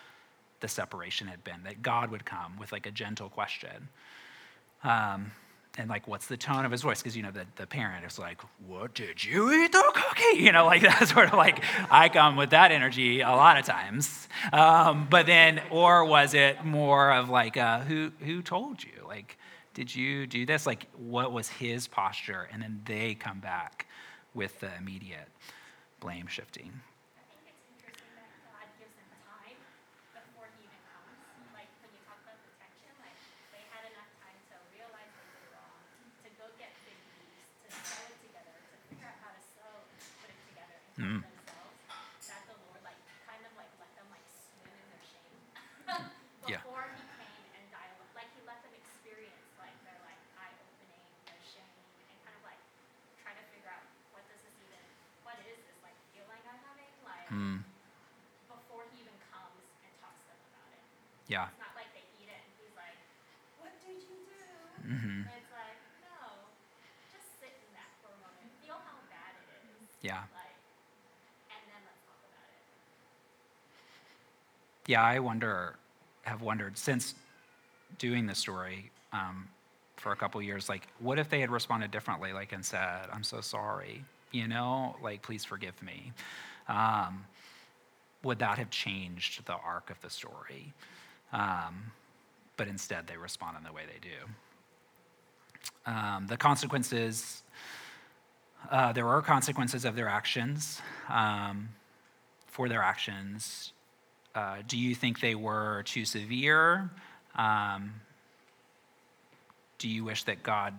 the 0.60 0.68
separation 0.68 1.28
had 1.28 1.44
been, 1.44 1.64
that 1.64 1.82
God 1.82 2.12
would 2.12 2.26
come 2.26 2.58
with 2.60 2.72
like 2.72 2.86
a 2.86 2.92
gentle 2.92 3.30
question. 3.30 3.90
Um, 4.84 5.32
and 5.78 5.90
like, 5.90 6.08
what's 6.08 6.28
the 6.28 6.38
tone 6.38 6.66
of 6.66 6.72
his 6.72 6.82
voice? 6.82 7.02
Because, 7.02 7.16
you 7.16 7.24
know, 7.24 7.32
the, 7.32 7.46
the 7.56 7.68
parent 7.68 8.06
is 8.06 8.18
like, 8.18 8.42
what 8.66 8.94
did 8.94 9.24
you 9.24 9.52
eat 9.52 9.72
the 9.72 9.92
cookie? 9.94 10.24
You 10.38 10.52
know, 10.52 10.66
like 10.66 10.82
that 10.84 11.08
sort 11.08 11.28
of 11.28 11.34
like, 11.34 11.64
I 11.90 12.10
come 12.10 12.36
with 12.36 12.50
that 12.52 12.72
energy 12.72 13.22
a 13.22 13.30
lot 13.30 13.58
of 13.58 13.66
times. 13.66 14.28
Um, 14.52 15.08
but 15.10 15.26
then, 15.26 15.62
or 15.72 16.06
was 16.06 16.34
it 16.34 16.66
more 16.66 17.12
of 17.12 17.30
like, 17.30 17.58
uh, 17.58 17.80
who, 17.82 18.12
who 18.20 18.42
told 18.42 18.84
you? 18.84 18.92
Like, 19.08 19.38
did 19.74 19.96
you 19.96 20.26
do 20.26 20.46
this? 20.46 20.66
Like, 20.66 20.88
what 20.98 21.32
was 21.32 21.48
his 21.48 21.88
posture? 21.88 22.50
And 22.52 22.62
then 22.62 22.82
they 22.86 23.14
come 23.14 23.40
back 23.40 23.86
with 24.34 24.60
the 24.60 24.70
immediate 24.78 25.30
blame 26.00 26.28
shifting. 26.28 26.72
I 27.18 27.26
think 27.30 27.58
it's 27.58 27.62
interesting 27.74 28.10
that 28.18 28.30
God 28.54 28.70
gives 28.78 28.94
them 28.98 29.10
time 29.26 29.58
before 30.14 30.50
he 30.58 30.66
even 30.66 30.82
comes. 30.90 31.18
Like 31.54 31.70
when 31.82 31.90
you 31.94 32.02
talk 32.06 32.22
about 32.26 32.38
the 32.46 32.54
tension, 32.58 32.94
like 33.02 33.18
they 33.54 33.66
had 33.70 33.86
enough 33.90 34.10
time 34.22 34.38
to 34.54 34.56
realize 34.74 35.10
they 35.14 35.26
were 35.30 35.58
wrong, 35.58 35.78
to 36.26 36.30
go 36.42 36.46
get 36.62 36.74
fig 36.86 36.98
leaves, 37.18 37.50
to 37.66 37.70
sew 37.74 38.02
it 38.10 38.18
together, 38.30 38.54
to 38.54 38.78
figure 38.90 39.10
out 39.10 39.18
how 39.26 39.34
to 39.34 39.42
sew, 39.42 39.70
put 40.22 40.30
it 40.30 40.42
together, 40.54 40.78
and 40.86 40.87
Mm. 40.98 41.22
help 41.22 41.30
themselves. 41.30 41.78
That 42.26 42.44
the 42.50 42.58
Lord 42.66 42.82
like 42.84 42.98
kind 43.26 43.46
of 43.46 43.54
like 43.56 43.70
let 43.80 43.94
them 43.96 44.10
like 44.10 44.26
swim 44.28 44.68
in 44.74 44.88
their 44.90 45.04
shame 45.06 45.38
Yeah. 46.48 46.58
before 46.64 46.90
he 46.96 47.04
came 47.16 47.48
and 47.54 47.70
dialogue. 47.72 48.12
Like 48.16 48.28
he 48.34 48.42
let 48.42 48.62
them 48.66 48.74
experience 48.74 49.46
like 49.62 49.76
their 49.86 50.00
like 50.04 50.20
eye 50.36 50.52
opening, 50.60 51.06
their 51.30 51.40
shame, 51.44 51.86
and 52.10 52.18
kind 52.26 52.36
of 52.36 52.44
like 52.44 52.60
try 53.22 53.32
to 53.38 53.44
figure 53.54 53.70
out 53.70 53.84
what 54.12 54.26
does 54.28 54.42
this 54.42 54.56
even, 54.64 54.82
what 55.24 55.38
is 55.46 55.60
this 55.70 55.78
like 55.86 55.96
feeling 56.12 56.42
I'm 56.50 56.60
having, 56.66 56.92
like 57.06 57.30
Mm, 57.32 57.60
before 58.48 58.88
he 58.92 59.04
even 59.04 59.16
comes 59.32 59.68
and 59.84 59.92
talks 60.00 60.24
to 60.24 60.32
them 60.32 60.40
about 60.50 60.72
it. 60.72 60.84
yeah. 61.28 61.52
It's 61.52 61.60
not 61.60 61.76
like 61.76 61.92
they 61.94 62.08
eat 62.16 62.32
it 62.32 62.40
and 62.40 62.52
he's 62.58 62.74
like, 62.74 62.96
what 63.60 63.76
did 63.84 64.00
you 64.08 64.18
do? 64.24 64.44
hmm 64.82 65.28
And 65.28 65.34
it's 65.36 65.52
like, 65.52 65.78
no, 66.00 66.48
just 67.12 67.28
sit 67.40 67.52
in 67.68 67.70
that 67.76 67.92
for 68.00 68.10
a 68.16 68.18
moment. 68.24 68.48
Feel 68.64 68.80
how 68.80 69.04
bad 69.12 69.36
Yeah. 70.02 70.24
Like, 70.32 70.56
and 71.50 71.62
then 71.68 71.82
let's 71.84 72.00
talk 72.06 72.22
about 72.24 72.48
it. 72.54 72.64
Yeah, 74.88 75.04
I 75.04 75.20
wonder, 75.20 75.76
have 76.24 76.42
wondered 76.42 76.78
since 76.78 77.14
doing 78.00 78.26
the 78.26 78.36
story 78.36 78.90
um, 79.12 79.50
for 79.98 80.14
a 80.14 80.16
couple 80.16 80.42
years, 80.42 80.70
like, 80.70 80.88
what 81.00 81.20
if 81.20 81.30
they 81.30 81.42
had 81.42 81.52
responded 81.52 81.92
differently, 81.92 82.32
like, 82.32 82.54
and 82.54 82.66
said, 82.66 83.08
I'm 83.12 83.24
so 83.24 83.42
sorry, 83.42 84.04
you 84.32 84.48
know, 84.48 84.96
like, 85.04 85.22
please 85.22 85.44
forgive 85.44 85.82
me? 85.84 86.14
Um, 86.70 87.26
would 88.24 88.40
that 88.40 88.58
have 88.58 88.70
changed 88.70 89.46
the 89.46 89.54
arc 89.54 89.90
of 89.90 90.00
the 90.02 90.10
story? 90.10 90.74
Um, 91.34 91.92
but 92.56 92.70
instead, 92.70 93.08
they 93.08 93.18
respond 93.18 93.58
in 93.58 93.64
the 93.64 93.74
way 93.74 93.84
they 93.86 94.00
do. 94.00 95.92
Um, 95.92 96.28
the 96.28 96.38
consequences, 96.38 97.44
uh, 98.72 98.94
there 98.94 99.08
are 99.08 99.22
consequences 99.22 99.84
of 99.84 99.96
their 99.96 100.08
actions, 100.08 100.82
um, 101.10 101.70
for 102.48 102.70
their 102.70 102.82
actions. 102.82 103.74
Uh, 104.38 104.58
do 104.68 104.78
you 104.78 104.94
think 104.94 105.20
they 105.20 105.34
were 105.34 105.82
too 105.88 106.06
severe? 106.06 106.92
Um, 107.36 108.02
do 109.80 109.90
you 109.90 110.04
wish 110.04 110.26
that 110.26 110.44
God 110.44 110.76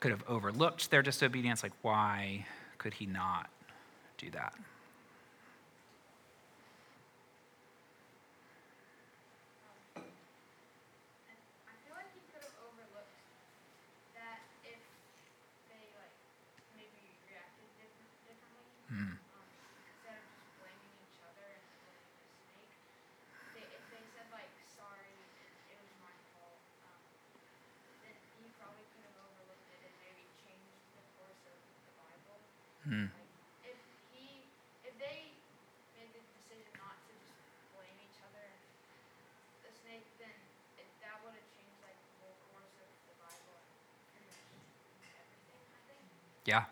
could 0.00 0.10
have 0.12 0.24
overlooked 0.26 0.90
their 0.90 1.02
disobedience? 1.02 1.62
Like, 1.62 1.72
why 1.82 2.46
could 2.78 2.94
he 2.94 3.04
not 3.04 3.50
do 4.16 4.30
that? 4.30 4.54
And 9.94 11.36
I 11.68 11.74
feel 11.84 11.92
like 12.00 12.08
he 12.16 12.24
could 12.32 12.48
have 12.48 12.56
overlooked 12.64 13.12
that 14.16 14.40
if 14.64 14.80
they 15.68 15.84
like 16.00 16.16
maybe 16.72 17.12
reacted 17.28 17.68
different, 17.76 18.08
differently. 18.24 18.64
Hmm. 18.88 19.20
Um, 19.36 19.44
instead 19.84 20.16
of 20.16 20.24
just 20.32 20.48
blaming 20.64 20.92
each 21.04 21.20
other 21.28 21.44
and 21.44 21.60
blaming 21.84 22.08
the 22.20 22.28
snake, 22.40 22.72
they, 23.56 23.64
if 23.72 23.84
they 23.92 24.04
said 24.12 24.28
like 24.32 24.52
sorry, 24.76 25.08
it, 25.40 25.48
it 25.72 25.78
was 25.80 25.94
my 26.04 26.12
fault, 26.36 26.60
um, 26.84 27.00
then 28.04 28.12
he 28.42 28.50
probably 28.60 28.84
could 28.92 29.06
have 29.08 29.16
overlooked 29.22 29.68
it 29.72 29.80
and 29.86 29.94
maybe 30.02 30.26
changed 30.42 30.76
the 30.98 31.04
course 31.16 31.42
of 31.48 31.56
the 31.86 31.94
Bible. 31.96 32.36
Hmm. 32.84 33.08
Like 33.14 33.30
if 33.70 33.78
he, 34.12 34.44
if 34.82 34.94
they 34.98 35.30
made 35.94 36.10
the 36.12 36.22
decision 36.34 36.74
not 36.76 36.98
to 37.06 37.12
just 37.22 37.38
blame 37.72 37.96
each 38.02 38.18
other 38.26 38.44
and 38.44 39.02
the 39.64 39.72
snake, 39.72 40.04
then 40.18 40.34
it, 40.76 40.90
that 41.00 41.22
would 41.22 41.32
have 41.38 41.48
changed 41.54 41.78
like 41.86 41.96
the 41.96 42.12
whole 42.20 42.36
course 42.50 42.74
of 42.82 42.90
the 43.08 43.16
Bible 43.22 43.56
and 44.18 44.26
pretty 44.26 44.28
much 44.28 45.14
everything. 45.14 45.62
I 45.70 45.80
think. 45.86 46.02
Yeah. 46.44 46.64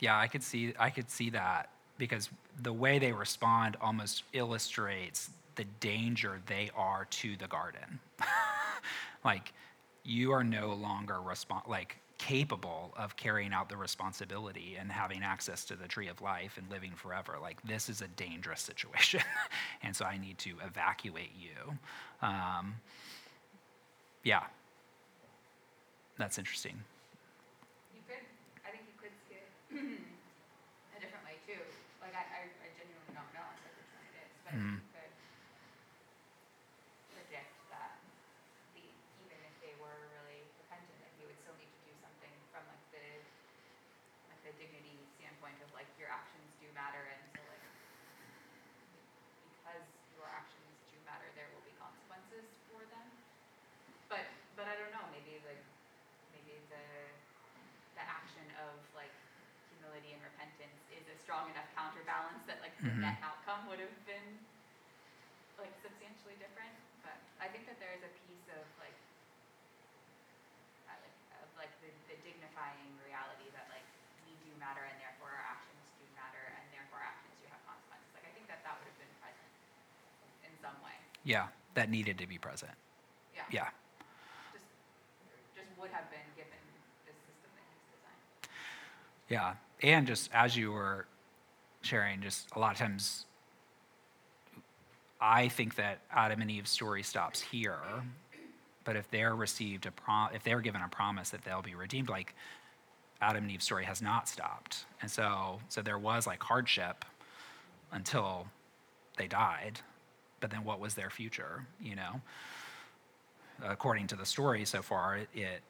Yeah, 0.00 0.18
I 0.18 0.26
could 0.26 0.42
see 0.42 0.74
I 0.78 0.90
could 0.90 1.10
see 1.10 1.30
that 1.30 1.70
because 1.98 2.28
the 2.62 2.72
way 2.72 2.98
they 2.98 3.12
respond 3.12 3.76
almost 3.80 4.24
illustrates 4.32 5.30
the 5.56 5.64
danger 5.80 6.40
they 6.46 6.70
are 6.76 7.06
to 7.08 7.36
the 7.36 7.46
garden. 7.46 8.00
like 9.24 9.52
you 10.02 10.32
are 10.32 10.44
no 10.44 10.74
longer 10.74 11.14
respon- 11.14 11.66
like 11.68 11.98
capable 12.18 12.92
of 12.96 13.16
carrying 13.16 13.52
out 13.52 13.68
the 13.68 13.76
responsibility 13.76 14.76
and 14.78 14.90
having 14.90 15.22
access 15.22 15.64
to 15.66 15.76
the 15.76 15.86
tree 15.88 16.08
of 16.08 16.20
life 16.20 16.56
and 16.58 16.68
living 16.70 16.92
forever. 16.92 17.36
Like 17.40 17.62
this 17.62 17.88
is 17.88 18.02
a 18.02 18.08
dangerous 18.08 18.60
situation, 18.60 19.20
and 19.82 19.94
so 19.94 20.04
I 20.04 20.18
need 20.18 20.38
to 20.38 20.56
evacuate 20.64 21.32
you. 21.38 21.78
Um, 22.20 22.74
yeah, 24.22 24.44
that's 26.18 26.38
interesting. 26.38 26.82
You 27.94 28.00
could, 28.06 28.24
I 28.66 28.70
think 28.70 28.84
you 28.88 28.96
could 29.00 29.14
see 29.28 29.36
it 29.36 29.48
a 30.94 30.98
different 30.98 31.24
way 31.24 31.38
too. 31.46 31.60
Like 32.00 32.14
I, 32.14 32.22
I, 32.22 32.40
I 32.62 32.68
genuinely 32.76 33.10
don't 33.12 33.32
know 33.32 33.46
like 33.62 33.74
which 33.76 33.90
one 33.92 34.04
it 34.04 34.14
is, 34.14 34.30
but 34.44 34.54
Mhm. 34.54 34.78
you 34.78 34.82
could 34.92 35.10
predict 37.10 37.54
that 37.68 37.92
the 38.74 38.92
even 39.16 39.38
if 39.42 39.52
they 39.60 39.74
were 39.74 40.06
really 40.10 40.50
repentant, 40.58 40.98
that 41.00 41.10
he 41.16 41.24
would 41.24 41.36
still 41.38 41.54
need 41.54 41.70
to 41.72 41.80
do 41.82 41.92
something 42.00 42.32
from 42.50 42.66
like 42.66 42.82
the 42.90 43.22
like 44.28 44.40
the 44.42 44.52
dignity 44.52 45.06
standpoint 45.16 45.60
of 45.60 45.70
like 45.72 45.88
your 45.96 46.08
actions 46.08 46.50
do 46.58 46.70
matter, 46.72 47.04
and 47.04 47.20
so 47.34 47.42
like 47.44 47.62
because 49.50 49.84
your 50.10 50.26
actions 50.26 50.76
do 50.90 50.98
matter, 51.04 51.30
there 51.34 51.48
will 51.48 51.60
be 51.60 51.72
consequences 51.72 52.46
for 52.66 52.84
them. 52.86 53.16
But 54.08 54.26
but 54.54 54.66
I 54.66 54.76
don't 54.76 54.90
know, 54.90 55.06
maybe 55.10 55.38
like 55.44 55.60
maybe 56.30 56.60
the 56.68 57.12
the 57.94 58.02
action 58.04 58.50
of 58.56 58.78
like 58.92 59.12
humility 59.68 60.12
and 60.12 60.22
repentance 60.22 60.78
is 60.90 61.06
a 61.06 61.13
strong 61.24 61.48
enough 61.48 61.66
counterbalance 61.72 62.44
that 62.44 62.60
like 62.60 62.76
the 62.84 62.92
Mhm. 62.92 63.00
net 63.00 63.18
outcome 63.24 63.64
would 63.72 63.80
have 63.80 63.96
been 64.04 64.44
like 65.56 65.72
substantially 65.80 66.36
different. 66.36 66.72
But 67.02 67.16
I 67.40 67.48
think 67.48 67.64
that 67.66 67.80
there 67.80 67.92
is 67.96 68.02
a 68.04 68.12
piece 68.28 68.46
of 68.52 68.62
like 68.78 68.92
of 71.40 71.48
like 71.56 71.72
the, 71.80 71.88
the 72.12 72.16
dignifying 72.22 72.92
reality 73.04 73.48
that 73.56 73.66
like 73.72 73.84
we 74.28 74.36
do 74.44 74.52
matter 74.60 74.84
and 74.84 74.96
therefore 75.00 75.32
our 75.32 75.44
actions 75.48 75.80
do 75.98 76.04
matter 76.14 76.44
and 76.60 76.64
therefore 76.72 77.00
our 77.00 77.08
actions 77.08 77.34
do 77.40 77.48
have 77.48 77.60
consequences. 77.64 78.08
Like 78.12 78.26
I 78.28 78.32
think 78.36 78.46
that 78.52 78.60
that 78.64 78.76
would 78.78 78.88
have 78.88 78.98
been 79.00 79.14
present 79.24 79.50
in 80.44 80.52
some 80.60 80.76
way. 80.84 80.96
Yeah, 81.24 81.48
that 81.74 81.88
needed 81.88 82.18
to 82.20 82.26
be 82.28 82.36
present. 82.38 82.76
Yeah. 83.32 83.48
Yeah. 83.50 83.70
Just 84.52 84.68
just 85.56 85.70
would 85.80 85.90
have 85.90 86.08
been 86.12 86.28
given 86.36 86.60
the 87.08 87.12
system 87.16 87.48
that 87.56 87.64
he's 87.64 87.84
designed. 87.96 88.22
Yeah, 89.32 89.56
and 89.80 90.06
just 90.06 90.28
as 90.32 90.56
you 90.56 90.72
were 90.72 91.06
sharing, 91.84 92.22
just 92.22 92.48
a 92.54 92.58
lot 92.58 92.72
of 92.72 92.78
times, 92.78 93.26
I 95.20 95.48
think 95.48 95.76
that 95.76 95.98
Adam 96.12 96.40
and 96.40 96.50
Eve's 96.50 96.70
story 96.70 97.02
stops 97.02 97.40
here. 97.40 97.78
But 98.84 98.96
if 98.96 99.10
they're 99.10 99.34
received 99.34 99.86
a 99.86 99.90
prom, 99.90 100.30
if 100.34 100.42
they're 100.42 100.60
given 100.60 100.82
a 100.82 100.88
promise 100.88 101.30
that 101.30 101.42
they'll 101.42 101.62
be 101.62 101.74
redeemed, 101.74 102.08
like 102.08 102.34
Adam 103.20 103.44
and 103.44 103.52
Eve's 103.52 103.64
story 103.64 103.84
has 103.84 104.02
not 104.02 104.28
stopped, 104.28 104.84
and 105.00 105.10
so 105.10 105.60
so 105.70 105.80
there 105.80 105.98
was 105.98 106.26
like 106.26 106.42
hardship 106.42 107.04
until 107.92 108.46
they 109.16 109.26
died. 109.26 109.80
But 110.40 110.50
then, 110.50 110.64
what 110.64 110.80
was 110.80 110.94
their 110.94 111.08
future? 111.08 111.66
You 111.80 111.96
know, 111.96 112.20
according 113.62 114.08
to 114.08 114.16
the 114.16 114.26
story 114.26 114.66
so 114.66 114.82
far, 114.82 115.16
it, 115.16 115.28
it 115.32 115.62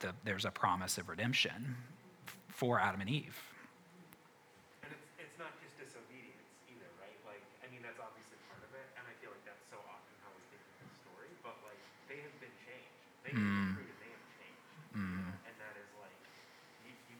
the, 0.00 0.12
there's 0.24 0.44
a 0.44 0.50
promise 0.50 0.98
of 0.98 1.08
redemption 1.08 1.76
for 2.48 2.80
Adam 2.80 3.00
and 3.00 3.08
Eve. 3.08 3.38
And 4.82 4.90
it's, 4.90 5.06
it's 5.30 5.38
not 5.38 5.54
just 5.62 5.78
disobedience 5.78 6.42
either, 6.66 6.90
right? 6.98 7.14
Like, 7.22 7.40
I 7.62 7.70
mean, 7.70 7.80
that's 7.86 8.02
obviously 8.02 8.34
part 8.50 8.58
of 8.66 8.74
it, 8.74 8.82
and 8.98 9.06
I 9.06 9.14
feel 9.22 9.30
like 9.30 9.46
that's 9.46 9.62
so 9.70 9.78
often 9.86 10.12
how 10.26 10.34
we 10.34 10.42
think 10.50 10.58
of 10.58 10.74
the 10.82 10.90
story, 11.06 11.30
but 11.46 11.54
like, 11.62 11.78
they 12.10 12.18
have 12.18 12.34
been 12.42 12.50
changed. 12.66 12.90
They 13.21 13.21
have 13.21 13.21
Mm. 13.32 13.76
been 13.76 13.80
proven 13.80 13.96
they 14.02 14.12
have 14.12 14.26
changed. 14.36 14.68
Mm. 14.92 15.32
And 15.48 15.54
that 15.56 15.74
is 15.80 15.88
like, 16.00 16.20
you, 16.84 16.92
you, 17.08 17.16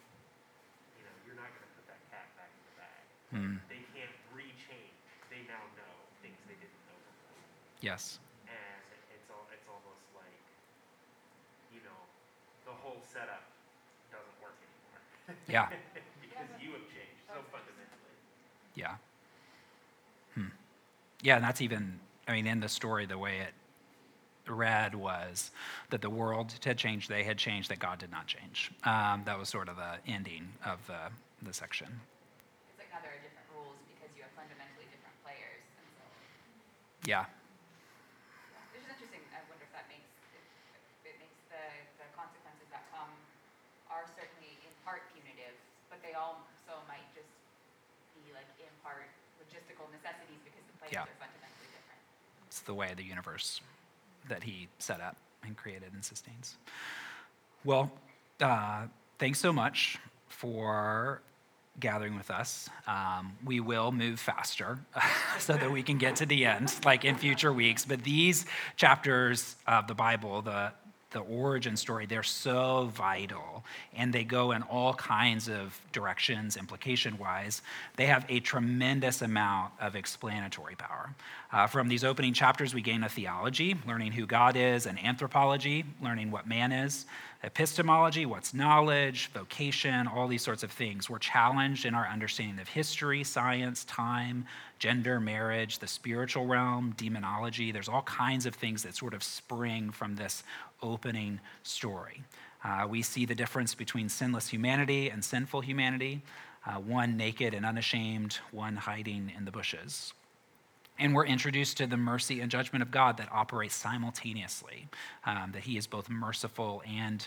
you 0.98 1.02
know, 1.08 1.14
you're 1.24 1.38
not 1.38 1.48
gonna 1.52 1.72
put 1.72 1.86
that 1.88 2.00
cat 2.12 2.28
back 2.36 2.52
in 2.52 2.62
the 2.68 2.74
bag. 2.76 3.02
Mm. 3.32 3.56
They 3.72 3.82
can't 3.96 4.16
re-change. 4.36 4.96
They 5.32 5.42
now 5.48 5.62
know 5.76 5.94
things 6.20 6.36
they 6.44 6.56
didn't 6.60 6.82
know 6.84 6.98
before. 7.00 7.40
Yes. 7.80 8.20
And 8.44 8.84
it's 9.16 9.28
all, 9.32 9.48
it's 9.48 9.64
almost 9.68 10.04
like, 10.12 10.36
you 11.72 11.80
know, 11.80 12.00
the 12.68 12.76
whole 12.76 13.00
setup 13.00 13.48
doesn't 14.12 14.36
work 14.44 14.56
anymore. 14.60 15.00
Yeah. 15.48 15.72
Because 16.20 16.48
you 16.62 16.76
have 16.76 16.86
changed 16.92 17.24
so 17.24 17.40
fundamentally. 17.48 18.16
Yeah. 18.76 19.00
Hmm. 20.36 20.52
Yeah, 21.24 21.36
and 21.40 21.44
that's 21.44 21.60
even, 21.64 22.00
I 22.28 22.32
mean, 22.36 22.46
in 22.46 22.60
the 22.60 22.68
story, 22.68 23.06
the 23.06 23.16
way 23.18 23.40
it 23.40 23.56
read 24.48 24.94
was 24.94 25.50
that 25.90 26.00
the 26.02 26.10
world 26.10 26.54
had 26.64 26.76
changed, 26.78 27.08
they 27.08 27.22
had 27.22 27.38
changed, 27.38 27.70
that 27.70 27.78
God 27.78 27.98
did 27.98 28.10
not 28.10 28.26
change. 28.26 28.70
Um, 28.84 29.22
that 29.24 29.38
was 29.38 29.48
sort 29.48 29.68
of 29.68 29.76
the 29.76 29.98
ending 30.10 30.48
of 30.66 30.78
the, 30.86 31.10
the 31.46 31.52
section. 31.54 31.86
It's 32.70 32.78
like 32.78 32.90
now 32.90 32.98
there 33.02 33.14
are 33.14 33.22
different 33.22 33.46
rules 33.54 33.78
because 33.94 34.10
you 34.18 34.22
have 34.26 34.34
fundamentally 34.34 34.86
different 34.90 35.14
players, 35.22 35.62
and 35.78 35.86
so 35.94 36.04
Yeah. 37.06 37.24
which 38.74 38.82
is 38.82 38.88
interesting. 38.90 39.22
I 39.30 39.40
wonder 39.46 39.62
if 39.62 39.72
that 39.76 39.86
makes 39.86 40.10
if, 40.34 40.42
it 41.06 41.16
makes 41.22 41.38
the 41.50 41.62
the 42.02 42.06
consequences 42.18 42.66
that 42.74 42.82
come 42.90 43.10
are 43.90 44.06
certainly 44.18 44.58
in 44.66 44.72
part 44.82 45.06
punitive, 45.14 45.54
but 45.86 46.02
they 46.02 46.18
also 46.18 46.74
might 46.90 47.06
just 47.14 47.30
be 48.18 48.34
like 48.34 48.48
in 48.58 48.72
part 48.82 49.06
logistical 49.38 49.86
necessities 49.94 50.42
because 50.42 50.64
the 50.66 50.74
players 50.82 50.98
Yeah. 50.98 51.06
are 51.06 51.18
fundamentally 51.22 51.70
different. 51.70 52.02
It's 52.50 52.60
the 52.66 52.74
way 52.74 52.90
the 52.96 53.06
universe 53.06 53.62
that 54.28 54.42
he 54.42 54.68
set 54.78 55.00
up 55.00 55.16
and 55.44 55.56
created 55.56 55.92
and 55.92 56.04
sustains. 56.04 56.56
Well, 57.64 57.90
uh, 58.40 58.86
thanks 59.18 59.38
so 59.38 59.52
much 59.52 59.98
for 60.28 61.22
gathering 61.80 62.16
with 62.16 62.30
us. 62.30 62.68
Um, 62.86 63.36
we 63.44 63.60
will 63.60 63.92
move 63.92 64.20
faster 64.20 64.78
so 65.38 65.54
that 65.54 65.70
we 65.70 65.82
can 65.82 65.98
get 65.98 66.16
to 66.16 66.26
the 66.26 66.44
end, 66.44 66.74
like 66.84 67.04
in 67.04 67.16
future 67.16 67.52
weeks. 67.52 67.84
But 67.84 68.04
these 68.04 68.44
chapters 68.76 69.56
of 69.66 69.86
the 69.86 69.94
Bible, 69.94 70.42
the 70.42 70.72
the 71.12 71.20
origin 71.20 71.76
story, 71.76 72.06
they're 72.06 72.22
so 72.22 72.90
vital 72.94 73.64
and 73.96 74.12
they 74.12 74.24
go 74.24 74.52
in 74.52 74.62
all 74.62 74.94
kinds 74.94 75.48
of 75.48 75.80
directions, 75.92 76.56
implication 76.56 77.18
wise. 77.18 77.62
They 77.96 78.06
have 78.06 78.24
a 78.28 78.40
tremendous 78.40 79.22
amount 79.22 79.72
of 79.80 79.96
explanatory 79.96 80.74
power. 80.76 81.14
Uh, 81.52 81.66
from 81.66 81.88
these 81.88 82.04
opening 82.04 82.32
chapters, 82.32 82.74
we 82.74 82.80
gain 82.80 83.04
a 83.04 83.08
theology, 83.08 83.76
learning 83.86 84.12
who 84.12 84.26
God 84.26 84.56
is, 84.56 84.86
and 84.86 85.02
anthropology, 85.04 85.84
learning 86.02 86.30
what 86.30 86.46
man 86.46 86.72
is, 86.72 87.06
epistemology, 87.44 88.24
what's 88.24 88.54
knowledge, 88.54 89.30
vocation, 89.32 90.06
all 90.06 90.28
these 90.28 90.42
sorts 90.42 90.62
of 90.62 90.70
things. 90.70 91.10
We're 91.10 91.18
challenged 91.18 91.84
in 91.84 91.94
our 91.94 92.06
understanding 92.06 92.60
of 92.60 92.68
history, 92.68 93.24
science, 93.24 93.84
time, 93.84 94.46
gender, 94.78 95.18
marriage, 95.18 95.78
the 95.80 95.88
spiritual 95.88 96.46
realm, 96.46 96.94
demonology. 96.96 97.72
There's 97.72 97.88
all 97.88 98.02
kinds 98.02 98.46
of 98.46 98.54
things 98.54 98.82
that 98.84 98.94
sort 98.94 99.14
of 99.14 99.22
spring 99.22 99.90
from 99.90 100.14
this 100.14 100.44
opening 100.82 101.40
story. 101.62 102.22
Uh, 102.64 102.86
we 102.88 103.02
see 103.02 103.26
the 103.26 103.34
difference 103.34 103.74
between 103.74 104.08
sinless 104.08 104.48
humanity 104.48 105.10
and 105.10 105.24
sinful 105.24 105.62
humanity, 105.62 106.22
uh, 106.64 106.74
one 106.74 107.16
naked 107.16 107.54
and 107.54 107.66
unashamed, 107.66 108.38
one 108.52 108.76
hiding 108.76 109.32
in 109.36 109.44
the 109.44 109.50
bushes. 109.50 110.14
And 110.98 111.14
we're 111.14 111.26
introduced 111.26 111.78
to 111.78 111.86
the 111.86 111.96
mercy 111.96 112.40
and 112.40 112.50
judgment 112.50 112.82
of 112.82 112.90
God 112.90 113.16
that 113.16 113.28
operates 113.32 113.74
simultaneously, 113.74 114.88
um, 115.26 115.50
that 115.52 115.62
He 115.62 115.76
is 115.76 115.86
both 115.86 116.08
merciful 116.08 116.82
and 116.86 117.26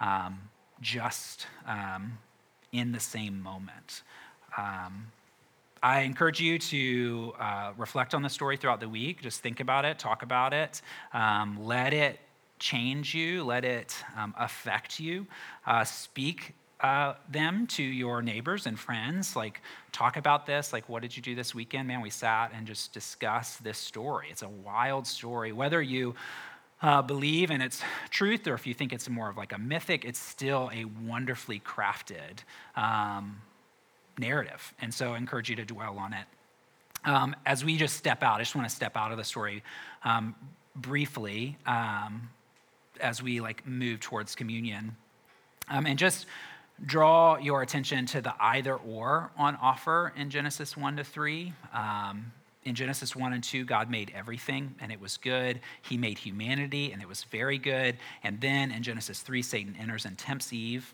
um, 0.00 0.38
just 0.80 1.46
um, 1.66 2.18
in 2.72 2.92
the 2.92 3.00
same 3.00 3.42
moment. 3.42 4.02
Um, 4.56 5.06
I 5.82 6.00
encourage 6.00 6.40
you 6.40 6.58
to 6.58 7.34
uh, 7.38 7.72
reflect 7.76 8.14
on 8.14 8.22
the 8.22 8.28
story 8.28 8.56
throughout 8.56 8.80
the 8.80 8.88
week. 8.88 9.22
Just 9.22 9.40
think 9.40 9.60
about 9.60 9.84
it, 9.84 9.98
talk 9.98 10.22
about 10.22 10.52
it, 10.52 10.82
um, 11.12 11.64
let 11.64 11.92
it 11.92 12.18
change 12.58 13.14
you, 13.14 13.44
let 13.44 13.64
it 13.64 13.94
um, 14.16 14.34
affect 14.38 14.98
you. 14.98 15.26
Uh, 15.66 15.84
speak 15.84 16.54
uh, 16.80 17.14
them 17.30 17.66
to 17.66 17.82
your 17.82 18.22
neighbors 18.22 18.66
and 18.66 18.78
friends. 18.78 19.34
Like, 19.34 19.62
talk 19.92 20.16
about 20.16 20.46
this. 20.46 20.72
Like, 20.72 20.88
what 20.88 21.02
did 21.02 21.16
you 21.16 21.22
do 21.22 21.34
this 21.34 21.54
weekend? 21.54 21.88
Man, 21.88 22.00
we 22.00 22.10
sat 22.10 22.52
and 22.54 22.66
just 22.66 22.92
discussed 22.92 23.64
this 23.64 23.78
story. 23.78 24.28
It's 24.30 24.42
a 24.42 24.48
wild 24.48 25.06
story. 25.06 25.52
Whether 25.52 25.80
you 25.80 26.14
uh, 26.82 27.02
believe 27.02 27.50
in 27.50 27.62
its 27.62 27.80
truth 28.10 28.46
or 28.46 28.54
if 28.54 28.66
you 28.66 28.74
think 28.74 28.92
it's 28.92 29.08
more 29.08 29.30
of 29.30 29.36
like 29.36 29.52
a 29.52 29.58
mythic, 29.58 30.04
it's 30.04 30.18
still 30.18 30.70
a 30.74 30.84
wonderfully 30.84 31.60
crafted 31.60 32.40
um, 32.76 33.40
narrative. 34.18 34.74
And 34.80 34.92
so 34.92 35.14
I 35.14 35.16
encourage 35.16 35.48
you 35.48 35.56
to 35.56 35.64
dwell 35.64 35.98
on 35.98 36.12
it. 36.12 36.26
Um, 37.04 37.36
as 37.46 37.64
we 37.64 37.76
just 37.76 37.96
step 37.96 38.22
out, 38.22 38.36
I 38.36 38.38
just 38.40 38.54
want 38.54 38.68
to 38.68 38.74
step 38.74 38.96
out 38.96 39.12
of 39.12 39.18
the 39.18 39.24
story 39.24 39.62
um, 40.04 40.34
briefly 40.74 41.56
um, 41.66 42.28
as 43.00 43.22
we 43.22 43.40
like 43.40 43.66
move 43.66 44.00
towards 44.00 44.34
communion. 44.34 44.96
Um, 45.68 45.86
and 45.86 45.98
just 45.98 46.26
draw 46.84 47.38
your 47.38 47.62
attention 47.62 48.06
to 48.06 48.20
the 48.20 48.34
either 48.38 48.74
or 48.74 49.30
on 49.36 49.56
offer 49.56 50.12
in 50.16 50.30
Genesis 50.30 50.76
1 50.76 50.96
to 50.96 51.04
3. 51.04 51.52
Um, 51.72 52.32
in 52.64 52.74
Genesis 52.74 53.14
1 53.14 53.32
and 53.32 53.42
2, 53.42 53.64
God 53.64 53.90
made 53.90 54.12
everything 54.14 54.74
and 54.80 54.90
it 54.90 55.00
was 55.00 55.16
good. 55.16 55.60
He 55.82 55.96
made 55.96 56.18
humanity 56.18 56.92
and 56.92 57.00
it 57.00 57.08
was 57.08 57.24
very 57.24 57.58
good. 57.58 57.96
And 58.24 58.40
then 58.40 58.72
in 58.72 58.82
Genesis 58.82 59.20
3, 59.20 59.40
Satan 59.42 59.76
enters 59.80 60.04
and 60.04 60.18
tempts 60.18 60.52
Eve. 60.52 60.92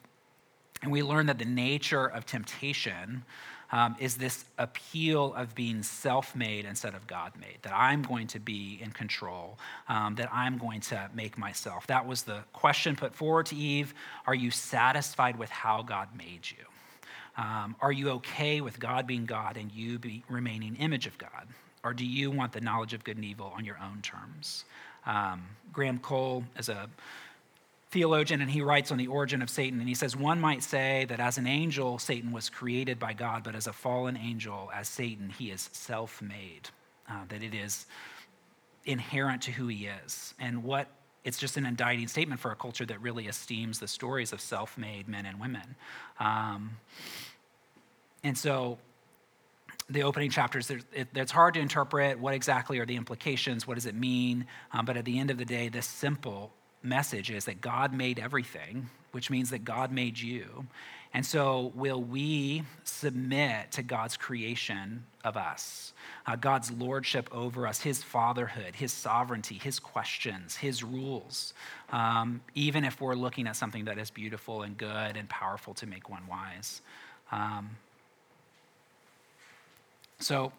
And 0.83 0.93
we 0.93 1.03
learn 1.03 1.27
that 1.27 1.39
the 1.39 1.45
nature 1.45 2.07
of 2.07 2.27
temptation 2.27 3.25
um, 3.73 3.97
is 3.99 4.17
this 4.17 4.45
appeal 4.59 5.35
of 5.35 5.55
being 5.55 5.83
self 5.83 6.37
made 6.37 6.67
instead 6.67 6.95
of 6.95 7.07
God 7.07 7.33
made, 7.41 7.59
that 7.63 7.75
I'm 7.75 8.03
going 8.03 8.27
to 8.29 8.39
be 8.39 8.79
in 8.83 8.93
control, 8.93 9.59
um, 9.89 10.15
that 10.17 10.29
I'm 10.33 10.59
going 10.59 10.81
to 10.83 11.11
make 11.15 11.39
myself. 11.39 11.87
That 11.87 12.07
was 12.07 12.23
the 12.23 12.41
question 12.53 12.95
put 12.95 13.15
forward 13.15 13.47
to 13.47 13.57
Eve 13.57 13.95
Are 14.27 14.35
you 14.35 14.51
satisfied 14.51 15.39
with 15.39 15.51
how 15.51 15.83
God 15.83 16.09
made 16.17 16.49
you? 16.51 16.65
Um, 17.37 17.75
are 17.81 17.93
you 17.93 18.11
okay 18.11 18.61
with 18.61 18.79
God 18.79 19.07
being 19.07 19.25
God 19.25 19.57
and 19.57 19.73
you 19.73 19.99
be 19.99 20.23
remaining 20.29 20.77
image 20.77 21.07
of 21.07 21.17
God? 21.17 21.49
Or 21.83 21.95
do 21.95 22.05
you 22.05 22.31
want 22.31 22.53
the 22.53 22.61
knowledge 22.61 22.93
of 22.93 23.03
good 23.03 23.17
and 23.17 23.25
evil 23.25 23.53
on 23.57 23.65
your 23.65 23.79
own 23.83 24.03
terms? 24.03 24.67
Um, 25.07 25.43
Graham 25.73 25.99
Cole 25.99 26.45
is 26.59 26.69
a 26.69 26.89
theologian, 27.93 28.41
and 28.41 28.51
he 28.51 28.63
writes 28.63 28.91
on 28.91 28.97
the 28.97 29.07
origin 29.07 29.43
of 29.43 29.51
Satan, 29.51 29.79
and 29.79 29.89
he 29.89 29.95
says, 29.95 30.17
One 30.17 30.41
might 30.41 30.63
say 30.63 31.05
that 31.09 31.21
as 31.21 31.37
an 31.39 31.47
angel, 31.47 31.99
Satan 31.99 32.33
was 32.33 32.49
created 32.49 32.99
by 32.99 33.13
God, 33.13 33.45
but 33.45 33.55
as 33.55 33.67
a 33.67 33.73
fallen 33.73 34.17
angel, 34.17 34.71
as 34.75 34.89
Satan, 34.89 35.29
he 35.29 35.51
is 35.51 35.69
self 35.73 36.21
made, 36.23 36.71
uh, 37.09 37.25
that 37.29 37.43
it 37.43 37.55
is 37.55 37.87
inherent 38.87 39.43
to 39.43 39.53
who 39.53 39.69
he 39.69 39.87
is. 39.87 40.35
And 40.41 40.65
what 40.65 40.89
it's 41.23 41.39
just 41.39 41.57
an 41.57 41.67
indicting 41.67 42.09
statement 42.09 42.41
for 42.41 42.51
a 42.51 42.57
culture 42.57 42.87
that 42.87 43.01
really 43.01 43.29
esteems 43.29 43.79
the 43.79 43.87
stories 43.87 44.33
of 44.33 44.41
self 44.41 44.77
made 44.79 45.07
men 45.07 45.27
and 45.27 45.39
women. 45.39 45.77
Um, 46.19 46.79
and 48.25 48.37
so, 48.37 48.79
the 49.91 50.05
opening 50.05 50.31
chapters, 50.31 50.71
it, 50.71 51.09
it's 51.15 51.33
hard 51.33 51.55
to 51.55 51.61
interpret 51.61 52.19
what 52.19 52.33
exactly 52.33 52.79
are 52.79 52.87
the 52.87 52.97
implications, 52.97 53.67
what 53.67 53.75
does 53.75 53.85
it 53.85 53.95
mean. 53.95 54.47
Um, 54.73 54.87
but 54.87 54.97
at 54.97 55.05
the 55.05 55.19
end 55.19 55.31
of 55.31 55.37
the 55.37 55.45
day, 55.45 55.69
this 55.69 55.87
simple 55.87 56.53
message 56.83 57.31
is 57.31 57.45
that 57.47 57.61
God 57.61 57.93
made 57.93 58.19
everything, 58.19 58.89
which 59.13 59.31
means 59.31 59.51
that 59.51 59.65
God 59.65 59.93
made 59.93 60.19
you. 60.19 60.67
And 61.15 61.27
so, 61.27 61.73
will 61.75 62.03
we 62.03 62.63
submit 62.85 63.73
to 63.73 63.83
God's 63.83 64.17
creation 64.17 65.05
of 65.25 65.37
us, 65.37 65.93
uh, 66.27 66.37
God's 66.37 66.71
lordship 66.71 67.29
over 67.33 67.67
us, 67.67 67.83
His 67.83 68.03
fatherhood, 68.03 68.75
His 68.75 68.95
sovereignty, 68.95 69.57
His 69.57 69.79
questions, 69.79 70.57
His 70.57 70.83
rules, 70.83 71.53
um, 71.91 72.41
even 72.55 72.83
if 72.85 72.99
we're 73.01 73.15
looking 73.15 73.47
at 73.47 73.57
something 73.57 73.85
that 73.85 73.99
is 73.99 74.11
beautiful 74.11 74.63
and 74.63 74.79
good 74.79 75.17
and 75.19 75.29
powerful 75.29 75.75
to 75.75 75.87
make 75.87 76.09
one 76.09 76.27
wise? 76.27 76.81
Um, 77.31 77.77
so, 80.19 80.53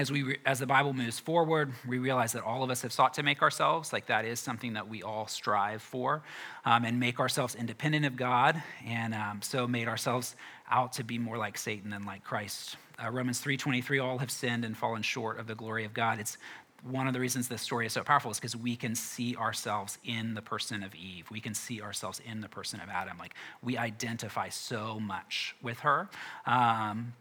as 0.00 0.10
we 0.10 0.38
as 0.46 0.58
the 0.58 0.66
bible 0.66 0.94
moves 0.94 1.20
forward 1.20 1.70
we 1.86 1.98
realize 1.98 2.32
that 2.32 2.42
all 2.42 2.62
of 2.62 2.70
us 2.70 2.80
have 2.80 2.90
sought 2.90 3.12
to 3.12 3.22
make 3.22 3.42
ourselves 3.42 3.92
like 3.92 4.06
that 4.06 4.24
is 4.24 4.40
something 4.40 4.72
that 4.72 4.88
we 4.88 5.02
all 5.02 5.26
strive 5.26 5.82
for 5.82 6.22
um, 6.64 6.86
and 6.86 6.98
make 6.98 7.20
ourselves 7.20 7.54
independent 7.54 8.06
of 8.06 8.16
god 8.16 8.62
and 8.86 9.14
um, 9.14 9.42
so 9.42 9.68
made 9.68 9.86
ourselves 9.86 10.36
out 10.70 10.94
to 10.94 11.04
be 11.04 11.18
more 11.18 11.36
like 11.36 11.58
satan 11.58 11.90
than 11.90 12.06
like 12.06 12.24
christ. 12.24 12.76
Uh, 13.02 13.10
romans 13.10 13.42
3.23 13.42 14.02
all 14.02 14.16
have 14.16 14.30
sinned 14.30 14.64
and 14.64 14.74
fallen 14.74 15.02
short 15.02 15.38
of 15.38 15.46
the 15.46 15.54
glory 15.54 15.84
of 15.84 15.92
god. 15.92 16.18
It's 16.18 16.38
one 16.82 17.06
of 17.06 17.12
the 17.12 17.20
reasons 17.20 17.48
this 17.48 17.60
story 17.60 17.84
is 17.84 17.92
so 17.92 18.02
powerful 18.02 18.30
is 18.30 18.38
because 18.38 18.56
we 18.56 18.74
can 18.74 18.94
see 18.94 19.36
ourselves 19.36 19.98
in 20.02 20.32
the 20.32 20.40
person 20.40 20.82
of 20.82 20.94
eve. 20.94 21.30
We 21.30 21.40
can 21.40 21.52
see 21.52 21.82
ourselves 21.82 22.22
in 22.24 22.40
the 22.40 22.48
person 22.48 22.80
of 22.80 22.88
adam. 22.88 23.18
Like 23.18 23.34
we 23.62 23.76
identify 23.76 24.48
so 24.48 24.98
much 24.98 25.54
with 25.62 25.80
her 25.80 26.08
um, 26.46 27.12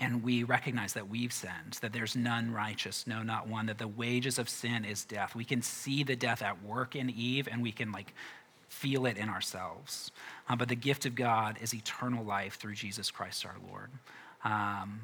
and 0.00 0.22
we 0.22 0.42
recognize 0.42 0.92
that 0.94 1.08
we've 1.08 1.32
sinned, 1.32 1.78
that 1.80 1.92
there's 1.92 2.16
none 2.16 2.52
righteous, 2.52 3.06
no, 3.06 3.22
not 3.22 3.48
one, 3.48 3.66
that 3.66 3.78
the 3.78 3.88
wages 3.88 4.38
of 4.38 4.48
sin 4.48 4.84
is 4.84 5.04
death. 5.04 5.34
We 5.34 5.44
can 5.44 5.62
see 5.62 6.02
the 6.02 6.16
death 6.16 6.42
at 6.42 6.62
work 6.62 6.96
in 6.96 7.10
Eve 7.10 7.48
and 7.50 7.62
we 7.62 7.72
can 7.72 7.92
like 7.92 8.14
feel 8.68 9.06
it 9.06 9.16
in 9.16 9.28
ourselves. 9.28 10.10
Um, 10.48 10.58
but 10.58 10.68
the 10.68 10.74
gift 10.74 11.06
of 11.06 11.14
God 11.14 11.58
is 11.60 11.74
eternal 11.74 12.24
life 12.24 12.56
through 12.56 12.74
Jesus 12.74 13.10
Christ 13.10 13.46
our 13.46 13.56
Lord. 13.70 13.90
Um, 14.44 15.00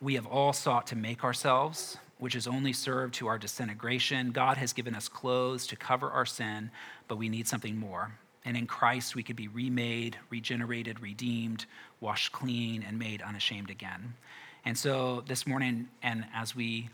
we 0.00 0.14
have 0.14 0.26
all 0.26 0.52
sought 0.52 0.86
to 0.88 0.96
make 0.96 1.24
ourselves, 1.24 1.98
which 2.18 2.34
has 2.34 2.46
only 2.46 2.72
served 2.72 3.14
to 3.14 3.26
our 3.26 3.38
disintegration. 3.38 4.30
God 4.30 4.56
has 4.56 4.72
given 4.72 4.94
us 4.94 5.08
clothes 5.08 5.66
to 5.68 5.76
cover 5.76 6.10
our 6.10 6.26
sin, 6.26 6.70
but 7.08 7.18
we 7.18 7.28
need 7.28 7.48
something 7.48 7.76
more. 7.76 8.12
And 8.48 8.56
in 8.56 8.66
Christ, 8.66 9.14
we 9.14 9.22
could 9.22 9.36
be 9.36 9.48
remade, 9.48 10.16
regenerated, 10.30 11.00
redeemed, 11.00 11.66
washed 12.00 12.32
clean, 12.32 12.82
and 12.82 12.98
made 12.98 13.20
unashamed 13.20 13.68
again. 13.68 14.14
And 14.64 14.76
so 14.76 15.22
this 15.28 15.46
morning, 15.46 15.88
and 16.02 16.24
as 16.34 16.56
we 16.56 16.88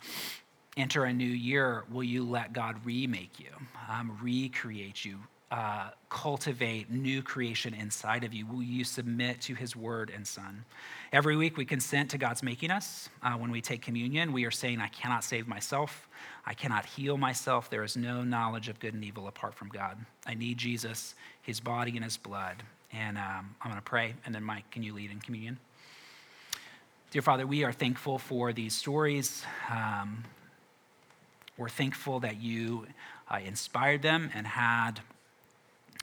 enter 0.76 1.04
a 1.04 1.12
new 1.12 1.24
year, 1.24 1.84
will 1.92 2.02
you 2.02 2.24
let 2.24 2.52
God 2.52 2.84
remake 2.84 3.38
you, 3.38 3.50
um, 3.88 4.18
recreate 4.20 5.04
you, 5.04 5.20
uh, 5.52 5.90
cultivate 6.08 6.90
new 6.90 7.22
creation 7.22 7.72
inside 7.72 8.24
of 8.24 8.34
you? 8.34 8.46
Will 8.46 8.64
you 8.64 8.82
submit 8.82 9.40
to 9.42 9.54
his 9.54 9.76
word 9.76 10.10
and 10.12 10.26
son? 10.26 10.64
Every 11.12 11.36
week 11.36 11.56
we 11.56 11.64
consent 11.64 12.10
to 12.10 12.18
God's 12.18 12.42
making 12.42 12.72
us. 12.72 13.08
Uh, 13.22 13.34
when 13.34 13.52
we 13.52 13.60
take 13.60 13.80
communion, 13.80 14.32
we 14.32 14.44
are 14.44 14.50
saying, 14.50 14.80
I 14.80 14.88
cannot 14.88 15.22
save 15.22 15.46
myself. 15.46 16.08
I 16.46 16.54
cannot 16.54 16.84
heal 16.84 17.16
myself. 17.16 17.70
There 17.70 17.82
is 17.82 17.96
no 17.96 18.22
knowledge 18.22 18.68
of 18.68 18.78
good 18.78 18.94
and 18.94 19.02
evil 19.02 19.28
apart 19.28 19.54
from 19.54 19.68
God. 19.68 19.96
I 20.26 20.34
need 20.34 20.58
Jesus, 20.58 21.14
his 21.42 21.60
body 21.60 21.92
and 21.96 22.04
his 22.04 22.16
blood. 22.16 22.62
And 22.92 23.16
um, 23.16 23.56
I'm 23.60 23.70
going 23.70 23.76
to 23.76 23.82
pray, 23.82 24.14
and 24.24 24.34
then 24.34 24.44
Mike, 24.44 24.70
can 24.70 24.82
you 24.82 24.92
lead 24.92 25.10
in 25.10 25.20
communion? 25.20 25.58
Dear 27.10 27.22
Father, 27.22 27.46
we 27.46 27.64
are 27.64 27.72
thankful 27.72 28.18
for 28.18 28.52
these 28.52 28.74
stories. 28.74 29.44
Um, 29.70 30.24
we're 31.56 31.68
thankful 31.68 32.20
that 32.20 32.40
you 32.40 32.86
uh, 33.30 33.38
inspired 33.44 34.02
them 34.02 34.30
and 34.34 34.46
had 34.46 35.00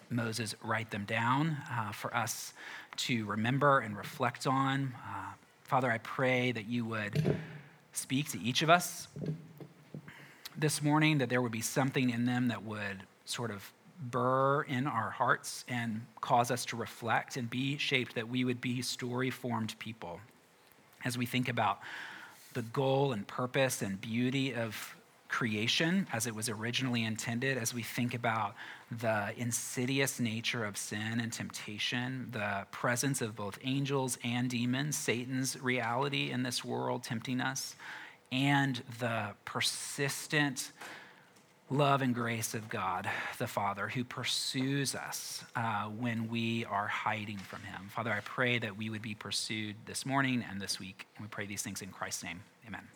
Moses 0.09 0.55
write 0.63 0.89
them 0.91 1.05
down 1.05 1.57
uh, 1.71 1.91
for 1.91 2.15
us 2.15 2.53
to 2.97 3.25
remember 3.25 3.79
and 3.79 3.95
reflect 3.95 4.47
on. 4.47 4.93
Uh, 4.95 5.33
Father, 5.63 5.91
I 5.91 5.99
pray 5.99 6.51
that 6.51 6.65
you 6.67 6.85
would 6.85 7.37
speak 7.93 8.29
to 8.31 8.41
each 8.41 8.61
of 8.61 8.69
us 8.69 9.07
this 10.61 10.81
morning, 10.81 11.17
that 11.17 11.29
there 11.29 11.41
would 11.41 11.51
be 11.51 11.61
something 11.61 12.09
in 12.09 12.25
them 12.25 12.47
that 12.47 12.63
would 12.63 13.03
sort 13.25 13.51
of 13.51 13.73
burr 13.99 14.63
in 14.63 14.87
our 14.87 15.09
hearts 15.09 15.63
and 15.67 16.05
cause 16.21 16.49
us 16.49 16.65
to 16.65 16.75
reflect 16.75 17.37
and 17.37 17.49
be 17.49 17.77
shaped 17.77 18.15
that 18.15 18.29
we 18.29 18.43
would 18.43 18.61
be 18.61 18.81
story 18.81 19.29
formed 19.29 19.77
people. 19.79 20.19
As 21.03 21.17
we 21.17 21.25
think 21.25 21.49
about 21.49 21.79
the 22.53 22.61
goal 22.61 23.11
and 23.11 23.27
purpose 23.27 23.81
and 23.81 23.99
beauty 23.99 24.53
of 24.53 24.95
creation 25.27 26.05
as 26.11 26.27
it 26.27 26.35
was 26.35 26.49
originally 26.49 27.03
intended, 27.03 27.57
as 27.57 27.73
we 27.73 27.81
think 27.81 28.13
about 28.13 28.53
the 28.91 29.33
insidious 29.37 30.19
nature 30.19 30.65
of 30.65 30.75
sin 30.77 31.19
and 31.21 31.31
temptation, 31.31 32.27
the 32.31 32.65
presence 32.71 33.21
of 33.21 33.35
both 33.35 33.57
angels 33.63 34.17
and 34.23 34.49
demons, 34.49 34.97
Satan's 34.97 35.59
reality 35.61 36.31
in 36.31 36.43
this 36.43 36.65
world 36.65 37.03
tempting 37.03 37.39
us, 37.39 37.75
and 38.31 38.81
the 38.99 39.29
persistent 39.45 40.71
love 41.69 42.01
and 42.01 42.13
grace 42.13 42.53
of 42.53 42.69
God 42.69 43.09
the 43.37 43.47
Father 43.47 43.87
who 43.87 44.03
pursues 44.03 44.93
us 44.93 45.43
uh, 45.55 45.85
when 45.85 46.29
we 46.29 46.65
are 46.65 46.87
hiding 46.87 47.37
from 47.37 47.61
Him. 47.63 47.89
Father, 47.89 48.11
I 48.11 48.19
pray 48.21 48.59
that 48.59 48.77
we 48.77 48.89
would 48.89 49.01
be 49.01 49.15
pursued 49.15 49.75
this 49.85 50.05
morning 50.05 50.43
and 50.49 50.61
this 50.61 50.79
week. 50.79 51.07
And 51.15 51.25
we 51.25 51.29
pray 51.29 51.45
these 51.45 51.61
things 51.61 51.81
in 51.81 51.89
Christ's 51.89 52.23
name. 52.23 52.41
Amen. 52.67 52.87